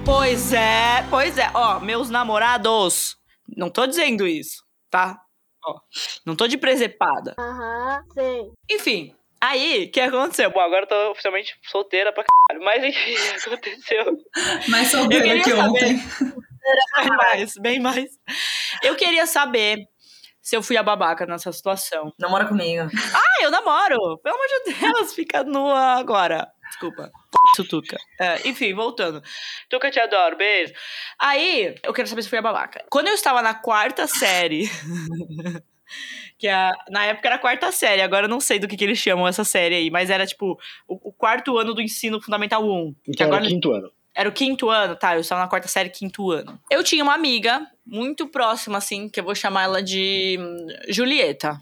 Pois 0.05 0.53
é, 0.53 1.07
pois 1.09 1.39
é. 1.39 1.51
Ó, 1.55 1.81
meus 1.81 2.11
namorados, 2.11 3.17
não 3.57 3.71
tô 3.71 3.87
dizendo 3.87 4.27
isso, 4.27 4.63
tá? 4.91 5.19
Ó, 5.65 5.81
não 6.27 6.37
tô 6.37 6.47
de 6.47 6.59
presepada. 6.59 7.35
Aham, 7.39 8.03
sei. 8.13 8.53
Enfim, 8.71 9.15
aí, 9.49 9.85
o 9.85 9.91
que 9.91 10.01
aconteceu? 10.01 10.51
Bom, 10.51 10.61
agora 10.61 10.83
eu 10.83 10.87
tô 10.89 11.11
oficialmente 11.11 11.57
solteira 11.71 12.13
pra 12.13 12.25
caralho, 12.25 12.65
mas 12.65 12.85
enfim, 12.85 13.15
aconteceu. 13.47 14.19
Mais 14.69 14.89
solteira 14.89 15.43
que 15.43 15.51
saber. 15.51 15.63
ontem. 15.63 15.97
Bem 16.97 17.09
mais, 17.17 17.55
bem 17.59 17.81
mais. 17.81 18.11
Eu 18.83 18.97
queria 18.97 19.27
saber 19.27 19.87
se 20.41 20.57
eu 20.57 20.63
fui 20.63 20.77
a 20.77 20.83
babaca 20.83 21.27
nessa 21.27 21.51
situação. 21.53 22.13
Namora 22.19 22.47
comigo. 22.47 22.89
Ah, 23.15 23.43
eu 23.43 23.51
namoro! 23.51 24.19
Pelo 24.19 24.35
amor 24.35 24.47
de 24.47 24.75
Deus, 24.75 25.15
fica 25.15 25.43
nua 25.43 25.99
agora. 25.99 26.47
Desculpa. 26.69 27.11
Isso, 27.53 27.69
Tuca. 27.69 27.97
É, 28.21 28.49
enfim, 28.49 28.75
voltando. 28.75 29.23
Tuca, 29.69 29.91
te 29.91 30.01
adoro, 30.01 30.37
beijo. 30.37 30.73
Aí, 31.19 31.75
eu 31.83 31.93
quero 31.93 32.09
saber 32.09 32.23
se 32.23 32.29
fui 32.29 32.39
a 32.39 32.43
babaca. 32.43 32.85
Quando 32.91 33.09
eu 33.09 33.15
estava 33.15 33.43
na 33.43 33.55
quarta 33.55 34.07
série. 34.07 34.69
que 36.45 36.49
a, 36.49 36.73
na 36.91 37.07
época 37.07 37.27
era 37.27 37.37
a 37.37 37.39
quarta 37.39 37.73
série, 37.73 38.03
agora 38.03 38.27
eu 38.27 38.29
não 38.29 38.39
sei 38.39 38.59
do 38.59 38.69
que, 38.69 38.77
que 38.77 38.85
eles 38.85 38.99
chamam 38.99 39.27
essa 39.27 39.45
série 39.45 39.77
aí, 39.77 39.91
mas 39.91 40.11
era 40.11 40.27
tipo 40.27 40.59
o, 40.87 41.09
o 41.09 41.11
quarto 41.11 41.57
ano 41.57 41.73
do 41.73 41.81
ensino 41.81 42.21
fundamental 42.21 42.63
1. 42.63 42.93
Que 43.03 43.13
Então, 43.13 43.27
agora 43.29 43.45
era 43.45 43.47
o 43.47 43.49
quinto 43.49 43.73
ano. 43.73 43.91
era 44.15 44.29
o 44.29 44.33
quinto 44.33 44.69
ano, 44.69 44.95
tá? 44.95 45.15
Eu 45.15 45.23
estava 45.23 45.41
na 45.41 45.49
quarta 45.49 45.69
série, 45.69 45.89
quinto 45.89 46.31
ano. 46.31 46.61
Eu 46.71 46.85
tinha 46.85 47.03
uma 47.03 47.15
amiga 47.15 47.67
muito 47.87 48.27
próxima, 48.29 48.77
assim, 48.77 49.09
que 49.09 49.19
eu 49.19 49.25
vou 49.25 49.35
chamar 49.35 49.63
ela 49.63 49.83
de 49.83 50.37
hum, 50.39 50.67
Julieta. 50.91 51.59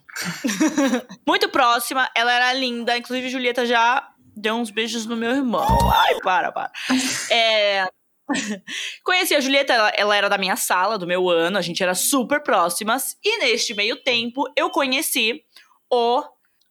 muito 1.25 1.49
próxima, 1.49 2.11
ela 2.13 2.33
era 2.33 2.53
linda. 2.53 2.99
Inclusive, 2.99 3.29
Julieta 3.29 3.65
já 3.65 4.11
deu 4.37 4.57
uns 4.57 4.73
beijos 4.73 5.07
no 5.07 5.15
meu 5.15 5.31
irmão. 5.31 5.93
Ai, 5.93 6.19
para, 6.25 6.51
para. 6.51 6.73
É... 7.31 7.87
Conheci 9.05 9.35
a 9.35 9.41
Julieta, 9.41 9.73
ela, 9.73 9.89
ela 9.91 10.17
era 10.17 10.29
da 10.29 10.39
minha 10.39 10.57
sala, 10.57 10.99
do 10.99 11.07
meu 11.07 11.29
ano, 11.29 11.59
a 11.59 11.63
gente 11.63 11.83
era 11.83 11.95
super 11.95 12.43
próximas. 12.43 13.17
E 13.23 13.39
neste 13.39 13.75
meio 13.75 14.03
tempo, 14.03 14.45
eu 14.57 14.71
conheci 14.71 15.43
o, 15.91 16.23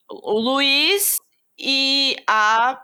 o 0.09 0.39
Luiz 0.39 1.17
e 1.57 2.15
a 2.27 2.81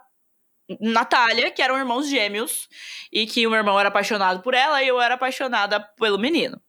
Natália, 0.80 1.50
que 1.50 1.62
eram 1.62 1.78
irmãos 1.78 2.08
gêmeos, 2.08 2.68
e 3.10 3.26
que 3.26 3.46
o 3.46 3.50
meu 3.50 3.58
irmão 3.58 3.80
era 3.80 3.88
apaixonado 3.88 4.42
por 4.42 4.54
ela 4.54 4.82
e 4.82 4.88
eu 4.88 5.00
era 5.00 5.14
apaixonada 5.14 5.80
pelo 5.98 6.18
menino. 6.18 6.60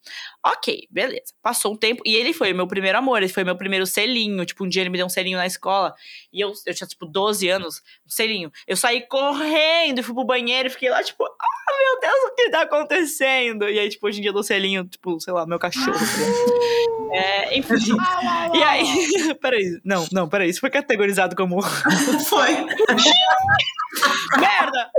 Ok, 0.46 0.88
beleza. 0.90 1.34
Passou 1.42 1.74
um 1.74 1.76
tempo, 1.78 2.02
e 2.06 2.16
ele 2.16 2.34
foi 2.34 2.52
o 2.54 2.56
meu 2.56 2.68
primeiro 2.68 2.98
amor, 2.98 3.18
ele 3.22 3.32
foi 3.32 3.44
meu 3.44 3.56
primeiro 3.56 3.86
selinho. 3.86 4.46
Tipo, 4.46 4.66
um 4.66 4.68
dia 4.70 4.82
ele 4.82 4.90
me 4.90 4.98
deu 4.98 5.06
um 5.06 5.10
selinho 5.10 5.38
na 5.38 5.46
escola, 5.46 5.94
e 6.32 6.40
eu, 6.42 6.52
eu 6.66 6.74
tinha, 6.74 6.88
tipo, 6.88 7.06
12 7.06 7.48
anos, 7.50 7.82
um 8.06 8.10
selinho. 8.10 8.52
Eu 8.68 8.78
saí 8.78 9.02
correndo, 9.08 10.04
fui 10.04 10.14
pro 10.14 10.24
banheiro 10.24 10.68
e 10.68 10.72
fiquei 10.72 10.90
lá, 10.90 11.04
tipo, 11.04 11.24
ah, 11.26 11.78
meu 11.80 12.00
Deus, 12.02 12.24
o 12.32 12.36
que 12.36 12.50
tá 12.50 12.62
acontecendo? 12.62 13.70
E 13.70 13.80
aí, 13.80 13.90
tipo, 13.90 14.08
hoje 14.08 14.20
em 14.20 14.22
dia 14.22 14.30
eu 14.30 14.34
dou 14.34 14.44
selinho, 14.44 14.86
tipo, 14.86 15.20
sei 15.20 15.34
lá, 15.34 15.46
meu 15.46 15.60
cachorro. 15.60 15.94
tá 15.94 16.00
ligado? 16.00 17.10
É, 17.12 17.58
enfim. 17.58 17.76
E 18.54 18.64
aí, 18.64 19.36
peraí, 19.40 19.80
não, 19.86 20.08
não, 20.12 20.28
peraí, 20.28 20.50
isso 20.50 20.60
foi 20.60 20.70
categorizado 20.72 21.36
como 21.36 21.62
Foi. 22.28 22.52
merda! 24.40 24.92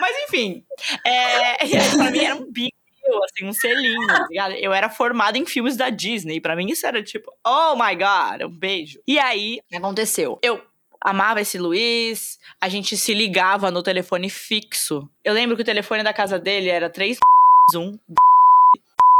Mas 0.00 0.16
enfim, 0.24 0.64
é, 1.04 1.56
pra 1.96 2.10
mim 2.10 2.18
era 2.18 2.34
um 2.34 2.50
big 2.50 2.72
deal, 3.12 3.24
assim, 3.24 3.46
um 3.46 3.52
selinho, 3.52 4.06
tá 4.06 4.26
ligado? 4.28 4.54
Eu 4.54 4.72
era 4.72 4.88
formada 4.88 5.38
em 5.38 5.46
filmes 5.46 5.76
da 5.76 5.90
Disney, 5.90 6.40
pra 6.40 6.56
mim 6.56 6.70
isso 6.70 6.86
era 6.86 7.02
tipo, 7.02 7.32
oh 7.46 7.74
my 7.76 7.94
god, 7.94 8.42
um 8.46 8.58
beijo. 8.58 9.00
E 9.06 9.18
aí, 9.18 9.60
o 9.64 9.68
que 9.68 9.76
aconteceu? 9.76 10.38
Eu 10.42 10.60
amava 11.00 11.40
esse 11.40 11.58
Luiz, 11.58 12.38
a 12.60 12.68
gente 12.68 12.96
se 12.96 13.12
ligava 13.12 13.70
no 13.70 13.82
telefone 13.82 14.30
fixo. 14.30 15.08
Eu 15.24 15.34
lembro 15.34 15.56
que 15.56 15.62
o 15.62 15.66
telefone 15.66 16.02
da 16.02 16.12
casa 16.12 16.38
dele 16.38 16.68
era 16.68 16.88
31 16.88 17.98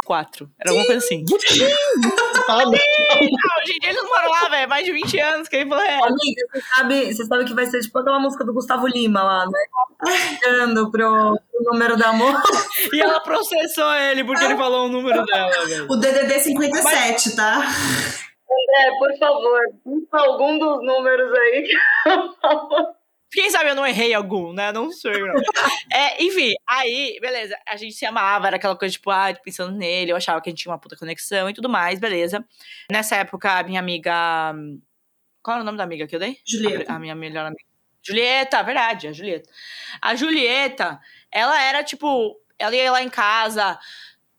4. 0.04 0.50
Era 0.58 0.70
alguma 0.70 0.86
coisa 0.86 1.04
assim. 1.04 1.24
Ah, 2.48 2.64
não. 2.64 2.70
Não, 2.70 3.66
gente, 3.66 3.86
eles 3.86 4.02
moram 4.02 4.30
lá, 4.30 4.48
velho, 4.48 4.68
mais 4.68 4.84
de 4.84 4.92
20 4.92 5.20
anos, 5.20 5.48
quem 5.48 5.68
falou 5.68 5.84
é? 5.84 5.96
Amiga, 5.96 6.46
você 6.50 6.60
sabe, 6.60 7.14
você 7.14 7.24
sabe 7.26 7.44
que 7.44 7.54
vai 7.54 7.66
ser 7.66 7.80
tipo 7.80 7.98
aquela 7.98 8.18
música 8.18 8.44
do 8.44 8.52
Gustavo 8.52 8.86
Lima 8.86 9.22
lá, 9.22 9.46
né? 9.46 9.58
Ligando 10.30 10.90
pro, 10.90 11.38
pro 11.50 11.72
número 11.72 11.96
da 11.96 12.12
moça. 12.12 12.42
E 12.92 13.00
ela 13.00 13.20
processou 13.20 13.92
ele 13.94 14.24
porque 14.24 14.44
ele 14.44 14.56
falou 14.56 14.86
o 14.86 14.88
número 14.88 15.24
dela, 15.24 15.66
velho. 15.66 15.86
O 15.90 15.96
DDD 15.96 16.40
57, 16.40 17.36
tá? 17.36 17.58
André, 17.58 18.98
por 18.98 19.18
favor, 19.18 19.60
algum 20.12 20.58
dos 20.58 20.84
números 20.84 21.32
aí. 21.32 21.68
Quem 23.32 23.50
sabe 23.50 23.70
eu 23.70 23.74
não 23.74 23.86
errei 23.86 24.12
algum, 24.12 24.52
né? 24.52 24.70
Não 24.72 24.90
sei, 24.90 25.18
não. 25.18 25.34
É, 25.92 26.22
enfim, 26.22 26.52
aí, 26.68 27.18
beleza. 27.20 27.56
A 27.66 27.76
gente 27.76 27.94
se 27.94 28.04
amava, 28.04 28.46
era 28.46 28.56
aquela 28.56 28.76
coisa, 28.76 28.92
tipo, 28.92 29.10
ah, 29.10 29.34
pensando 29.42 29.76
nele, 29.76 30.12
eu 30.12 30.16
achava 30.16 30.40
que 30.40 30.48
a 30.48 30.52
gente 30.52 30.62
tinha 30.62 30.72
uma 30.72 30.78
puta 30.78 30.96
conexão 30.96 31.48
e 31.48 31.54
tudo 31.54 31.68
mais, 31.68 31.98
beleza. 31.98 32.44
Nessa 32.90 33.16
época, 33.16 33.58
a 33.58 33.62
minha 33.62 33.80
amiga. 33.80 34.54
Qual 35.42 35.54
era 35.54 35.62
o 35.62 35.66
nome 35.66 35.78
da 35.78 35.84
amiga 35.84 36.06
que 36.06 36.14
eu 36.14 36.20
dei? 36.20 36.38
Julieta. 36.46 36.92
A, 36.92 36.96
a 36.96 36.98
minha 36.98 37.14
melhor 37.14 37.46
amiga. 37.46 37.64
Julieta, 38.02 38.62
verdade, 38.62 39.08
a 39.08 39.12
Julieta. 39.12 39.50
A 40.00 40.14
Julieta, 40.14 41.00
ela 41.30 41.60
era, 41.60 41.82
tipo, 41.84 42.36
ela 42.58 42.74
ia 42.74 42.92
lá 42.92 43.02
em 43.02 43.08
casa. 43.08 43.78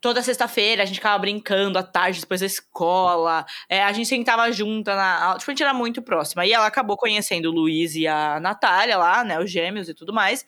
Toda 0.03 0.21
sexta-feira 0.21 0.83
a 0.83 0.85
gente 0.85 0.97
ficava 0.97 1.17
brincando 1.17 1.79
à 1.79 1.81
tarde 1.81 2.19
depois 2.19 2.41
da 2.41 2.45
escola. 2.45 3.45
É, 3.69 3.81
a 3.81 3.93
gente 3.93 4.09
sentava 4.09 4.51
junta 4.51 4.93
na. 4.97 5.37
Tipo, 5.37 5.49
a 5.49 5.53
gente 5.53 5.63
era 5.63 5.73
muito 5.73 6.01
próxima. 6.01 6.45
E 6.45 6.51
ela 6.51 6.67
acabou 6.67 6.97
conhecendo 6.97 7.45
o 7.45 7.53
Luiz 7.53 7.95
e 7.95 8.05
a 8.05 8.37
Natália 8.37 8.97
lá, 8.97 9.23
né? 9.23 9.39
Os 9.39 9.49
gêmeos 9.49 9.87
e 9.87 9.93
tudo 9.93 10.11
mais. 10.11 10.45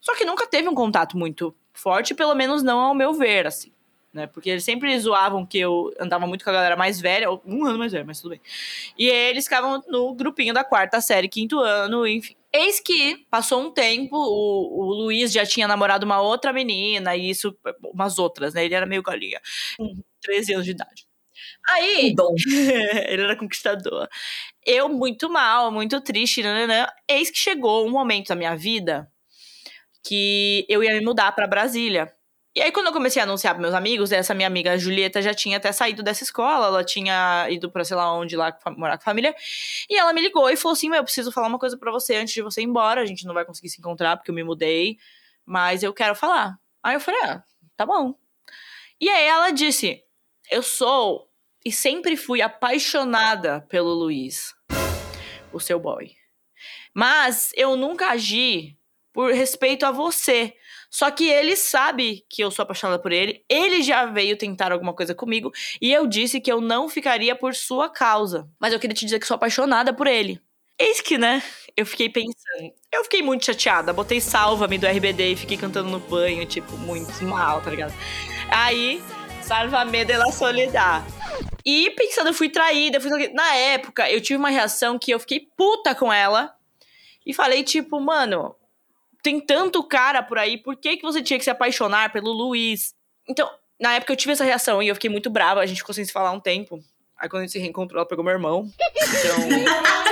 Só 0.00 0.16
que 0.16 0.24
nunca 0.24 0.44
teve 0.44 0.68
um 0.68 0.74
contato 0.74 1.16
muito 1.16 1.54
forte, 1.72 2.16
pelo 2.16 2.34
menos 2.34 2.64
não 2.64 2.80
ao 2.80 2.92
meu 2.92 3.14
ver, 3.14 3.46
assim. 3.46 3.70
Né? 4.12 4.26
Porque 4.26 4.50
eles 4.50 4.64
sempre 4.64 4.98
zoavam 4.98 5.46
que 5.46 5.60
eu 5.60 5.94
andava 6.00 6.26
muito 6.26 6.42
com 6.42 6.50
a 6.50 6.54
galera 6.54 6.74
mais 6.74 7.00
velha, 7.00 7.30
um 7.46 7.64
ano 7.64 7.78
mais 7.78 7.92
velha, 7.92 8.04
mas 8.04 8.20
tudo 8.20 8.30
bem. 8.30 8.40
E 8.98 9.06
eles 9.06 9.44
ficavam 9.44 9.80
no 9.86 10.12
grupinho 10.16 10.52
da 10.52 10.64
quarta 10.64 11.00
série, 11.00 11.28
quinto 11.28 11.60
ano, 11.60 12.04
enfim. 12.08 12.34
Eis 12.52 12.80
que 12.80 13.26
passou 13.30 13.62
um 13.62 13.72
tempo, 13.72 14.16
o, 14.16 14.80
o 14.82 14.94
Luiz 15.04 15.32
já 15.32 15.46
tinha 15.46 15.68
namorado 15.68 16.04
uma 16.04 16.20
outra 16.20 16.52
menina, 16.52 17.16
e 17.16 17.30
isso, 17.30 17.56
umas 17.94 18.18
outras, 18.18 18.54
né? 18.54 18.64
Ele 18.64 18.74
era 18.74 18.86
meio 18.86 19.02
galinha, 19.02 19.40
com 19.76 19.94
13 20.22 20.54
anos 20.54 20.66
de 20.66 20.72
idade. 20.72 21.06
Aí, 21.70 22.14
ele 23.08 23.22
era 23.22 23.36
conquistador. 23.36 24.08
Eu, 24.66 24.88
muito 24.88 25.30
mal, 25.30 25.70
muito 25.72 26.00
triste, 26.00 26.42
né? 26.42 26.86
Eis 27.08 27.30
que 27.30 27.38
chegou 27.38 27.86
um 27.86 27.90
momento 27.90 28.28
da 28.28 28.36
minha 28.36 28.56
vida 28.56 29.10
que 30.04 30.64
eu 30.68 30.82
ia 30.82 30.94
me 30.94 31.04
mudar 31.04 31.32
pra 31.32 31.46
Brasília. 31.46 32.12
E 32.54 32.60
aí, 32.60 32.72
quando 32.72 32.88
eu 32.88 32.92
comecei 32.92 33.22
a 33.22 33.24
anunciar 33.24 33.54
pros 33.54 33.62
meus 33.62 33.74
amigos, 33.74 34.10
essa 34.10 34.34
minha 34.34 34.48
amiga 34.48 34.76
Julieta 34.76 35.22
já 35.22 35.32
tinha 35.32 35.56
até 35.56 35.70
saído 35.70 36.02
dessa 36.02 36.24
escola, 36.24 36.66
ela 36.66 36.84
tinha 36.84 37.48
ido 37.48 37.70
pra 37.70 37.84
sei 37.84 37.96
lá 37.96 38.12
onde 38.12 38.36
lá 38.36 38.56
morar 38.76 38.98
com 38.98 39.02
a 39.02 39.04
família. 39.04 39.34
E 39.88 39.96
ela 39.96 40.12
me 40.12 40.20
ligou 40.20 40.50
e 40.50 40.56
falou 40.56 40.72
assim: 40.72 40.92
eu 40.92 41.04
preciso 41.04 41.30
falar 41.30 41.46
uma 41.46 41.60
coisa 41.60 41.78
pra 41.78 41.92
você 41.92 42.16
antes 42.16 42.34
de 42.34 42.42
você 42.42 42.60
ir 42.60 42.64
embora. 42.64 43.02
A 43.02 43.06
gente 43.06 43.24
não 43.24 43.34
vai 43.34 43.44
conseguir 43.44 43.68
se 43.68 43.78
encontrar 43.78 44.16
porque 44.16 44.32
eu 44.32 44.34
me 44.34 44.42
mudei, 44.42 44.98
mas 45.46 45.84
eu 45.84 45.92
quero 45.92 46.16
falar. 46.16 46.58
Aí 46.82 46.94
eu 46.94 47.00
falei: 47.00 47.20
Ah, 47.22 47.44
tá 47.76 47.86
bom. 47.86 48.16
E 49.00 49.08
aí 49.08 49.26
ela 49.26 49.52
disse: 49.52 50.02
Eu 50.50 50.62
sou 50.62 51.30
e 51.64 51.70
sempre 51.70 52.16
fui 52.16 52.42
apaixonada 52.42 53.60
pelo 53.68 53.94
Luiz, 53.94 54.54
o 55.52 55.60
seu 55.60 55.78
boy. 55.78 56.10
Mas 56.92 57.52
eu 57.54 57.76
nunca 57.76 58.10
agi 58.10 58.76
por 59.12 59.32
respeito 59.32 59.86
a 59.86 59.92
você. 59.92 60.56
Só 60.90 61.10
que 61.10 61.28
ele 61.28 61.54
sabe 61.54 62.24
que 62.28 62.42
eu 62.42 62.50
sou 62.50 62.64
apaixonada 62.64 63.00
por 63.00 63.12
ele. 63.12 63.44
Ele 63.48 63.80
já 63.80 64.06
veio 64.06 64.36
tentar 64.36 64.72
alguma 64.72 64.92
coisa 64.92 65.14
comigo. 65.14 65.52
E 65.80 65.92
eu 65.92 66.06
disse 66.06 66.40
que 66.40 66.50
eu 66.50 66.60
não 66.60 66.88
ficaria 66.88 67.36
por 67.36 67.54
sua 67.54 67.88
causa. 67.88 68.48
Mas 68.58 68.72
eu 68.72 68.80
queria 68.80 68.94
te 68.94 69.04
dizer 69.04 69.20
que 69.20 69.26
sou 69.26 69.36
apaixonada 69.36 69.92
por 69.94 70.08
ele. 70.08 70.40
Eis 70.76 71.00
que, 71.00 71.16
né? 71.16 71.42
Eu 71.76 71.86
fiquei 71.86 72.08
pensando. 72.08 72.72
Eu 72.90 73.04
fiquei 73.04 73.22
muito 73.22 73.46
chateada. 73.46 73.92
Botei 73.92 74.20
salva-me 74.20 74.78
do 74.78 74.86
RBD 74.86 75.32
e 75.32 75.36
fiquei 75.36 75.56
cantando 75.56 75.90
no 75.90 76.00
banho, 76.00 76.44
tipo, 76.44 76.76
muito 76.78 77.22
mal, 77.22 77.60
tá 77.60 77.70
ligado? 77.70 77.94
Aí, 78.50 79.00
salva-me 79.42 80.04
de 80.04 80.16
la 80.16 80.32
solidar. 80.32 81.04
E 81.64 81.90
pensando, 81.90 82.28
eu 82.28 82.34
fui 82.34 82.48
traída. 82.48 82.96
eu 82.96 83.00
Fui... 83.00 83.10
traída. 83.10 83.32
Na 83.34 83.54
época, 83.54 84.10
eu 84.10 84.20
tive 84.20 84.38
uma 84.38 84.48
reação 84.48 84.98
que 84.98 85.12
eu 85.12 85.20
fiquei 85.20 85.46
puta 85.56 85.94
com 85.94 86.12
ela. 86.12 86.52
E 87.24 87.34
falei, 87.34 87.62
tipo, 87.62 88.00
mano, 88.00 88.56
tem 89.22 89.40
tanto 89.40 89.82
cara 89.82 90.22
por 90.22 90.38
aí, 90.38 90.58
por 90.58 90.76
que, 90.76 90.96
que 90.96 91.02
você 91.02 91.22
tinha 91.22 91.38
que 91.38 91.44
se 91.44 91.50
apaixonar 91.50 92.12
pelo 92.12 92.32
Luiz? 92.32 92.94
Então, 93.28 93.50
na 93.78 93.94
época 93.94 94.12
eu 94.12 94.16
tive 94.16 94.32
essa 94.32 94.44
reação 94.44 94.82
e 94.82 94.88
eu 94.88 94.94
fiquei 94.94 95.10
muito 95.10 95.30
brava, 95.30 95.60
a 95.60 95.66
gente 95.66 95.78
ficou 95.78 95.94
sem 95.94 96.04
se 96.04 96.12
falar 96.12 96.32
um 96.32 96.40
tempo. 96.40 96.80
Aí 97.18 97.28
quando 97.28 97.42
a 97.42 97.44
gente 97.46 97.52
se 97.52 97.58
reencontrou, 97.58 98.00
ela 98.00 98.08
pegou 98.08 98.24
meu 98.24 98.32
irmão. 98.32 98.70
Então. 98.78 99.48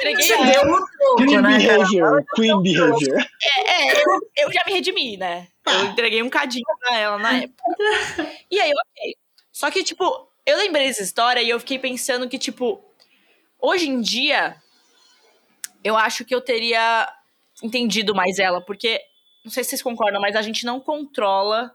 entreguei 0.00 0.26
Você 0.26 0.32
ela. 0.32 0.46
deu 0.46 1.16
Queen 1.16 1.40
né, 1.40 1.58
behavior, 1.58 2.24
queen 2.34 2.62
behavior. 2.62 3.26
É, 3.66 4.02
eu, 4.02 4.20
eu 4.36 4.52
já 4.52 4.62
me 4.66 4.72
redimi, 4.72 5.16
né? 5.16 5.48
Eu 5.66 5.86
entreguei 5.86 6.22
um 6.22 6.30
cadinho 6.30 6.64
pra 6.78 6.96
ela 6.96 7.18
na 7.18 7.32
época. 7.34 7.62
E 8.50 8.60
aí, 8.60 8.70
ok. 8.70 9.16
Só 9.52 9.70
que, 9.70 9.84
tipo, 9.84 10.28
eu 10.46 10.56
lembrei 10.56 10.86
dessa 10.86 11.02
história 11.02 11.42
e 11.42 11.50
eu 11.50 11.60
fiquei 11.60 11.78
pensando 11.78 12.28
que, 12.28 12.38
tipo, 12.38 12.82
hoje 13.60 13.88
em 13.88 14.00
dia, 14.00 14.56
eu 15.84 15.96
acho 15.96 16.24
que 16.24 16.34
eu 16.34 16.40
teria 16.40 17.08
entendido 17.62 18.14
mais 18.14 18.38
ela, 18.38 18.60
porque, 18.60 19.00
não 19.44 19.50
sei 19.50 19.64
se 19.64 19.70
vocês 19.70 19.82
concordam, 19.82 20.20
mas 20.20 20.36
a 20.36 20.42
gente 20.42 20.64
não 20.64 20.80
controla 20.80 21.74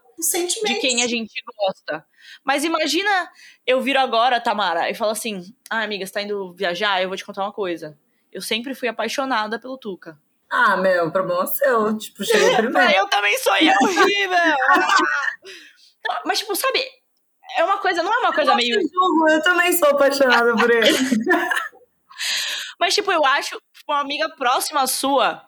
de 0.64 0.74
quem 0.80 1.02
a 1.02 1.06
gente 1.06 1.42
gosta. 1.56 2.04
Mas 2.44 2.64
imagina 2.64 3.30
eu 3.66 3.80
viro 3.80 4.00
agora, 4.00 4.40
Tamara, 4.40 4.90
e 4.90 4.94
falo 4.94 5.12
assim: 5.12 5.42
ah, 5.70 5.82
amiga, 5.82 6.06
você 6.06 6.12
tá 6.12 6.22
indo 6.22 6.52
viajar? 6.54 7.02
Eu 7.02 7.08
vou 7.08 7.16
te 7.16 7.24
contar 7.24 7.42
uma 7.42 7.52
coisa. 7.52 7.98
Eu 8.32 8.42
sempre 8.42 8.74
fui 8.74 8.88
apaixonada 8.88 9.58
pelo 9.58 9.78
Tuca. 9.78 10.18
Ah, 10.50 10.76
meu, 10.76 11.06
o 11.06 11.10
problema 11.10 11.44
é 11.44 11.46
seu. 11.46 11.96
Tipo, 11.98 12.24
cheguei 12.24 12.54
primeiro. 12.56 12.92
eu 12.92 13.08
também 13.08 13.36
sou 13.38 13.56
e 13.56 13.68
é 13.68 13.74
horrível! 13.82 14.56
Não, 16.06 16.16
Mas, 16.24 16.38
tipo, 16.38 16.54
sabe, 16.54 16.84
é 17.56 17.64
uma 17.64 17.78
coisa, 17.78 18.02
não 18.02 18.12
é 18.12 18.18
uma 18.18 18.32
coisa 18.32 18.54
meio. 18.54 18.76
Eu 18.76 18.82
julgo, 18.82 19.28
eu 19.28 19.42
também 19.42 19.72
sou 19.72 19.88
apaixonada 19.88 20.54
por 20.54 20.70
ele. 20.70 20.88
Mas, 22.78 22.94
tipo, 22.94 23.10
eu 23.10 23.24
acho, 23.24 23.60
tipo, 23.72 23.92
uma 23.92 24.00
amiga 24.00 24.28
próxima 24.36 24.86
sua. 24.86 25.42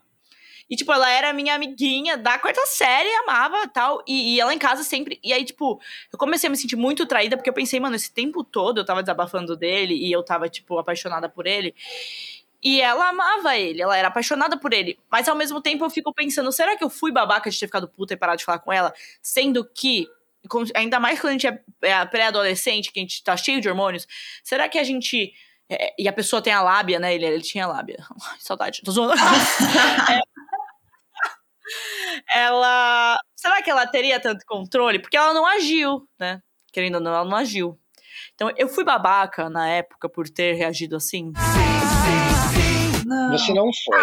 E, 0.69 0.77
tipo, 0.77 0.93
ela 0.93 1.09
era 1.11 1.33
minha 1.33 1.55
amiguinha 1.55 2.17
da 2.17 2.39
quarta 2.39 2.65
série, 2.67 3.09
amava 3.17 3.67
tal. 3.69 4.03
E, 4.07 4.35
e 4.35 4.41
ela 4.41 4.53
em 4.53 4.59
casa 4.59 4.83
sempre. 4.83 5.19
E 5.23 5.33
aí, 5.33 5.45
tipo, 5.45 5.81
eu 6.13 6.19
comecei 6.19 6.49
a 6.49 6.51
me 6.51 6.57
sentir 6.57 6.77
muito 6.77 7.07
traída, 7.07 7.37
porque 7.37 7.49
eu 7.49 7.55
pensei, 7.55 7.81
mano, 7.81 7.97
esse 7.97 8.13
tempo 8.13 8.45
todo 8.45 8.79
eu 8.79 8.85
tava 8.85 9.03
desabafando 9.03 9.57
dele 9.57 9.95
e 9.95 10.13
eu 10.13 10.23
tava, 10.23 10.49
tipo, 10.49 10.79
apaixonada 10.79 11.29
por 11.29 11.47
ele. 11.47 11.75
E 12.63 12.81
ela 12.81 13.09
amava 13.09 13.57
ele, 13.57 13.81
ela 13.81 13.97
era 13.97 14.09
apaixonada 14.09 14.59
por 14.59 14.73
ele. 14.73 14.99
Mas 15.11 15.29
ao 15.29 15.37
mesmo 15.37 15.61
tempo 15.61 15.85
eu 15.85 15.91
fico 15.91 16.13
pensando, 16.13 16.51
será 16.51 16.77
que 16.77 16.83
eu 16.83 16.91
fui 16.91 17.13
babaca 17.13 17.49
de 17.51 17.59
ter 17.59 17.67
ficado 17.67 17.89
puta 17.89 18.15
e 18.15 18.17
parado 18.17 18.39
de 18.39 18.45
falar 18.45 18.59
com 18.59 18.73
ela? 18.73 18.93
Sendo 19.23 19.65
que, 19.65 20.09
ainda 20.75 20.99
mais 20.99 21.21
quando 21.21 21.31
a 21.31 21.33
gente 21.33 21.47
é, 21.47 21.61
é 21.83 22.05
pré-adolescente, 22.05 22.91
que 22.93 22.99
a 22.99 23.03
gente 23.03 23.23
tá 23.23 23.37
cheio 23.37 23.61
de 23.61 23.69
hormônios, 23.69 24.07
será 24.43 24.69
que 24.69 24.79
a 24.79 24.83
gente. 24.85 25.33
é, 25.69 25.95
e 25.99 26.09
a 26.09 26.13
pessoa 26.13 26.43
tem 26.43 26.53
a 26.53 26.61
lábia, 26.61 26.99
né? 26.99 27.15
Ele, 27.15 27.27
ele 27.27 27.43
tinha 27.43 27.67
lábia. 27.67 28.05
Ai, 28.29 28.37
saudade, 28.41 28.83
tô 28.85 28.91
zoando. 28.91 29.15
É, 30.11 30.21
ela. 32.35 33.19
Será 33.37 33.63
que 33.63 33.71
ela 33.71 33.87
teria 33.87 34.21
tanto 34.21 34.45
controle? 34.47 34.99
Porque 34.99 35.17
ela 35.17 35.33
não 35.33 35.47
agiu, 35.47 36.07
né? 36.19 36.41
Querendo 36.73 36.97
ou 36.97 37.01
não, 37.01 37.15
ela 37.15 37.25
não 37.25 37.37
agiu. 37.37 37.79
Então, 38.35 38.51
eu 38.57 38.69
fui 38.69 38.85
babaca 38.85 39.49
na 39.49 39.69
época 39.69 40.09
por 40.09 40.29
ter 40.29 40.55
reagido 40.55 40.97
assim. 40.97 41.33
Não. 43.05 43.33
Você 43.33 43.53
não 43.53 43.71
foi. 43.85 43.99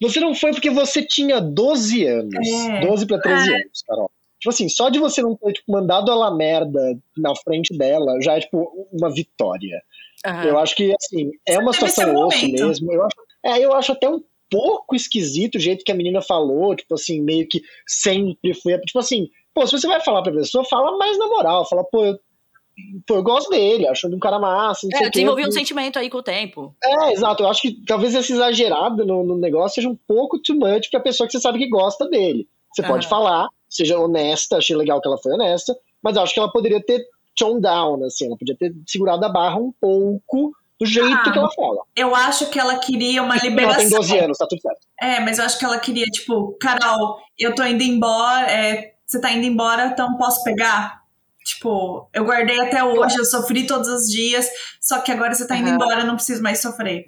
Você 0.00 0.20
não 0.20 0.34
foi 0.34 0.50
porque 0.52 0.70
você 0.70 1.04
tinha 1.04 1.40
12 1.40 2.04
anos. 2.06 2.48
É. 2.48 2.80
12 2.80 3.06
pra 3.06 3.20
13 3.20 3.54
anos, 3.54 3.82
Carol. 3.86 4.10
Tipo 4.38 4.50
assim, 4.50 4.68
só 4.68 4.88
de 4.88 4.98
você 4.98 5.22
não 5.22 5.36
ter 5.36 5.52
tipo, 5.52 5.70
mandado 5.70 6.10
ela 6.10 6.34
merda 6.34 6.80
na 7.16 7.32
frente 7.36 7.76
dela 7.78 8.20
já 8.20 8.36
é 8.36 8.40
tipo 8.40 8.88
uma 8.92 9.08
vitória. 9.14 9.80
Aham. 10.26 10.44
Eu 10.44 10.58
acho 10.58 10.74
que, 10.74 10.92
assim, 10.92 11.30
é 11.46 11.58
uma 11.58 11.70
teve 11.70 11.88
situação 11.88 12.26
osso 12.26 12.48
mesmo. 12.48 12.92
Eu 12.92 13.04
acho, 13.04 13.16
é, 13.44 13.58
eu 13.60 13.72
acho 13.72 13.92
até 13.92 14.08
um 14.08 14.20
pouco 14.52 14.94
esquisito 14.94 15.56
o 15.56 15.60
jeito 15.60 15.84
que 15.84 15.90
a 15.90 15.94
menina 15.94 16.20
falou, 16.20 16.76
tipo 16.76 16.94
assim, 16.94 17.22
meio 17.22 17.48
que 17.48 17.62
sempre 17.86 18.52
foi. 18.54 18.78
Tipo 18.80 18.98
assim, 18.98 19.30
pô, 19.54 19.66
se 19.66 19.72
você 19.72 19.86
vai 19.86 20.00
falar 20.00 20.22
pra 20.22 20.32
pessoa, 20.32 20.64
fala 20.64 20.96
mais 20.98 21.18
na 21.18 21.26
moral. 21.26 21.66
Fala, 21.66 21.82
pô, 21.84 22.04
eu, 22.04 22.18
pô, 23.06 23.16
eu 23.16 23.22
gosto 23.22 23.48
dele, 23.48 23.88
acho 23.88 24.06
ele 24.06 24.16
um 24.16 24.20
cara 24.20 24.38
massa, 24.38 24.86
não 24.86 24.98
É, 24.98 25.08
desenvolvi 25.08 25.46
um 25.46 25.50
sentimento 25.50 25.98
aí 25.98 26.10
com 26.10 26.18
o 26.18 26.22
tempo. 26.22 26.76
É, 26.84 27.12
exato. 27.12 27.42
Eu 27.42 27.48
acho 27.48 27.62
que 27.62 27.82
talvez 27.86 28.14
esse 28.14 28.34
exagerado 28.34 29.06
no, 29.06 29.24
no 29.24 29.38
negócio 29.38 29.76
seja 29.76 29.88
um 29.88 29.96
pouco 30.06 30.38
too 30.38 30.56
much 30.56 30.90
pra 30.90 31.00
pessoa 31.00 31.26
que 31.26 31.32
você 31.32 31.40
sabe 31.40 31.58
que 31.58 31.68
gosta 31.68 32.08
dele. 32.08 32.46
Você 32.74 32.82
pode 32.82 33.06
Aham. 33.06 33.10
falar, 33.10 33.48
seja 33.68 33.98
honesta, 33.98 34.58
achei 34.58 34.76
legal 34.76 35.00
que 35.00 35.08
ela 35.08 35.18
foi 35.18 35.32
honesta, 35.32 35.74
mas 36.02 36.16
eu 36.16 36.22
acho 36.22 36.34
que 36.34 36.40
ela 36.40 36.52
poderia 36.52 36.82
ter 36.82 37.02
tone 37.34 37.60
down, 37.60 38.04
assim, 38.04 38.26
ela 38.26 38.36
podia 38.36 38.56
ter 38.56 38.74
segurado 38.86 39.24
a 39.24 39.28
barra 39.28 39.56
um 39.56 39.72
pouco 39.80 40.52
do 40.82 40.86
jeito 40.86 41.12
Ah, 41.14 41.30
que 41.32 41.38
ela 41.38 41.50
fala. 41.52 41.82
Eu 41.94 42.14
acho 42.14 42.50
que 42.50 42.58
ela 42.58 42.78
queria 42.78 43.22
uma 43.22 43.36
Ela 43.36 43.44
liberação. 43.44 43.80
tem 43.80 43.90
12 43.90 44.18
anos, 44.18 44.38
tá 44.38 44.46
tudo 44.48 44.60
certo. 44.60 44.80
É, 45.00 45.20
mas 45.20 45.38
eu 45.38 45.44
acho 45.44 45.58
que 45.58 45.64
ela 45.64 45.78
queria, 45.78 46.06
tipo, 46.06 46.56
Carol, 46.60 47.18
eu 47.38 47.54
tô 47.54 47.64
indo 47.64 47.82
embora, 47.82 48.50
é, 48.50 48.94
você 49.06 49.20
tá 49.20 49.30
indo 49.32 49.46
embora, 49.46 49.86
então 49.86 50.16
posso 50.16 50.42
pegar? 50.42 51.02
Tipo, 51.44 52.08
eu 52.14 52.24
guardei 52.24 52.60
até 52.60 52.84
hoje, 52.84 53.16
eu 53.16 53.24
sofri 53.24 53.66
todos 53.66 53.88
os 53.88 54.08
dias, 54.08 54.48
só 54.80 55.00
que 55.00 55.10
agora 55.10 55.34
você 55.34 55.46
tá 55.46 55.56
indo 55.56 55.66
Aham. 55.68 55.74
embora, 55.74 56.00
eu 56.00 56.06
não 56.06 56.14
preciso 56.14 56.42
mais 56.42 56.60
sofrer. 56.60 57.04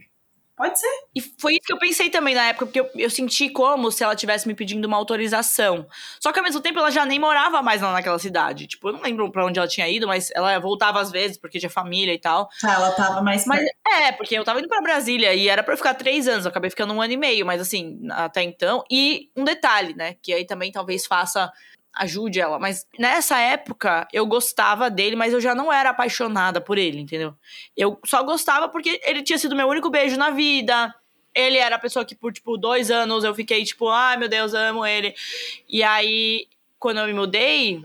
Pode 0.57 0.79
ser. 0.79 0.87
E 1.15 1.21
foi 1.21 1.55
isso 1.55 1.67
que 1.67 1.73
eu 1.73 1.79
pensei 1.79 2.09
também 2.09 2.35
na 2.35 2.45
época, 2.45 2.67
porque 2.67 2.81
eu, 2.81 2.89
eu 2.95 3.11
senti 3.11 3.49
como 3.49 3.91
se 3.91 4.05
ela 4.05 4.15
tivesse 4.15 4.47
me 4.47 4.55
pedindo 4.55 4.85
uma 4.85 4.97
autorização. 4.97 5.87
Só 6.21 6.33
que 6.33 6.39
ao 6.39 6.45
mesmo 6.45 6.61
tempo 6.61 6.79
ela 6.79 6.93
já 6.93 7.05
nem 7.05 7.19
morava 7.19 7.61
mais 7.61 7.83
lá 7.83 7.93
naquela 7.93 8.19
cidade. 8.21 8.69
Tipo, 8.69 8.89
eu 8.89 8.93
não 8.93 9.03
lembro 9.03 9.31
pra 9.33 9.45
onde 9.45 9.59
ela 9.59 9.67
tinha 9.67 9.89
ido, 9.89 10.07
mas 10.07 10.31
ela 10.33 10.57
voltava 10.61 11.01
às 11.01 11.11
vezes, 11.11 11.37
porque 11.37 11.59
tinha 11.59 11.71
família 11.71 12.15
e 12.15 12.19
tal. 12.19 12.49
Tá, 12.61 12.75
ela 12.75 12.93
tava 12.93 13.21
mais. 13.21 13.45
Mas 13.47 13.65
é, 13.85 14.13
porque 14.13 14.39
eu 14.39 14.45
tava 14.45 14.61
indo 14.61 14.69
pra 14.69 14.81
Brasília 14.81 15.35
e 15.35 15.49
era 15.49 15.63
pra 15.63 15.75
eu 15.75 15.79
ficar 15.79 15.95
três 15.95 16.29
anos, 16.29 16.45
eu 16.45 16.51
acabei 16.51 16.71
ficando 16.71 16.95
um 16.95 17.03
ano 17.03 17.13
e 17.13 17.17
meio, 17.17 17.45
mas 17.45 17.61
assim, 17.61 17.99
até 18.11 18.43
então. 18.43 18.85
E 18.89 19.31
um 19.37 19.43
detalhe, 19.43 19.95
né? 19.95 20.15
Que 20.23 20.33
aí 20.33 20.47
também 20.47 20.71
talvez 20.71 21.05
faça. 21.05 21.53
Ajude 21.97 22.41
ela. 22.41 22.59
Mas 22.59 22.87
nessa 22.99 23.39
época 23.39 24.09
eu 24.13 24.27
gostava 24.27 24.91
dele, 24.91 25.15
mas 25.15 25.33
eu 25.33 25.41
já 25.41 25.55
não 25.55 25.73
era 25.73 25.91
apaixonada 25.91 26.61
por 26.61 26.77
ele, 26.77 27.01
entendeu? 27.01 27.35
Eu 27.77 27.99
só 28.05 28.23
gostava 28.23 28.69
porque 28.69 29.01
ele 29.05 29.23
tinha 29.23 29.39
sido 29.39 29.55
meu 29.55 29.69
único 29.69 29.91
beijo 29.91 30.17
na 30.17 30.31
vida. 30.31 30.93
Ele 31.35 31.57
era 31.57 31.77
a 31.77 31.79
pessoa 31.79 32.05
que 32.05 32.15
por, 32.15 32.33
tipo, 32.33 32.57
dois 32.57 32.91
anos 32.91 33.25
eu 33.25 33.35
fiquei, 33.35 33.65
tipo, 33.65 33.89
ai 33.89 34.17
meu 34.17 34.29
Deus, 34.29 34.55
amo 34.55 34.85
ele. 34.85 35.15
E 35.69 35.83
aí, 35.83 36.47
quando 36.79 36.99
eu 36.99 37.07
me 37.07 37.13
mudei, 37.13 37.83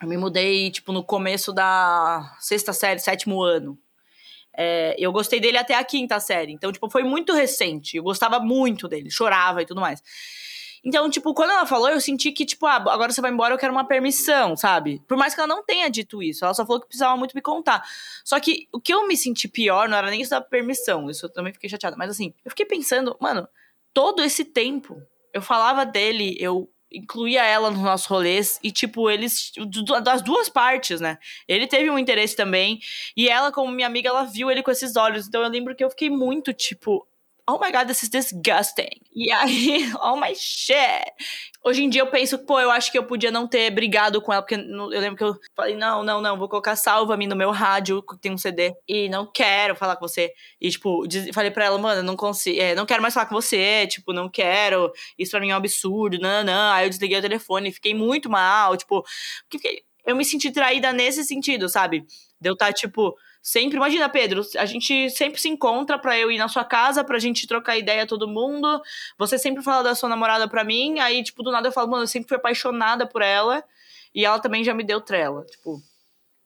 eu 0.00 0.08
me 0.08 0.16
mudei, 0.16 0.70
tipo, 0.70 0.92
no 0.92 1.04
começo 1.04 1.52
da 1.52 2.36
sexta 2.40 2.72
série, 2.72 2.98
sétimo 2.98 3.42
ano. 3.42 3.78
É, 4.54 4.94
eu 4.98 5.10
gostei 5.12 5.40
dele 5.40 5.56
até 5.56 5.74
a 5.74 5.84
quinta 5.84 6.20
série. 6.20 6.52
Então, 6.52 6.70
tipo, 6.72 6.90
foi 6.90 7.02
muito 7.02 7.32
recente. 7.32 7.96
Eu 7.96 8.02
gostava 8.02 8.38
muito 8.38 8.86
dele, 8.88 9.10
chorava 9.10 9.62
e 9.62 9.66
tudo 9.66 9.80
mais. 9.80 10.02
Então, 10.84 11.08
tipo, 11.08 11.32
quando 11.32 11.50
ela 11.50 11.64
falou, 11.64 11.88
eu 11.88 12.00
senti 12.00 12.32
que, 12.32 12.44
tipo, 12.44 12.66
ah, 12.66 12.76
agora 12.76 13.12
você 13.12 13.20
vai 13.20 13.30
embora, 13.30 13.54
eu 13.54 13.58
quero 13.58 13.72
uma 13.72 13.86
permissão, 13.86 14.56
sabe? 14.56 15.00
Por 15.06 15.16
mais 15.16 15.34
que 15.34 15.40
ela 15.40 15.46
não 15.46 15.64
tenha 15.64 15.88
dito 15.88 16.22
isso, 16.22 16.44
ela 16.44 16.54
só 16.54 16.66
falou 16.66 16.80
que 16.80 16.88
precisava 16.88 17.16
muito 17.16 17.34
me 17.34 17.40
contar. 17.40 17.82
Só 18.24 18.40
que 18.40 18.68
o 18.72 18.80
que 18.80 18.92
eu 18.92 19.06
me 19.06 19.16
senti 19.16 19.46
pior 19.46 19.88
não 19.88 19.96
era 19.96 20.10
nem 20.10 20.20
isso 20.20 20.30
da 20.30 20.40
permissão, 20.40 21.08
isso 21.08 21.26
eu 21.26 21.32
também 21.32 21.52
fiquei 21.52 21.70
chateada. 21.70 21.96
Mas 21.96 22.10
assim, 22.10 22.34
eu 22.44 22.50
fiquei 22.50 22.66
pensando, 22.66 23.16
mano, 23.20 23.48
todo 23.94 24.22
esse 24.22 24.44
tempo 24.44 25.00
eu 25.32 25.40
falava 25.40 25.86
dele, 25.86 26.36
eu 26.38 26.68
incluía 26.92 27.44
ela 27.44 27.70
nos 27.70 27.80
nossos 27.80 28.06
rolês 28.06 28.60
e, 28.62 28.70
tipo, 28.70 29.10
eles. 29.10 29.52
Das 30.02 30.22
duas 30.22 30.48
partes, 30.48 31.00
né? 31.00 31.18
Ele 31.48 31.66
teve 31.66 31.90
um 31.90 31.98
interesse 31.98 32.36
também. 32.36 32.80
E 33.16 33.28
ela, 33.28 33.50
como 33.50 33.72
minha 33.72 33.86
amiga, 33.86 34.08
ela 34.08 34.24
viu 34.24 34.50
ele 34.50 34.62
com 34.62 34.70
esses 34.70 34.96
olhos. 34.96 35.26
Então 35.26 35.42
eu 35.42 35.48
lembro 35.48 35.74
que 35.74 35.82
eu 35.82 35.90
fiquei 35.90 36.10
muito, 36.10 36.52
tipo. 36.52 37.06
Oh 37.54 37.58
my 37.58 37.70
god, 37.70 37.86
this 37.86 38.02
is 38.02 38.08
disgusting. 38.08 38.88
E 39.14 39.30
aí, 39.30 39.92
oh 40.00 40.16
my 40.16 40.34
shit. 40.34 41.12
Hoje 41.62 41.84
em 41.84 41.90
dia 41.90 42.00
eu 42.00 42.06
penso, 42.06 42.38
pô, 42.46 42.58
eu 42.58 42.70
acho 42.70 42.90
que 42.90 42.96
eu 42.96 43.04
podia 43.04 43.30
não 43.30 43.46
ter 43.46 43.70
brigado 43.70 44.22
com 44.22 44.32
ela, 44.32 44.40
porque 44.40 44.54
eu 44.54 44.88
lembro 44.88 45.16
que 45.18 45.22
eu 45.22 45.36
falei, 45.54 45.76
não, 45.76 46.02
não, 46.02 46.22
não, 46.22 46.38
vou 46.38 46.48
colocar 46.48 46.74
salva-me 46.76 47.26
no 47.26 47.36
meu 47.36 47.50
rádio, 47.50 48.02
que 48.02 48.18
tem 48.18 48.32
um 48.32 48.38
CD, 48.38 48.72
e 48.88 49.06
não 49.10 49.30
quero 49.30 49.76
falar 49.76 49.96
com 49.96 50.08
você. 50.08 50.32
E, 50.58 50.70
tipo, 50.70 51.04
falei 51.34 51.50
pra 51.50 51.66
ela, 51.66 51.76
mano, 51.76 52.02
não 52.02 52.16
consigo, 52.16 52.58
é, 52.58 52.74
não 52.74 52.86
quero 52.86 53.02
mais 53.02 53.12
falar 53.12 53.26
com 53.26 53.34
você, 53.34 53.86
tipo, 53.86 54.14
não 54.14 54.30
quero, 54.30 54.90
isso 55.18 55.30
pra 55.30 55.38
mim 55.38 55.50
é 55.50 55.54
um 55.54 55.58
absurdo, 55.58 56.18
não, 56.18 56.42
não. 56.42 56.72
Aí 56.72 56.86
eu 56.86 56.90
desliguei 56.90 57.18
o 57.18 57.22
telefone, 57.22 57.70
fiquei 57.70 57.92
muito 57.92 58.30
mal, 58.30 58.78
tipo, 58.78 59.04
eu 60.06 60.16
me 60.16 60.24
senti 60.24 60.50
traída 60.50 60.90
nesse 60.90 61.22
sentido, 61.22 61.68
sabe? 61.68 62.06
De 62.40 62.48
eu 62.48 62.54
estar, 62.54 62.72
tipo, 62.72 63.14
sempre. 63.42 63.76
Imagina, 63.76 64.08
Pedro, 64.08 64.42
a 64.56 64.64
gente 64.64 65.10
sempre 65.10 65.40
se 65.40 65.48
encontra 65.48 65.98
pra 65.98 66.16
eu 66.18 66.30
ir 66.30 66.38
na 66.38 66.48
sua 66.48 66.64
casa, 66.64 67.02
pra 67.02 67.18
gente 67.18 67.46
trocar 67.46 67.76
ideia 67.76 68.06
todo 68.06 68.28
mundo. 68.28 68.80
Você 69.18 69.36
sempre 69.38 69.62
fala 69.62 69.82
da 69.82 69.94
sua 69.94 70.08
namorada 70.08 70.48
pra 70.48 70.62
mim, 70.64 71.00
aí, 71.00 71.22
tipo, 71.22 71.42
do 71.42 71.50
nada 71.50 71.68
eu 71.68 71.72
falo, 71.72 71.90
mano, 71.90 72.04
eu 72.04 72.08
sempre 72.08 72.28
fui 72.28 72.36
apaixonada 72.36 73.06
por 73.06 73.20
ela, 73.20 73.62
e 74.14 74.24
ela 74.24 74.38
também 74.38 74.62
já 74.62 74.72
me 74.72 74.84
deu 74.84 75.00
trela. 75.00 75.44
Tipo. 75.46 75.82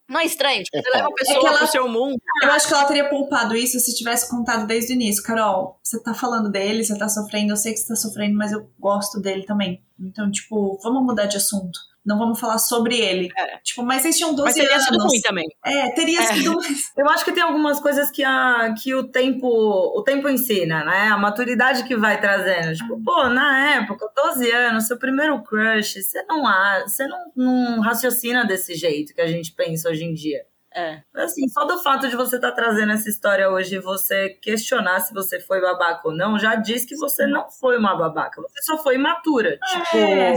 Não 0.08 0.20
é 0.20 0.24
estranho, 0.24 0.62
tipo, 0.62 0.76
É 0.78 0.82
você 0.82 0.88
leva 0.90 1.00
a 1.02 1.04
foda. 1.10 1.14
pessoa 1.16 1.36
É 1.36 1.40
que 1.40 1.46
ela- 1.48 1.58
pro 1.58 1.66
seu 1.66 1.88
mundo. 1.88 2.16
Eu 2.44 2.52
acho 2.52 2.68
que 2.68 2.74
ela 2.74 2.84
teria 2.84 3.08
poupado 3.08 3.56
isso 3.56 3.80
se 3.80 3.92
tivesse 3.96 4.30
contado 4.30 4.64
desde 4.64 4.92
o 4.92 4.94
início. 4.94 5.20
Carol, 5.20 5.80
você 5.82 6.00
tá 6.00 6.14
falando 6.14 6.48
dele, 6.48 6.84
você 6.84 6.96
tá 6.96 7.08
sofrendo, 7.08 7.52
eu 7.52 7.56
sei 7.56 7.72
que 7.72 7.80
você 7.80 7.88
tá 7.88 7.96
sofrendo, 7.96 8.36
mas 8.38 8.52
eu 8.52 8.70
gosto 8.78 9.20
dele 9.20 9.42
também. 9.44 9.82
Então, 9.98 10.30
tipo, 10.30 10.78
vamos 10.80 11.02
mudar 11.02 11.26
de 11.26 11.36
assunto. 11.36 11.76
Não 12.06 12.18
vamos 12.18 12.38
falar 12.38 12.58
sobre 12.58 12.96
ele. 12.98 13.28
É. 13.36 13.58
Tipo, 13.64 13.82
mas 13.82 14.02
vocês 14.02 14.16
tinham 14.16 14.30
12 14.32 14.42
Mas 14.44 14.54
teria 14.54 14.80
sido 14.80 14.94
anos. 14.94 15.04
ruim 15.12 15.20
também. 15.20 15.46
É, 15.64 15.90
teria 15.90 16.20
É. 16.20 16.26
sido. 16.26 16.56
Eu 16.96 17.08
acho 17.10 17.24
que 17.24 17.32
tem 17.32 17.42
algumas 17.42 17.80
coisas 17.80 18.10
que, 18.10 18.22
a, 18.22 18.72
que 18.80 18.94
o 18.94 19.08
tempo 19.08 19.46
o 19.48 20.02
tempo 20.04 20.28
ensina, 20.28 20.84
né? 20.84 21.08
A 21.08 21.18
maturidade 21.18 21.82
que 21.84 21.96
vai 21.96 22.20
trazendo. 22.20 22.74
Tipo, 22.76 23.02
pô, 23.02 23.28
na 23.28 23.74
época, 23.76 24.06
12 24.14 24.50
anos, 24.52 24.86
seu 24.86 24.96
primeiro 24.98 25.42
crush, 25.42 26.00
você 26.02 26.22
não, 26.24 26.46
há- 26.46 26.84
você 26.86 27.06
não, 27.08 27.18
não 27.34 27.80
raciocina 27.80 28.44
desse 28.46 28.74
jeito 28.74 29.12
que 29.12 29.20
a 29.20 29.26
gente 29.26 29.52
pensa 29.52 29.90
hoje 29.90 30.04
em 30.04 30.14
dia. 30.14 30.42
É. 30.74 31.00
Assim, 31.14 31.48
só 31.48 31.64
do 31.64 31.78
fato 31.82 32.06
de 32.06 32.14
você 32.14 32.36
estar 32.36 32.52
trazendo 32.52 32.92
essa 32.92 33.08
história 33.08 33.48
hoje 33.50 33.76
e 33.76 33.78
você 33.80 34.28
questionar 34.42 35.00
se 35.00 35.14
você 35.14 35.40
foi 35.40 35.58
babaca 35.58 36.02
ou 36.04 36.14
não, 36.14 36.38
já 36.38 36.54
diz 36.54 36.84
que 36.84 36.94
você 36.96 37.26
não 37.26 37.50
foi 37.50 37.78
uma 37.78 37.96
babaca. 37.96 38.42
Você 38.42 38.62
só 38.62 38.76
foi 38.82 38.94
imatura. 38.96 39.58
Tipo, 39.72 39.96
É, 39.96 40.34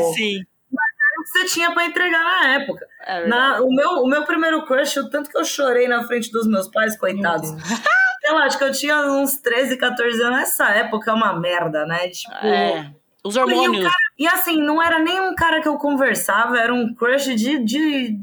o 1.20 1.24
que 1.24 1.30
você 1.30 1.46
tinha 1.46 1.72
pra 1.72 1.86
entregar 1.86 2.24
na 2.24 2.48
época. 2.56 2.86
É. 3.06 3.28
Na- 3.28 3.62
o, 3.62 3.72
meu, 3.74 3.90
o 4.04 4.08
meu 4.08 4.24
primeiro 4.26 4.66
crush, 4.66 4.98
o 5.00 5.10
tanto 5.10 5.30
que 5.30 5.38
eu 5.38 5.44
chorei 5.46 5.88
na 5.88 6.04
frente 6.04 6.32
dos 6.32 6.48
meus 6.48 6.68
pais, 6.70 6.98
coitados. 6.98 7.50
Eu 8.24 8.38
acho 8.40 8.58
que 8.58 8.64
eu 8.64 8.72
tinha 8.72 9.02
uns 9.12 9.38
13, 9.42 9.78
14 9.78 10.22
anos. 10.22 10.40
Nessa 10.40 10.70
época 10.70 11.12
é 11.12 11.14
uma 11.14 11.34
merda, 11.40 11.86
né? 11.86 12.08
Tipo. 12.10 12.34
É. 12.46 12.92
Os 13.24 13.36
E, 13.36 13.40
hormônios. 13.40 13.84
cara- 13.84 13.96
e 14.18 14.28
assim, 14.28 14.62
não 14.62 14.82
era 14.82 15.00
nem 15.00 15.20
um 15.20 15.36
cara 15.36 15.62
que 15.62 15.68
eu 15.68 15.78
conversava, 15.78 16.58
era 16.58 16.74
um 16.74 16.94
crush 16.96 17.36
de, 17.36 17.60
de. 17.64 18.20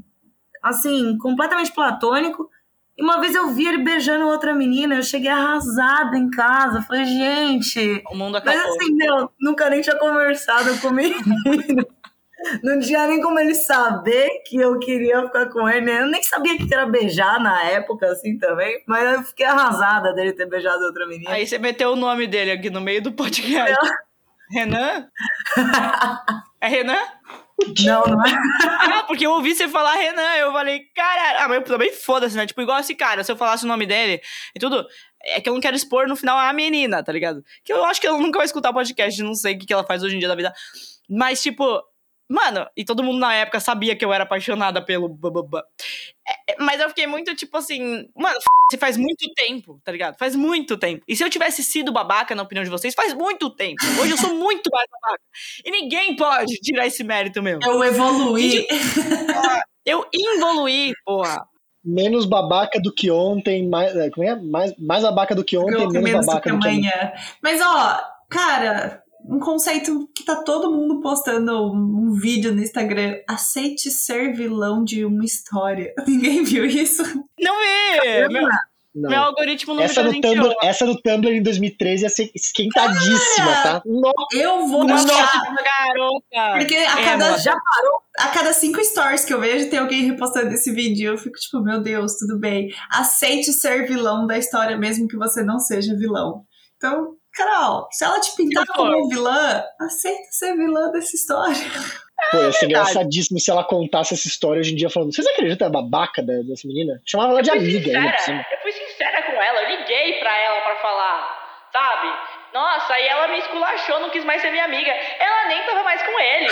Assim, 0.62 1.16
completamente 1.18 1.72
platônico. 1.72 2.50
E 2.98 3.02
uma 3.02 3.20
vez 3.20 3.34
eu 3.34 3.48
vi 3.50 3.66
ele 3.68 3.84
beijando 3.84 4.26
outra 4.26 4.54
menina, 4.54 4.94
eu 4.94 5.02
cheguei 5.02 5.28
arrasada 5.28 6.16
em 6.16 6.30
casa. 6.30 6.80
Falei, 6.80 7.04
gente. 7.04 8.02
O 8.10 8.16
mundo 8.16 8.40
Mas 8.42 8.56
acabou. 8.58 8.76
assim, 8.80 8.94
meu, 8.94 9.30
nunca 9.38 9.68
nem 9.68 9.82
tinha 9.82 9.98
conversado 9.98 10.78
com 10.80 10.88
o 10.88 10.92
menino. 10.94 11.22
Não 12.62 12.78
tinha 12.80 13.06
nem 13.06 13.20
como 13.20 13.38
ele 13.38 13.54
saber 13.54 14.28
que 14.46 14.56
eu 14.58 14.78
queria 14.78 15.22
ficar 15.22 15.46
com 15.48 15.68
ele. 15.68 15.80
né? 15.86 16.02
Eu 16.02 16.06
nem 16.06 16.22
sabia 16.22 16.56
que 16.56 16.72
era 16.72 16.86
beijar 16.86 17.40
na 17.40 17.62
época, 17.64 18.06
assim, 18.06 18.36
também. 18.38 18.82
Mas 18.86 19.14
eu 19.14 19.22
fiquei 19.22 19.46
arrasada 19.46 20.12
dele 20.12 20.32
ter 20.32 20.46
beijado 20.46 20.82
outra 20.84 21.06
menina. 21.06 21.30
Aí 21.30 21.46
você 21.46 21.58
meteu 21.58 21.92
o 21.92 21.96
nome 21.96 22.26
dele 22.26 22.50
aqui 22.50 22.68
no 22.70 22.80
meio 22.80 23.02
do 23.02 23.12
podcast. 23.12 23.74
Renan? 24.50 25.08
É 26.58 26.68
Renan? 26.68 26.98
Não, 27.84 28.02
não 28.04 28.24
é? 28.24 28.30
Ah, 28.64 29.04
porque 29.06 29.26
eu 29.26 29.30
ouvi 29.32 29.54
você 29.54 29.68
falar 29.68 29.94
Renan, 29.94 30.36
eu 30.36 30.52
falei, 30.52 30.80
caralho. 30.94 31.38
Ah, 31.40 31.48
mas 31.48 31.58
eu 31.58 31.64
também 31.64 31.92
foda-se, 31.92 32.34
né? 32.36 32.46
Tipo, 32.46 32.62
igual 32.62 32.78
esse 32.80 32.94
cara, 32.94 33.22
se 33.22 33.30
eu 33.30 33.36
falasse 33.36 33.64
o 33.64 33.68
nome 33.68 33.86
dele 33.86 34.20
e 34.54 34.58
tudo. 34.58 34.86
É 35.22 35.40
que 35.40 35.48
eu 35.48 35.54
não 35.54 35.60
quero 35.60 35.76
expor 35.76 36.06
no 36.08 36.16
final 36.16 36.38
a 36.38 36.52
menina, 36.52 37.02
tá 37.02 37.12
ligado? 37.12 37.44
Que 37.64 37.72
eu 37.72 37.84
acho 37.84 38.00
que 38.00 38.06
ela 38.06 38.18
nunca 38.18 38.38
vai 38.38 38.46
escutar 38.46 38.70
o 38.70 38.74
podcast, 38.74 39.22
não 39.22 39.34
sei 39.34 39.54
o 39.54 39.58
que 39.58 39.66
que 39.66 39.72
ela 39.72 39.84
faz 39.84 40.02
hoje 40.02 40.16
em 40.16 40.18
dia 40.18 40.28
da 40.28 40.34
vida. 40.34 40.52
Mas, 41.08 41.42
tipo, 41.42 41.82
mano, 42.28 42.66
e 42.76 42.84
todo 42.84 43.02
mundo 43.02 43.18
na 43.18 43.34
época 43.34 43.60
sabia 43.60 43.94
que 43.96 44.04
eu 44.04 44.12
era 44.12 44.24
apaixonada 44.24 44.82
pelo. 44.82 45.08
bababá. 45.08 45.64
É, 46.28 46.52
é, 46.52 46.56
mas 46.58 46.80
eu 46.80 46.88
fiquei 46.88 47.06
muito, 47.06 47.34
tipo 47.34 47.56
assim, 47.56 48.08
mano, 48.16 48.38
se 48.70 48.76
faz 48.78 48.96
muito 48.96 49.32
tempo, 49.34 49.80
tá 49.84 49.92
ligado? 49.92 50.16
Faz 50.18 50.34
muito 50.34 50.76
tempo. 50.76 51.04
E 51.06 51.14
se 51.14 51.22
eu 51.22 51.30
tivesse 51.30 51.62
sido 51.62 51.92
babaca, 51.92 52.34
na 52.34 52.42
opinião 52.42 52.64
de 52.64 52.70
vocês, 52.70 52.94
faz 52.94 53.14
muito 53.14 53.50
tempo. 53.50 53.76
Hoje 54.00 54.12
eu 54.12 54.18
sou 54.18 54.34
muito 54.34 54.68
mais 54.72 54.88
babaca. 54.90 55.22
E 55.64 55.70
ninguém 55.70 56.16
pode 56.16 56.54
tirar 56.60 56.86
esse 56.86 57.04
mérito 57.04 57.42
meu. 57.42 57.58
Eu 57.62 57.82
evoluí. 57.84 58.66
Eu 59.84 60.04
involuí, 60.12 60.92
porra. 61.04 61.46
Menos 61.84 62.26
babaca 62.26 62.80
do 62.80 62.92
que 62.92 63.08
ontem, 63.08 63.68
mais, 63.68 63.94
é, 63.94 64.10
como 64.10 64.26
é? 64.26 64.34
mais, 64.34 64.74
mais 64.76 65.04
babaca 65.04 65.32
do 65.36 65.44
que 65.44 65.56
ontem, 65.56 65.74
Eu 65.74 65.90
menos 65.90 66.02
menos 66.02 66.26
do 66.26 66.26
babaca 66.26 66.50
que 66.50 66.56
do 66.56 66.60
que 66.60 66.68
amanhã. 66.68 66.90
amanhã. 66.90 67.12
Mas, 67.40 67.60
ó, 67.60 68.02
cara, 68.28 69.04
um 69.28 69.38
conceito 69.40 70.08
que 70.14 70.24
tá 70.24 70.36
todo 70.36 70.70
mundo 70.70 71.00
postando 71.00 71.72
um 71.72 72.12
vídeo 72.12 72.52
no 72.54 72.62
Instagram. 72.62 73.16
Aceite 73.28 73.90
ser 73.90 74.32
vilão 74.34 74.84
de 74.84 75.04
uma 75.04 75.24
história. 75.24 75.92
Ninguém 76.06 76.42
viu 76.44 76.64
isso? 76.64 77.02
Não 77.40 77.54
vi! 77.58 78.28
Meu, 78.28 78.48
Não. 78.94 79.10
meu 79.10 79.20
algoritmo 79.24 79.74
não 79.74 79.82
Essa 79.82 80.02
me 80.02 80.14
no. 80.14 80.20
Tumblr, 80.22 80.54
essa 80.62 80.86
no 80.86 80.96
Tumblr 81.02 81.34
em 81.34 81.42
2013 81.42 82.04
ia 82.04 82.08
ser 82.08 82.30
esquentadíssima, 82.34 83.52
tá? 83.62 83.82
Nossa, 83.84 84.14
Eu 84.34 84.66
vou 84.66 84.86
Nossa, 84.86 85.06
garota! 85.06 86.58
Porque 86.58 86.74
a 86.76 87.00
É, 87.00 87.04
cada, 87.04 87.30
mano. 87.30 87.38
Já 87.42 87.52
parou? 87.52 88.00
a 88.18 88.28
cada 88.28 88.52
cinco 88.54 88.82
stories 88.82 89.24
que 89.26 89.34
eu 89.34 89.40
vejo, 89.40 89.68
tem 89.68 89.78
alguém 89.78 90.04
repostando 90.04 90.48
esse 90.54 90.72
vídeo. 90.72 91.10
Eu 91.12 91.18
fico 91.18 91.36
tipo, 91.38 91.60
meu 91.62 91.82
Deus, 91.82 92.14
tudo 92.16 92.38
bem. 92.38 92.72
Aceite 92.90 93.52
ser 93.52 93.86
vilão 93.86 94.26
da 94.26 94.38
história, 94.38 94.78
mesmo 94.78 95.06
que 95.06 95.16
você 95.18 95.42
não 95.42 95.58
seja 95.58 95.94
vilão. 95.94 96.44
Então, 96.78 97.14
Carol, 97.36 97.86
se 97.90 98.04
ela 98.04 98.18
te 98.18 98.34
pintar 98.34 98.64
como 98.74 99.08
vilã, 99.08 99.62
aceita 99.78 100.28
ser 100.30 100.56
vilã 100.56 100.90
dessa 100.90 101.14
história. 101.14 101.54
pô, 102.30 102.38
ia 102.38 102.52
ser 102.52 102.60
verdade. 102.60 102.64
engraçadíssimo 102.64 103.38
se 103.38 103.50
ela 103.50 103.62
contasse 103.62 104.14
essa 104.14 104.26
história 104.26 104.60
hoje 104.60 104.72
em 104.72 104.76
dia 104.76 104.88
falando: 104.88 105.14
Vocês 105.14 105.26
acreditam 105.26 105.68
na 105.68 105.82
babaca 105.82 106.22
dessa 106.22 106.66
menina? 106.66 107.00
Chamava 107.04 107.32
ela 107.32 107.42
de 107.42 107.50
amiga 107.50 107.90
ainda 107.90 108.10
por 108.10 108.18
sincera, 108.18 108.24
cima. 108.24 108.46
eu 108.50 108.58
fui 108.62 108.72
sincera 108.72 109.22
com 109.22 109.32
ela, 109.32 109.62
eu 109.62 109.78
liguei 109.78 110.14
pra 110.18 110.36
ela 110.38 110.60
pra 110.62 110.76
falar, 110.76 111.68
sabe? 111.72 112.36
Nossa, 112.54 112.94
aí 112.94 113.06
ela 113.06 113.28
me 113.28 113.38
esculachou, 113.38 114.00
não 114.00 114.08
quis 114.08 114.24
mais 114.24 114.40
ser 114.40 114.50
minha 114.50 114.64
amiga. 114.64 114.90
Ela 114.90 115.48
nem 115.48 115.62
tava 115.66 115.82
mais 115.84 116.02
com 116.02 116.18
ele. 116.18 116.48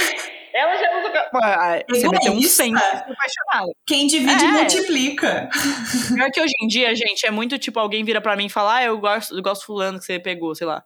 Ela 0.54 0.76
já 0.76 1.00
usa. 1.00 1.84
Você 1.88 2.08
meteu 2.08 2.32
um 2.32 2.36
Egoísta. 2.36 2.62
100 2.62 2.74
apaixonada. 2.76 3.72
Quem 3.86 4.06
divide 4.06 4.44
É. 4.44 4.48
multiplica. 4.52 5.48
Pior 6.14 6.30
que 6.30 6.40
hoje 6.40 6.54
em 6.62 6.68
dia, 6.68 6.94
gente, 6.94 7.26
é 7.26 7.30
muito 7.30 7.58
tipo, 7.58 7.80
alguém 7.80 8.04
vira 8.04 8.20
pra 8.20 8.36
mim 8.36 8.46
e 8.46 8.50
fala, 8.50 8.76
ah, 8.76 8.84
eu 8.84 8.98
gosto, 8.98 9.36
eu 9.36 9.42
gosto 9.42 9.66
fulano 9.66 9.98
que 9.98 10.04
você 10.04 10.18
pegou, 10.20 10.54
sei 10.54 10.66
lá. 10.66 10.84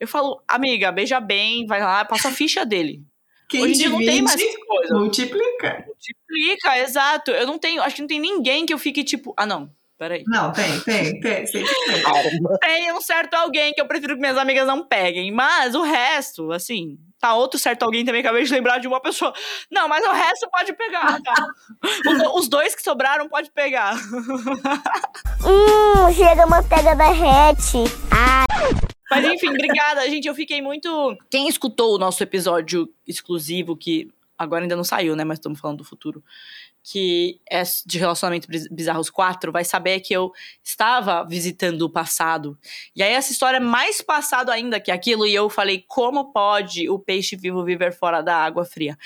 Eu 0.00 0.08
falo, 0.08 0.42
amiga, 0.48 0.90
beija 0.90 1.20
bem, 1.20 1.64
vai 1.66 1.80
lá, 1.80 2.04
passa 2.04 2.28
a 2.28 2.32
ficha 2.32 2.66
dele. 2.66 3.02
Quem 3.48 3.62
hoje 3.62 3.74
em 3.74 3.76
dia 3.76 3.88
não 3.90 3.98
tem 3.98 4.20
mais 4.22 4.42
coisas. 4.66 4.98
multiplica. 4.98 5.84
Multiplica, 5.86 6.78
exato. 6.78 7.30
Eu 7.30 7.46
não 7.46 7.58
tenho, 7.58 7.82
acho 7.82 7.94
que 7.94 8.02
não 8.02 8.08
tem 8.08 8.18
ninguém 8.18 8.66
que 8.66 8.74
eu 8.74 8.78
fique 8.78 9.04
tipo, 9.04 9.32
ah 9.36 9.46
não, 9.46 9.70
peraí. 9.96 10.24
Não, 10.26 10.50
tem, 10.52 10.80
tem, 10.80 11.20
tem. 11.20 11.44
Tem. 11.46 11.64
Tem 12.60 12.92
um 12.92 13.00
certo 13.00 13.34
alguém 13.34 13.72
que 13.72 13.80
eu 13.80 13.86
prefiro 13.86 14.14
que 14.14 14.20
minhas 14.20 14.38
amigas 14.38 14.66
não 14.66 14.84
peguem, 14.84 15.30
mas 15.30 15.74
o 15.76 15.82
resto, 15.82 16.50
assim, 16.50 16.98
tá 17.24 17.34
outro 17.34 17.58
certo 17.58 17.82
alguém 17.84 18.04
também, 18.04 18.20
acabei 18.20 18.44
de 18.44 18.52
lembrar 18.52 18.78
de 18.78 18.86
uma 18.86 19.00
pessoa. 19.00 19.32
Não, 19.70 19.88
mas 19.88 20.04
o 20.04 20.12
resto 20.12 20.46
pode 20.50 20.74
pegar, 20.74 21.22
tá? 21.22 21.34
Os, 21.82 22.42
os 22.42 22.48
dois 22.48 22.74
que 22.74 22.82
sobraram 22.82 23.28
pode 23.28 23.50
pegar. 23.50 23.94
Hum, 25.46 26.10
chega 26.14 26.44
a 26.44 26.46
manteiga 26.46 26.96
derrete. 26.96 27.76
Ah, 28.10 28.46
Mas 29.10 29.26
enfim, 29.26 29.48
obrigada, 29.48 30.08
gente. 30.08 30.26
Eu 30.26 30.34
fiquei 30.34 30.62
muito. 30.62 31.14
Quem 31.30 31.48
escutou 31.48 31.94
o 31.94 31.98
nosso 31.98 32.22
episódio 32.22 32.88
exclusivo, 33.06 33.76
que 33.76 34.10
agora 34.38 34.64
ainda 34.64 34.74
não 34.74 34.84
saiu, 34.84 35.14
né? 35.14 35.22
Mas 35.22 35.38
estamos 35.38 35.60
falando 35.60 35.78
do 35.78 35.84
futuro. 35.84 36.24
Que 36.86 37.40
é 37.50 37.62
de 37.86 37.98
relacionamento 37.98 38.46
Biz- 38.46 38.68
bizarros 38.68 39.08
4, 39.08 39.50
vai 39.50 39.64
saber 39.64 40.00
que 40.00 40.12
eu 40.12 40.30
estava 40.62 41.24
visitando 41.24 41.82
o 41.82 41.90
passado. 41.90 42.58
E 42.94 43.02
aí, 43.02 43.12
essa 43.12 43.32
história 43.32 43.56
é 43.56 43.60
mais 43.60 44.02
passado 44.02 44.50
ainda 44.50 44.78
que 44.78 44.90
aquilo. 44.90 45.26
E 45.26 45.34
eu 45.34 45.48
falei, 45.48 45.82
como 45.88 46.30
pode 46.30 46.88
o 46.90 46.98
peixe 46.98 47.36
vivo 47.36 47.64
viver 47.64 47.92
fora 47.96 48.20
da 48.20 48.36
água 48.36 48.66
fria? 48.66 48.98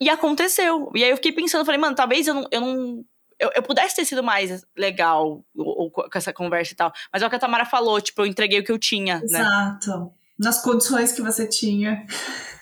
E 0.00 0.08
aconteceu. 0.08 0.90
E 0.94 1.04
aí 1.04 1.10
eu 1.10 1.16
fiquei 1.16 1.32
pensando, 1.32 1.64
falei, 1.64 1.80
mano, 1.80 1.94
talvez 1.94 2.26
eu 2.26 2.34
não. 2.34 2.48
Eu 2.50 2.60
não 2.60 3.04
eu, 3.38 3.50
eu 3.54 3.62
pudesse 3.62 3.96
ter 3.96 4.04
sido 4.04 4.22
mais 4.22 4.64
legal 4.76 5.42
ou, 5.56 5.84
ou 5.84 5.90
com 5.90 6.06
essa 6.14 6.32
conversa 6.32 6.74
e 6.74 6.76
tal. 6.76 6.92
Mas 7.10 7.22
é 7.22 7.26
o 7.26 7.30
que 7.30 7.36
a 7.36 7.38
Tamara 7.38 7.64
falou, 7.64 7.98
tipo, 8.00 8.20
eu 8.20 8.26
entreguei 8.26 8.60
o 8.60 8.64
que 8.64 8.70
eu 8.70 8.78
tinha, 8.78 9.18
né? 9.30 9.40
Exato. 9.40 10.12
Nas 10.38 10.62
condições 10.62 11.12
que 11.12 11.22
você 11.22 11.46
tinha. 11.46 12.06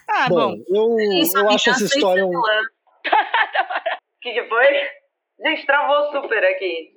Ah, 0.08 0.28
bom, 0.28 0.56
bom. 0.56 0.64
eu, 0.68 0.96
eu 1.42 1.50
acho 1.50 1.70
essa 1.70 1.84
história 1.84 2.24
um. 2.24 2.32
Que, 4.34 4.42
que 4.42 4.48
foi? 4.48 4.66
Gente, 5.46 5.66
travou 5.66 6.10
super 6.12 6.44
aqui. 6.44 6.90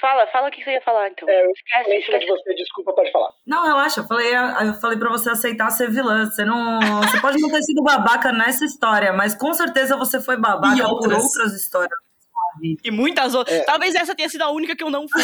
Fala, 0.00 0.26
fala 0.26 0.48
o 0.48 0.50
que 0.50 0.62
você 0.62 0.72
ia 0.72 0.82
falar, 0.82 1.08
então. 1.08 1.28
É, 1.28 1.46
eu 1.46 1.50
Esquece, 1.50 1.94
em 1.94 2.02
cima 2.02 2.18
de 2.18 2.26
você, 2.26 2.54
desculpa, 2.54 2.92
pode 2.92 3.10
falar. 3.12 3.30
Não, 3.46 3.64
relaxa, 3.64 4.00
eu 4.00 4.06
falei, 4.06 4.34
eu 4.34 4.74
falei 4.80 4.98
pra 4.98 5.08
você 5.08 5.30
aceitar 5.30 5.70
ser 5.70 5.90
vilã. 5.90 6.26
Você 6.26 6.44
não. 6.44 6.80
Você 7.02 7.20
pode 7.20 7.40
não 7.40 7.50
ter 7.50 7.62
sido 7.62 7.82
babaca 7.82 8.32
nessa 8.32 8.64
história, 8.64 9.12
mas 9.12 9.34
com 9.34 9.54
certeza 9.54 9.96
você 9.96 10.20
foi 10.20 10.36
babaca 10.36 10.76
E 10.76 10.82
por 10.82 10.90
outras. 10.90 11.24
outras 11.24 11.52
histórias. 11.54 11.98
E 12.84 12.90
muitas 12.90 13.34
outras. 13.34 13.56
É. 13.56 13.64
Talvez 13.64 13.94
essa 13.94 14.14
tenha 14.14 14.28
sido 14.28 14.42
a 14.42 14.50
única 14.50 14.76
que 14.76 14.82
eu 14.82 14.90
não 14.90 15.06
fui. 15.08 15.22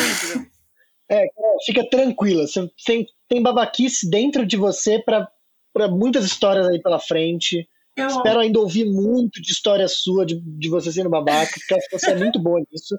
É, 1.10 1.26
fica 1.66 1.84
tranquila. 1.90 2.46
Você 2.46 2.70
tem, 2.86 3.06
tem 3.28 3.42
babaquice 3.42 4.08
dentro 4.08 4.46
de 4.46 4.56
você 4.56 4.98
pra, 5.00 5.28
pra 5.72 5.88
muitas 5.88 6.24
histórias 6.24 6.68
aí 6.68 6.80
pela 6.80 7.00
frente. 7.00 7.68
Eu, 7.96 8.06
Espero 8.06 8.40
ainda 8.40 8.60
ouvir 8.60 8.86
muito 8.86 9.42
de 9.42 9.52
história 9.52 9.86
sua, 9.88 10.24
de, 10.24 10.40
de 10.40 10.68
você 10.68 10.92
sendo 10.92 11.10
babaca, 11.10 11.52
porque 11.52 11.74
acho 11.74 11.88
que 11.88 11.98
você 11.98 12.10
é 12.12 12.16
muito 12.16 12.38
boa 12.38 12.60
nisso. 12.70 12.96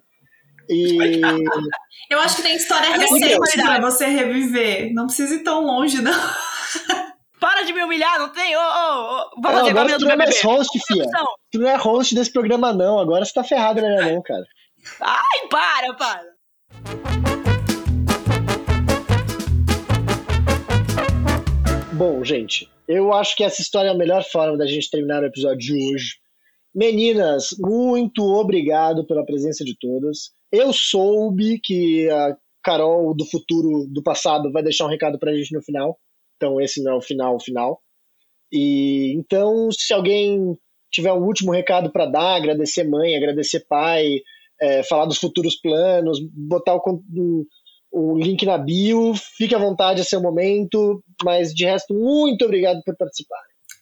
E 0.70 1.22
eu 2.10 2.20
acho 2.20 2.38
que 2.38 2.44
tem 2.44 2.56
história 2.56 2.96
recente 2.96 3.38
pra 3.56 3.82
você 3.82 4.06
reviver. 4.06 4.94
Não 4.94 5.08
precisa 5.08 5.36
ir 5.36 5.44
tão 5.44 5.66
longe, 5.66 6.02
não. 6.02 6.14
Para 7.40 7.64
de 7.64 7.74
me 7.74 7.84
humilhar, 7.84 8.20
não 8.20 8.30
tem. 8.30 8.56
Ô, 8.56 8.60
ô, 8.60 8.64
ô. 8.64 9.42
Vamos 9.42 9.62
Não, 9.62 9.68
agora 9.70 9.98
tu 9.98 10.06
não 10.06 10.12
é 10.12 10.16
mais 10.16 10.42
host, 10.42 10.80
fia. 10.86 11.04
Não. 11.12 11.26
Tu 11.52 11.60
não 11.60 11.68
é 11.68 11.76
host 11.76 12.14
desse 12.14 12.32
programa, 12.32 12.72
não. 12.72 13.00
Agora 13.00 13.26
você 13.26 13.34
tá 13.34 13.44
ferrado 13.44 13.82
na 13.82 13.88
minha 13.88 14.14
mão, 14.14 14.22
cara. 14.22 14.46
Ai, 15.02 15.48
para, 15.50 15.94
para. 15.96 16.32
Bom, 21.94 22.24
gente, 22.24 22.72
eu 22.92 23.14
acho 23.14 23.36
que 23.36 23.44
essa 23.44 23.62
história 23.62 23.90
é 23.90 23.92
a 23.92 23.98
melhor 23.98 24.24
forma 24.24 24.58
da 24.58 24.66
gente 24.66 24.90
terminar 24.90 25.24
o 25.24 25.26
episódio 25.26 25.58
de 25.60 25.74
hoje. 25.74 26.16
Meninas, 26.74 27.50
muito 27.60 28.24
obrigado 28.24 29.06
pela 29.06 29.26
presença 29.26 29.64
de 29.64 29.76
todas. 29.80 30.32
Eu 30.52 30.72
soube 30.74 31.60
que 31.60 32.10
a 32.10 32.38
Carol 32.64 33.14
do 33.16 33.26
futuro, 33.26 33.88
do 33.90 34.04
passado, 34.04 34.52
vai 34.52 34.64
deixar 34.64 34.86
um 34.86 34.90
recado 34.90 35.18
pra 35.18 35.34
gente 35.34 35.54
no 35.54 35.62
final. 35.62 35.98
Então, 36.36 36.60
esse 36.60 36.82
não 36.84 36.94
é 36.94 36.96
o 36.96 37.02
final, 37.02 37.36
o 37.36 37.40
final. 37.40 37.82
E 38.52 39.14
então, 39.16 39.70
se 39.72 39.94
alguém 39.94 40.58
tiver 40.92 41.14
um 41.14 41.24
último 41.24 41.52
recado 41.52 41.92
pra 41.92 42.06
dar, 42.06 42.36
agradecer 42.36 42.84
mãe, 42.84 43.16
agradecer 43.16 43.66
pai, 43.68 44.20
é, 44.62 44.84
falar 44.84 45.06
dos 45.06 45.18
futuros 45.18 45.56
planos, 45.56 46.20
botar 46.34 46.76
o, 46.76 46.82
o, 47.92 48.18
link 48.18 48.46
na 48.46 48.58
bio, 48.58 49.14
fique 49.38 49.56
à 49.56 49.60
vontade, 49.60 50.02
é 50.02 50.04
seu 50.04 50.22
momento. 50.22 51.04
Mas 51.24 51.54
de 51.54 51.66
resto, 51.66 51.94
muito 51.94 52.46
obrigado 52.46 52.82
por 52.86 52.96
participar. 52.96 53.42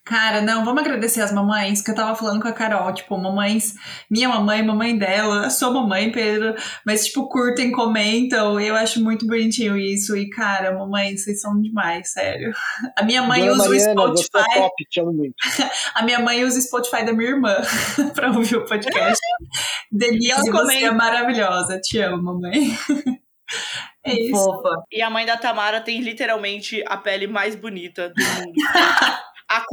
Cara, 0.09 0.41
não, 0.41 0.65
vamos 0.65 0.81
agradecer 0.81 1.21
as 1.21 1.31
mamães, 1.31 1.83
que 1.83 1.91
eu 1.91 1.95
tava 1.95 2.15
falando 2.15 2.41
com 2.41 2.47
a 2.47 2.51
Carol, 2.51 2.91
tipo, 2.91 3.15
mamães, 3.15 3.75
minha 4.09 4.27
mamãe, 4.27 4.63
mamãe 4.63 4.97
dela, 4.97 5.51
sua 5.51 5.69
mamãe, 5.69 6.11
Pedro, 6.11 6.55
mas, 6.83 7.05
tipo, 7.05 7.29
curtem, 7.29 7.71
comentam, 7.71 8.59
eu 8.59 8.75
acho 8.75 9.03
muito 9.03 9.27
bonitinho 9.27 9.77
isso, 9.77 10.17
e, 10.17 10.27
cara, 10.31 10.75
mamãe, 10.75 11.15
vocês 11.15 11.39
são 11.39 11.61
demais, 11.61 12.11
sério. 12.11 12.51
A 12.97 13.03
minha 13.03 13.21
mãe 13.21 13.41
Dona 13.41 13.51
usa 13.51 13.69
Mariana, 13.69 14.01
o 14.01 14.13
é 14.13 14.17
Spotify, 14.17 14.53
top, 14.55 14.85
te 14.89 14.99
amo 14.99 15.13
muito. 15.13 15.35
a 15.93 16.03
minha 16.03 16.19
mãe 16.19 16.43
usa 16.43 16.57
o 16.57 16.61
Spotify 16.63 17.05
da 17.05 17.13
minha 17.13 17.29
irmã 17.29 17.55
pra 18.15 18.31
ouvir 18.31 18.55
o 18.55 18.65
podcast. 18.65 19.21
Denise, 19.91 20.49
você 20.49 20.85
é 20.85 20.91
maravilhosa, 20.91 21.79
te 21.79 21.99
amo, 21.99 22.23
mamãe. 22.23 22.75
É 24.09 24.19
isso. 24.21 24.43
Fofa. 24.43 24.83
E 24.91 25.01
a 25.01 25.09
mãe 25.09 25.25
da 25.25 25.37
Tamara 25.37 25.81
tem 25.81 26.01
literalmente 26.01 26.83
a 26.87 26.97
pele 26.97 27.27
mais 27.27 27.55
bonita 27.55 28.09
do 28.09 28.23
mundo. 28.23 28.53
a 29.49 29.65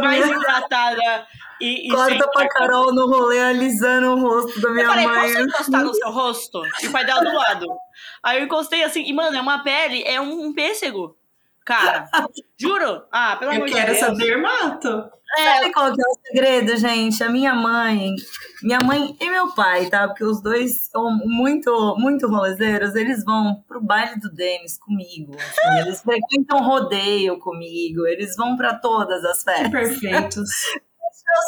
mais 0.00 0.24
hidratada 0.24 1.26
e, 1.60 1.88
e 1.88 1.90
Corta 1.90 2.28
pra. 2.28 2.48
Carol 2.48 2.94
no 2.94 3.06
rolê 3.06 3.40
alisando 3.40 4.12
o 4.12 4.20
rosto 4.20 4.60
da 4.60 4.70
minha 4.70 4.84
Eu 4.84 4.88
falei, 4.88 5.06
mãe. 5.06 5.20
posso 5.20 5.42
encostar 5.42 5.84
no 5.84 5.94
seu 5.94 6.10
rosto? 6.10 6.62
E 6.82 6.86
o 6.88 6.92
pai 6.92 7.04
dela 7.04 7.20
do 7.20 7.32
lado. 7.32 7.66
Aí 8.22 8.38
eu 8.38 8.44
encostei 8.44 8.82
assim, 8.84 9.04
e 9.04 9.12
mano, 9.12 9.36
é 9.36 9.40
uma 9.40 9.62
pele, 9.62 10.02
é 10.04 10.20
um, 10.20 10.46
um 10.46 10.52
pêssego. 10.52 11.16
Cara, 11.64 12.08
juro? 12.58 13.02
Ah, 13.12 13.36
pelo 13.36 13.52
Eu 13.52 13.56
amor 13.56 13.66
de 13.68 13.72
quero 13.74 13.92
Deus. 13.92 14.02
essa 14.02 14.14
dermato. 14.14 15.10
É, 15.38 15.44
Sabe 15.60 15.72
qual 15.72 15.92
que 15.94 16.00
é 16.02 16.04
o 16.04 16.18
segredo, 16.26 16.76
gente? 16.76 17.22
A 17.24 17.28
minha 17.30 17.54
mãe, 17.54 18.10
minha 18.62 18.80
mãe 18.80 19.16
e 19.18 19.30
meu 19.30 19.54
pai, 19.54 19.86
tá? 19.88 20.06
Porque 20.08 20.24
os 20.24 20.42
dois 20.42 20.88
são 20.90 21.10
muito, 21.24 21.94
muito 21.98 22.26
rolezeiros, 22.28 22.94
eles 22.94 23.24
vão 23.24 23.62
pro 23.66 23.80
baile 23.80 24.20
do 24.20 24.30
Denis 24.30 24.76
comigo. 24.78 25.34
assim, 25.36 25.78
eles 25.80 26.02
frequentam 26.02 26.62
rodeio 26.62 27.38
comigo, 27.38 28.06
eles 28.06 28.36
vão 28.36 28.56
pra 28.56 28.74
todas 28.74 29.24
as 29.24 29.38
Que 29.42 29.50
festas. 29.52 29.70
perfeitos. 29.70 30.50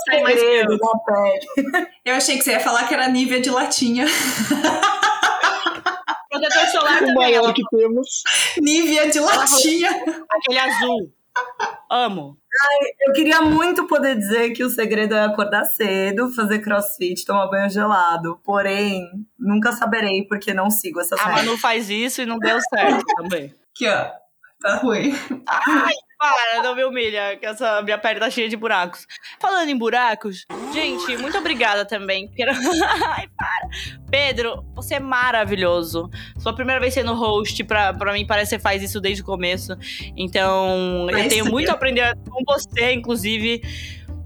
Sai 0.08 0.22
mais 0.22 0.34
que 0.36 0.40
Segredo 0.40 0.72
eu. 0.72 0.78
da 0.78 0.98
pele. 1.04 1.86
Eu 2.06 2.14
achei 2.14 2.38
que 2.38 2.44
você 2.44 2.52
ia 2.52 2.60
falar 2.60 2.86
que 2.88 2.94
era 2.94 3.08
Nívea 3.08 3.40
de 3.40 3.50
latinha. 3.50 4.06
protetor 6.48 6.66
solar 6.70 6.96
O 6.96 6.98
também, 7.00 7.14
maior 7.14 7.44
ela- 7.44 7.52
que 7.54 7.62
temos. 7.70 8.22
Nívea 8.60 9.10
de 9.10 9.20
latinha. 9.20 9.90
aquele 10.30 10.58
azul. 10.58 11.12
Amo. 11.90 12.38
Eu 13.06 13.12
queria 13.12 13.40
muito 13.42 13.86
poder 13.88 14.16
dizer 14.16 14.50
que 14.52 14.62
o 14.62 14.70
segredo 14.70 15.14
é 15.16 15.24
acordar 15.24 15.64
cedo, 15.64 16.30
fazer 16.32 16.60
crossfit, 16.60 17.24
tomar 17.24 17.48
banho 17.48 17.68
gelado. 17.68 18.38
Porém, 18.44 19.02
nunca 19.38 19.72
saberei 19.72 20.22
porque 20.28 20.54
não 20.54 20.70
sigo 20.70 21.00
essas 21.00 21.18
A 21.18 21.24
regras. 21.24 21.44
Manu 21.44 21.58
faz 21.58 21.90
isso 21.90 22.22
e 22.22 22.26
não 22.26 22.38
deu 22.38 22.58
certo 22.60 23.04
também. 23.16 23.52
Aqui, 23.74 23.88
ó. 23.88 24.10
Tá 24.62 24.76
ruim. 24.76 25.12
Para, 26.32 26.62
não 26.62 26.74
me 26.74 26.84
humilha, 26.84 27.36
que 27.36 27.44
essa 27.44 27.82
minha 27.82 27.98
pele 27.98 28.20
tá 28.20 28.30
cheia 28.30 28.48
de 28.48 28.56
buracos. 28.56 29.06
Falando 29.38 29.68
em 29.68 29.76
buracos, 29.76 30.46
gente, 30.72 31.16
muito 31.16 31.36
obrigada 31.36 31.84
também. 31.84 32.30
Ai, 32.38 33.28
para. 33.36 33.68
Pedro, 34.10 34.64
você 34.74 34.94
é 34.94 35.00
maravilhoso. 35.00 36.10
Sua 36.38 36.54
primeira 36.54 36.80
vez 36.80 36.94
sendo 36.94 37.14
host, 37.14 37.62
pra, 37.64 37.92
pra 37.92 38.12
mim 38.12 38.26
parece 38.26 38.50
que 38.50 38.56
você 38.56 38.62
faz 38.62 38.82
isso 38.82 39.00
desde 39.00 39.22
o 39.22 39.24
começo. 39.24 39.76
Então, 40.16 41.06
eu 41.08 41.18
Mas 41.18 41.28
tenho 41.28 41.44
sim. 41.44 41.50
muito 41.50 41.70
a 41.70 41.74
aprender 41.74 42.16
com 42.28 42.42
você, 42.46 42.92
inclusive. 42.92 43.62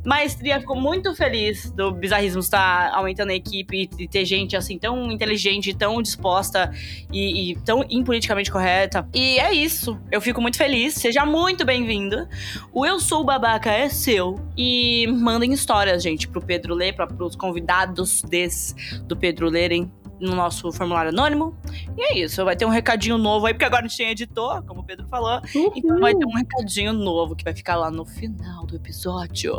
Maestria 0.08 0.58
ficou 0.58 0.74
muito 0.74 1.14
feliz 1.14 1.70
do 1.70 1.92
Bizarrismo 1.92 2.40
estar 2.40 2.94
aumentando 2.94 3.30
a 3.30 3.34
equipe 3.34 3.90
e 3.98 4.08
ter 4.08 4.24
gente 4.24 4.56
assim 4.56 4.78
tão 4.78 5.12
inteligente, 5.12 5.74
tão 5.74 6.00
disposta 6.00 6.72
e, 7.12 7.50
e 7.52 7.56
tão 7.56 7.84
impoliticamente 7.90 8.50
correta. 8.50 9.06
E 9.12 9.38
é 9.38 9.52
isso. 9.52 10.00
Eu 10.10 10.22
fico 10.22 10.40
muito 10.40 10.56
feliz. 10.56 10.94
Seja 10.94 11.26
muito 11.26 11.62
bem-vindo. 11.62 12.26
O 12.72 12.86
Eu 12.86 12.98
Sou 12.98 13.22
Babaca 13.22 13.70
é 13.70 13.90
seu. 13.90 14.40
E 14.56 15.06
mandem 15.08 15.52
histórias, 15.52 16.02
gente, 16.02 16.26
pro 16.26 16.40
Pedro 16.40 16.74
ler, 16.74 16.94
para 16.94 17.06
pros 17.06 17.36
convidados 17.36 18.22
desse, 18.22 18.74
do 19.00 19.14
Pedro 19.14 19.50
lerem 19.50 19.92
no 20.20 20.34
nosso 20.34 20.70
formulário 20.72 21.10
anônimo. 21.10 21.56
E 21.96 22.02
é 22.02 22.18
isso. 22.18 22.44
Vai 22.44 22.56
ter 22.56 22.64
um 22.64 22.70
recadinho 22.70 23.18
novo 23.18 23.46
aí, 23.46 23.54
porque 23.54 23.64
agora 23.64 23.84
a 23.84 23.88
gente 23.88 23.96
tem 23.96 24.10
editor, 24.10 24.64
como 24.64 24.80
o 24.80 24.84
Pedro 24.84 25.06
falou. 25.08 25.40
Então 25.74 25.98
vai 26.00 26.14
ter 26.14 26.26
um 26.26 26.34
recadinho 26.36 26.92
novo 26.92 27.36
que 27.36 27.44
vai 27.44 27.54
ficar 27.54 27.76
lá 27.76 27.90
no 27.90 28.04
final 28.04 28.66
do 28.66 28.76
episódio. 28.76 29.54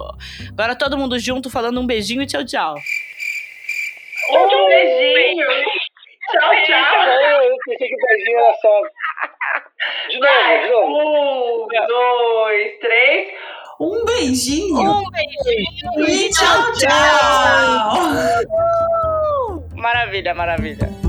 Agora 0.49 0.75
todo 0.75 0.97
mundo 0.97 1.17
junto 1.19 1.49
falando 1.49 1.79
um 1.79 1.87
beijinho 1.87 2.21
e 2.21 2.25
tchau, 2.25 2.45
tchau. 2.45 2.75
Um 4.31 4.65
beijinho. 4.67 5.47
Tchau, 6.31 6.51
tchau. 6.67 7.43
Eu 7.43 7.55
pensei 7.65 7.87
que 7.87 7.95
o 7.95 7.97
beijinho 8.07 8.37
era 8.37 8.53
só. 8.61 8.81
De 10.09 10.19
novo, 10.19 10.61
de 10.61 10.69
novo. 10.69 11.63
Um, 11.63 11.87
dois, 11.87 12.79
três. 12.79 13.29
Um 13.79 14.05
beijinho. 14.05 14.77
Um 14.77 15.03
beijinho 15.09 16.09
E 16.09 16.29
tchau, 16.29 16.71
tchau. 16.73 18.09
Maravilha, 19.79 20.33
maravilha. 20.33 21.08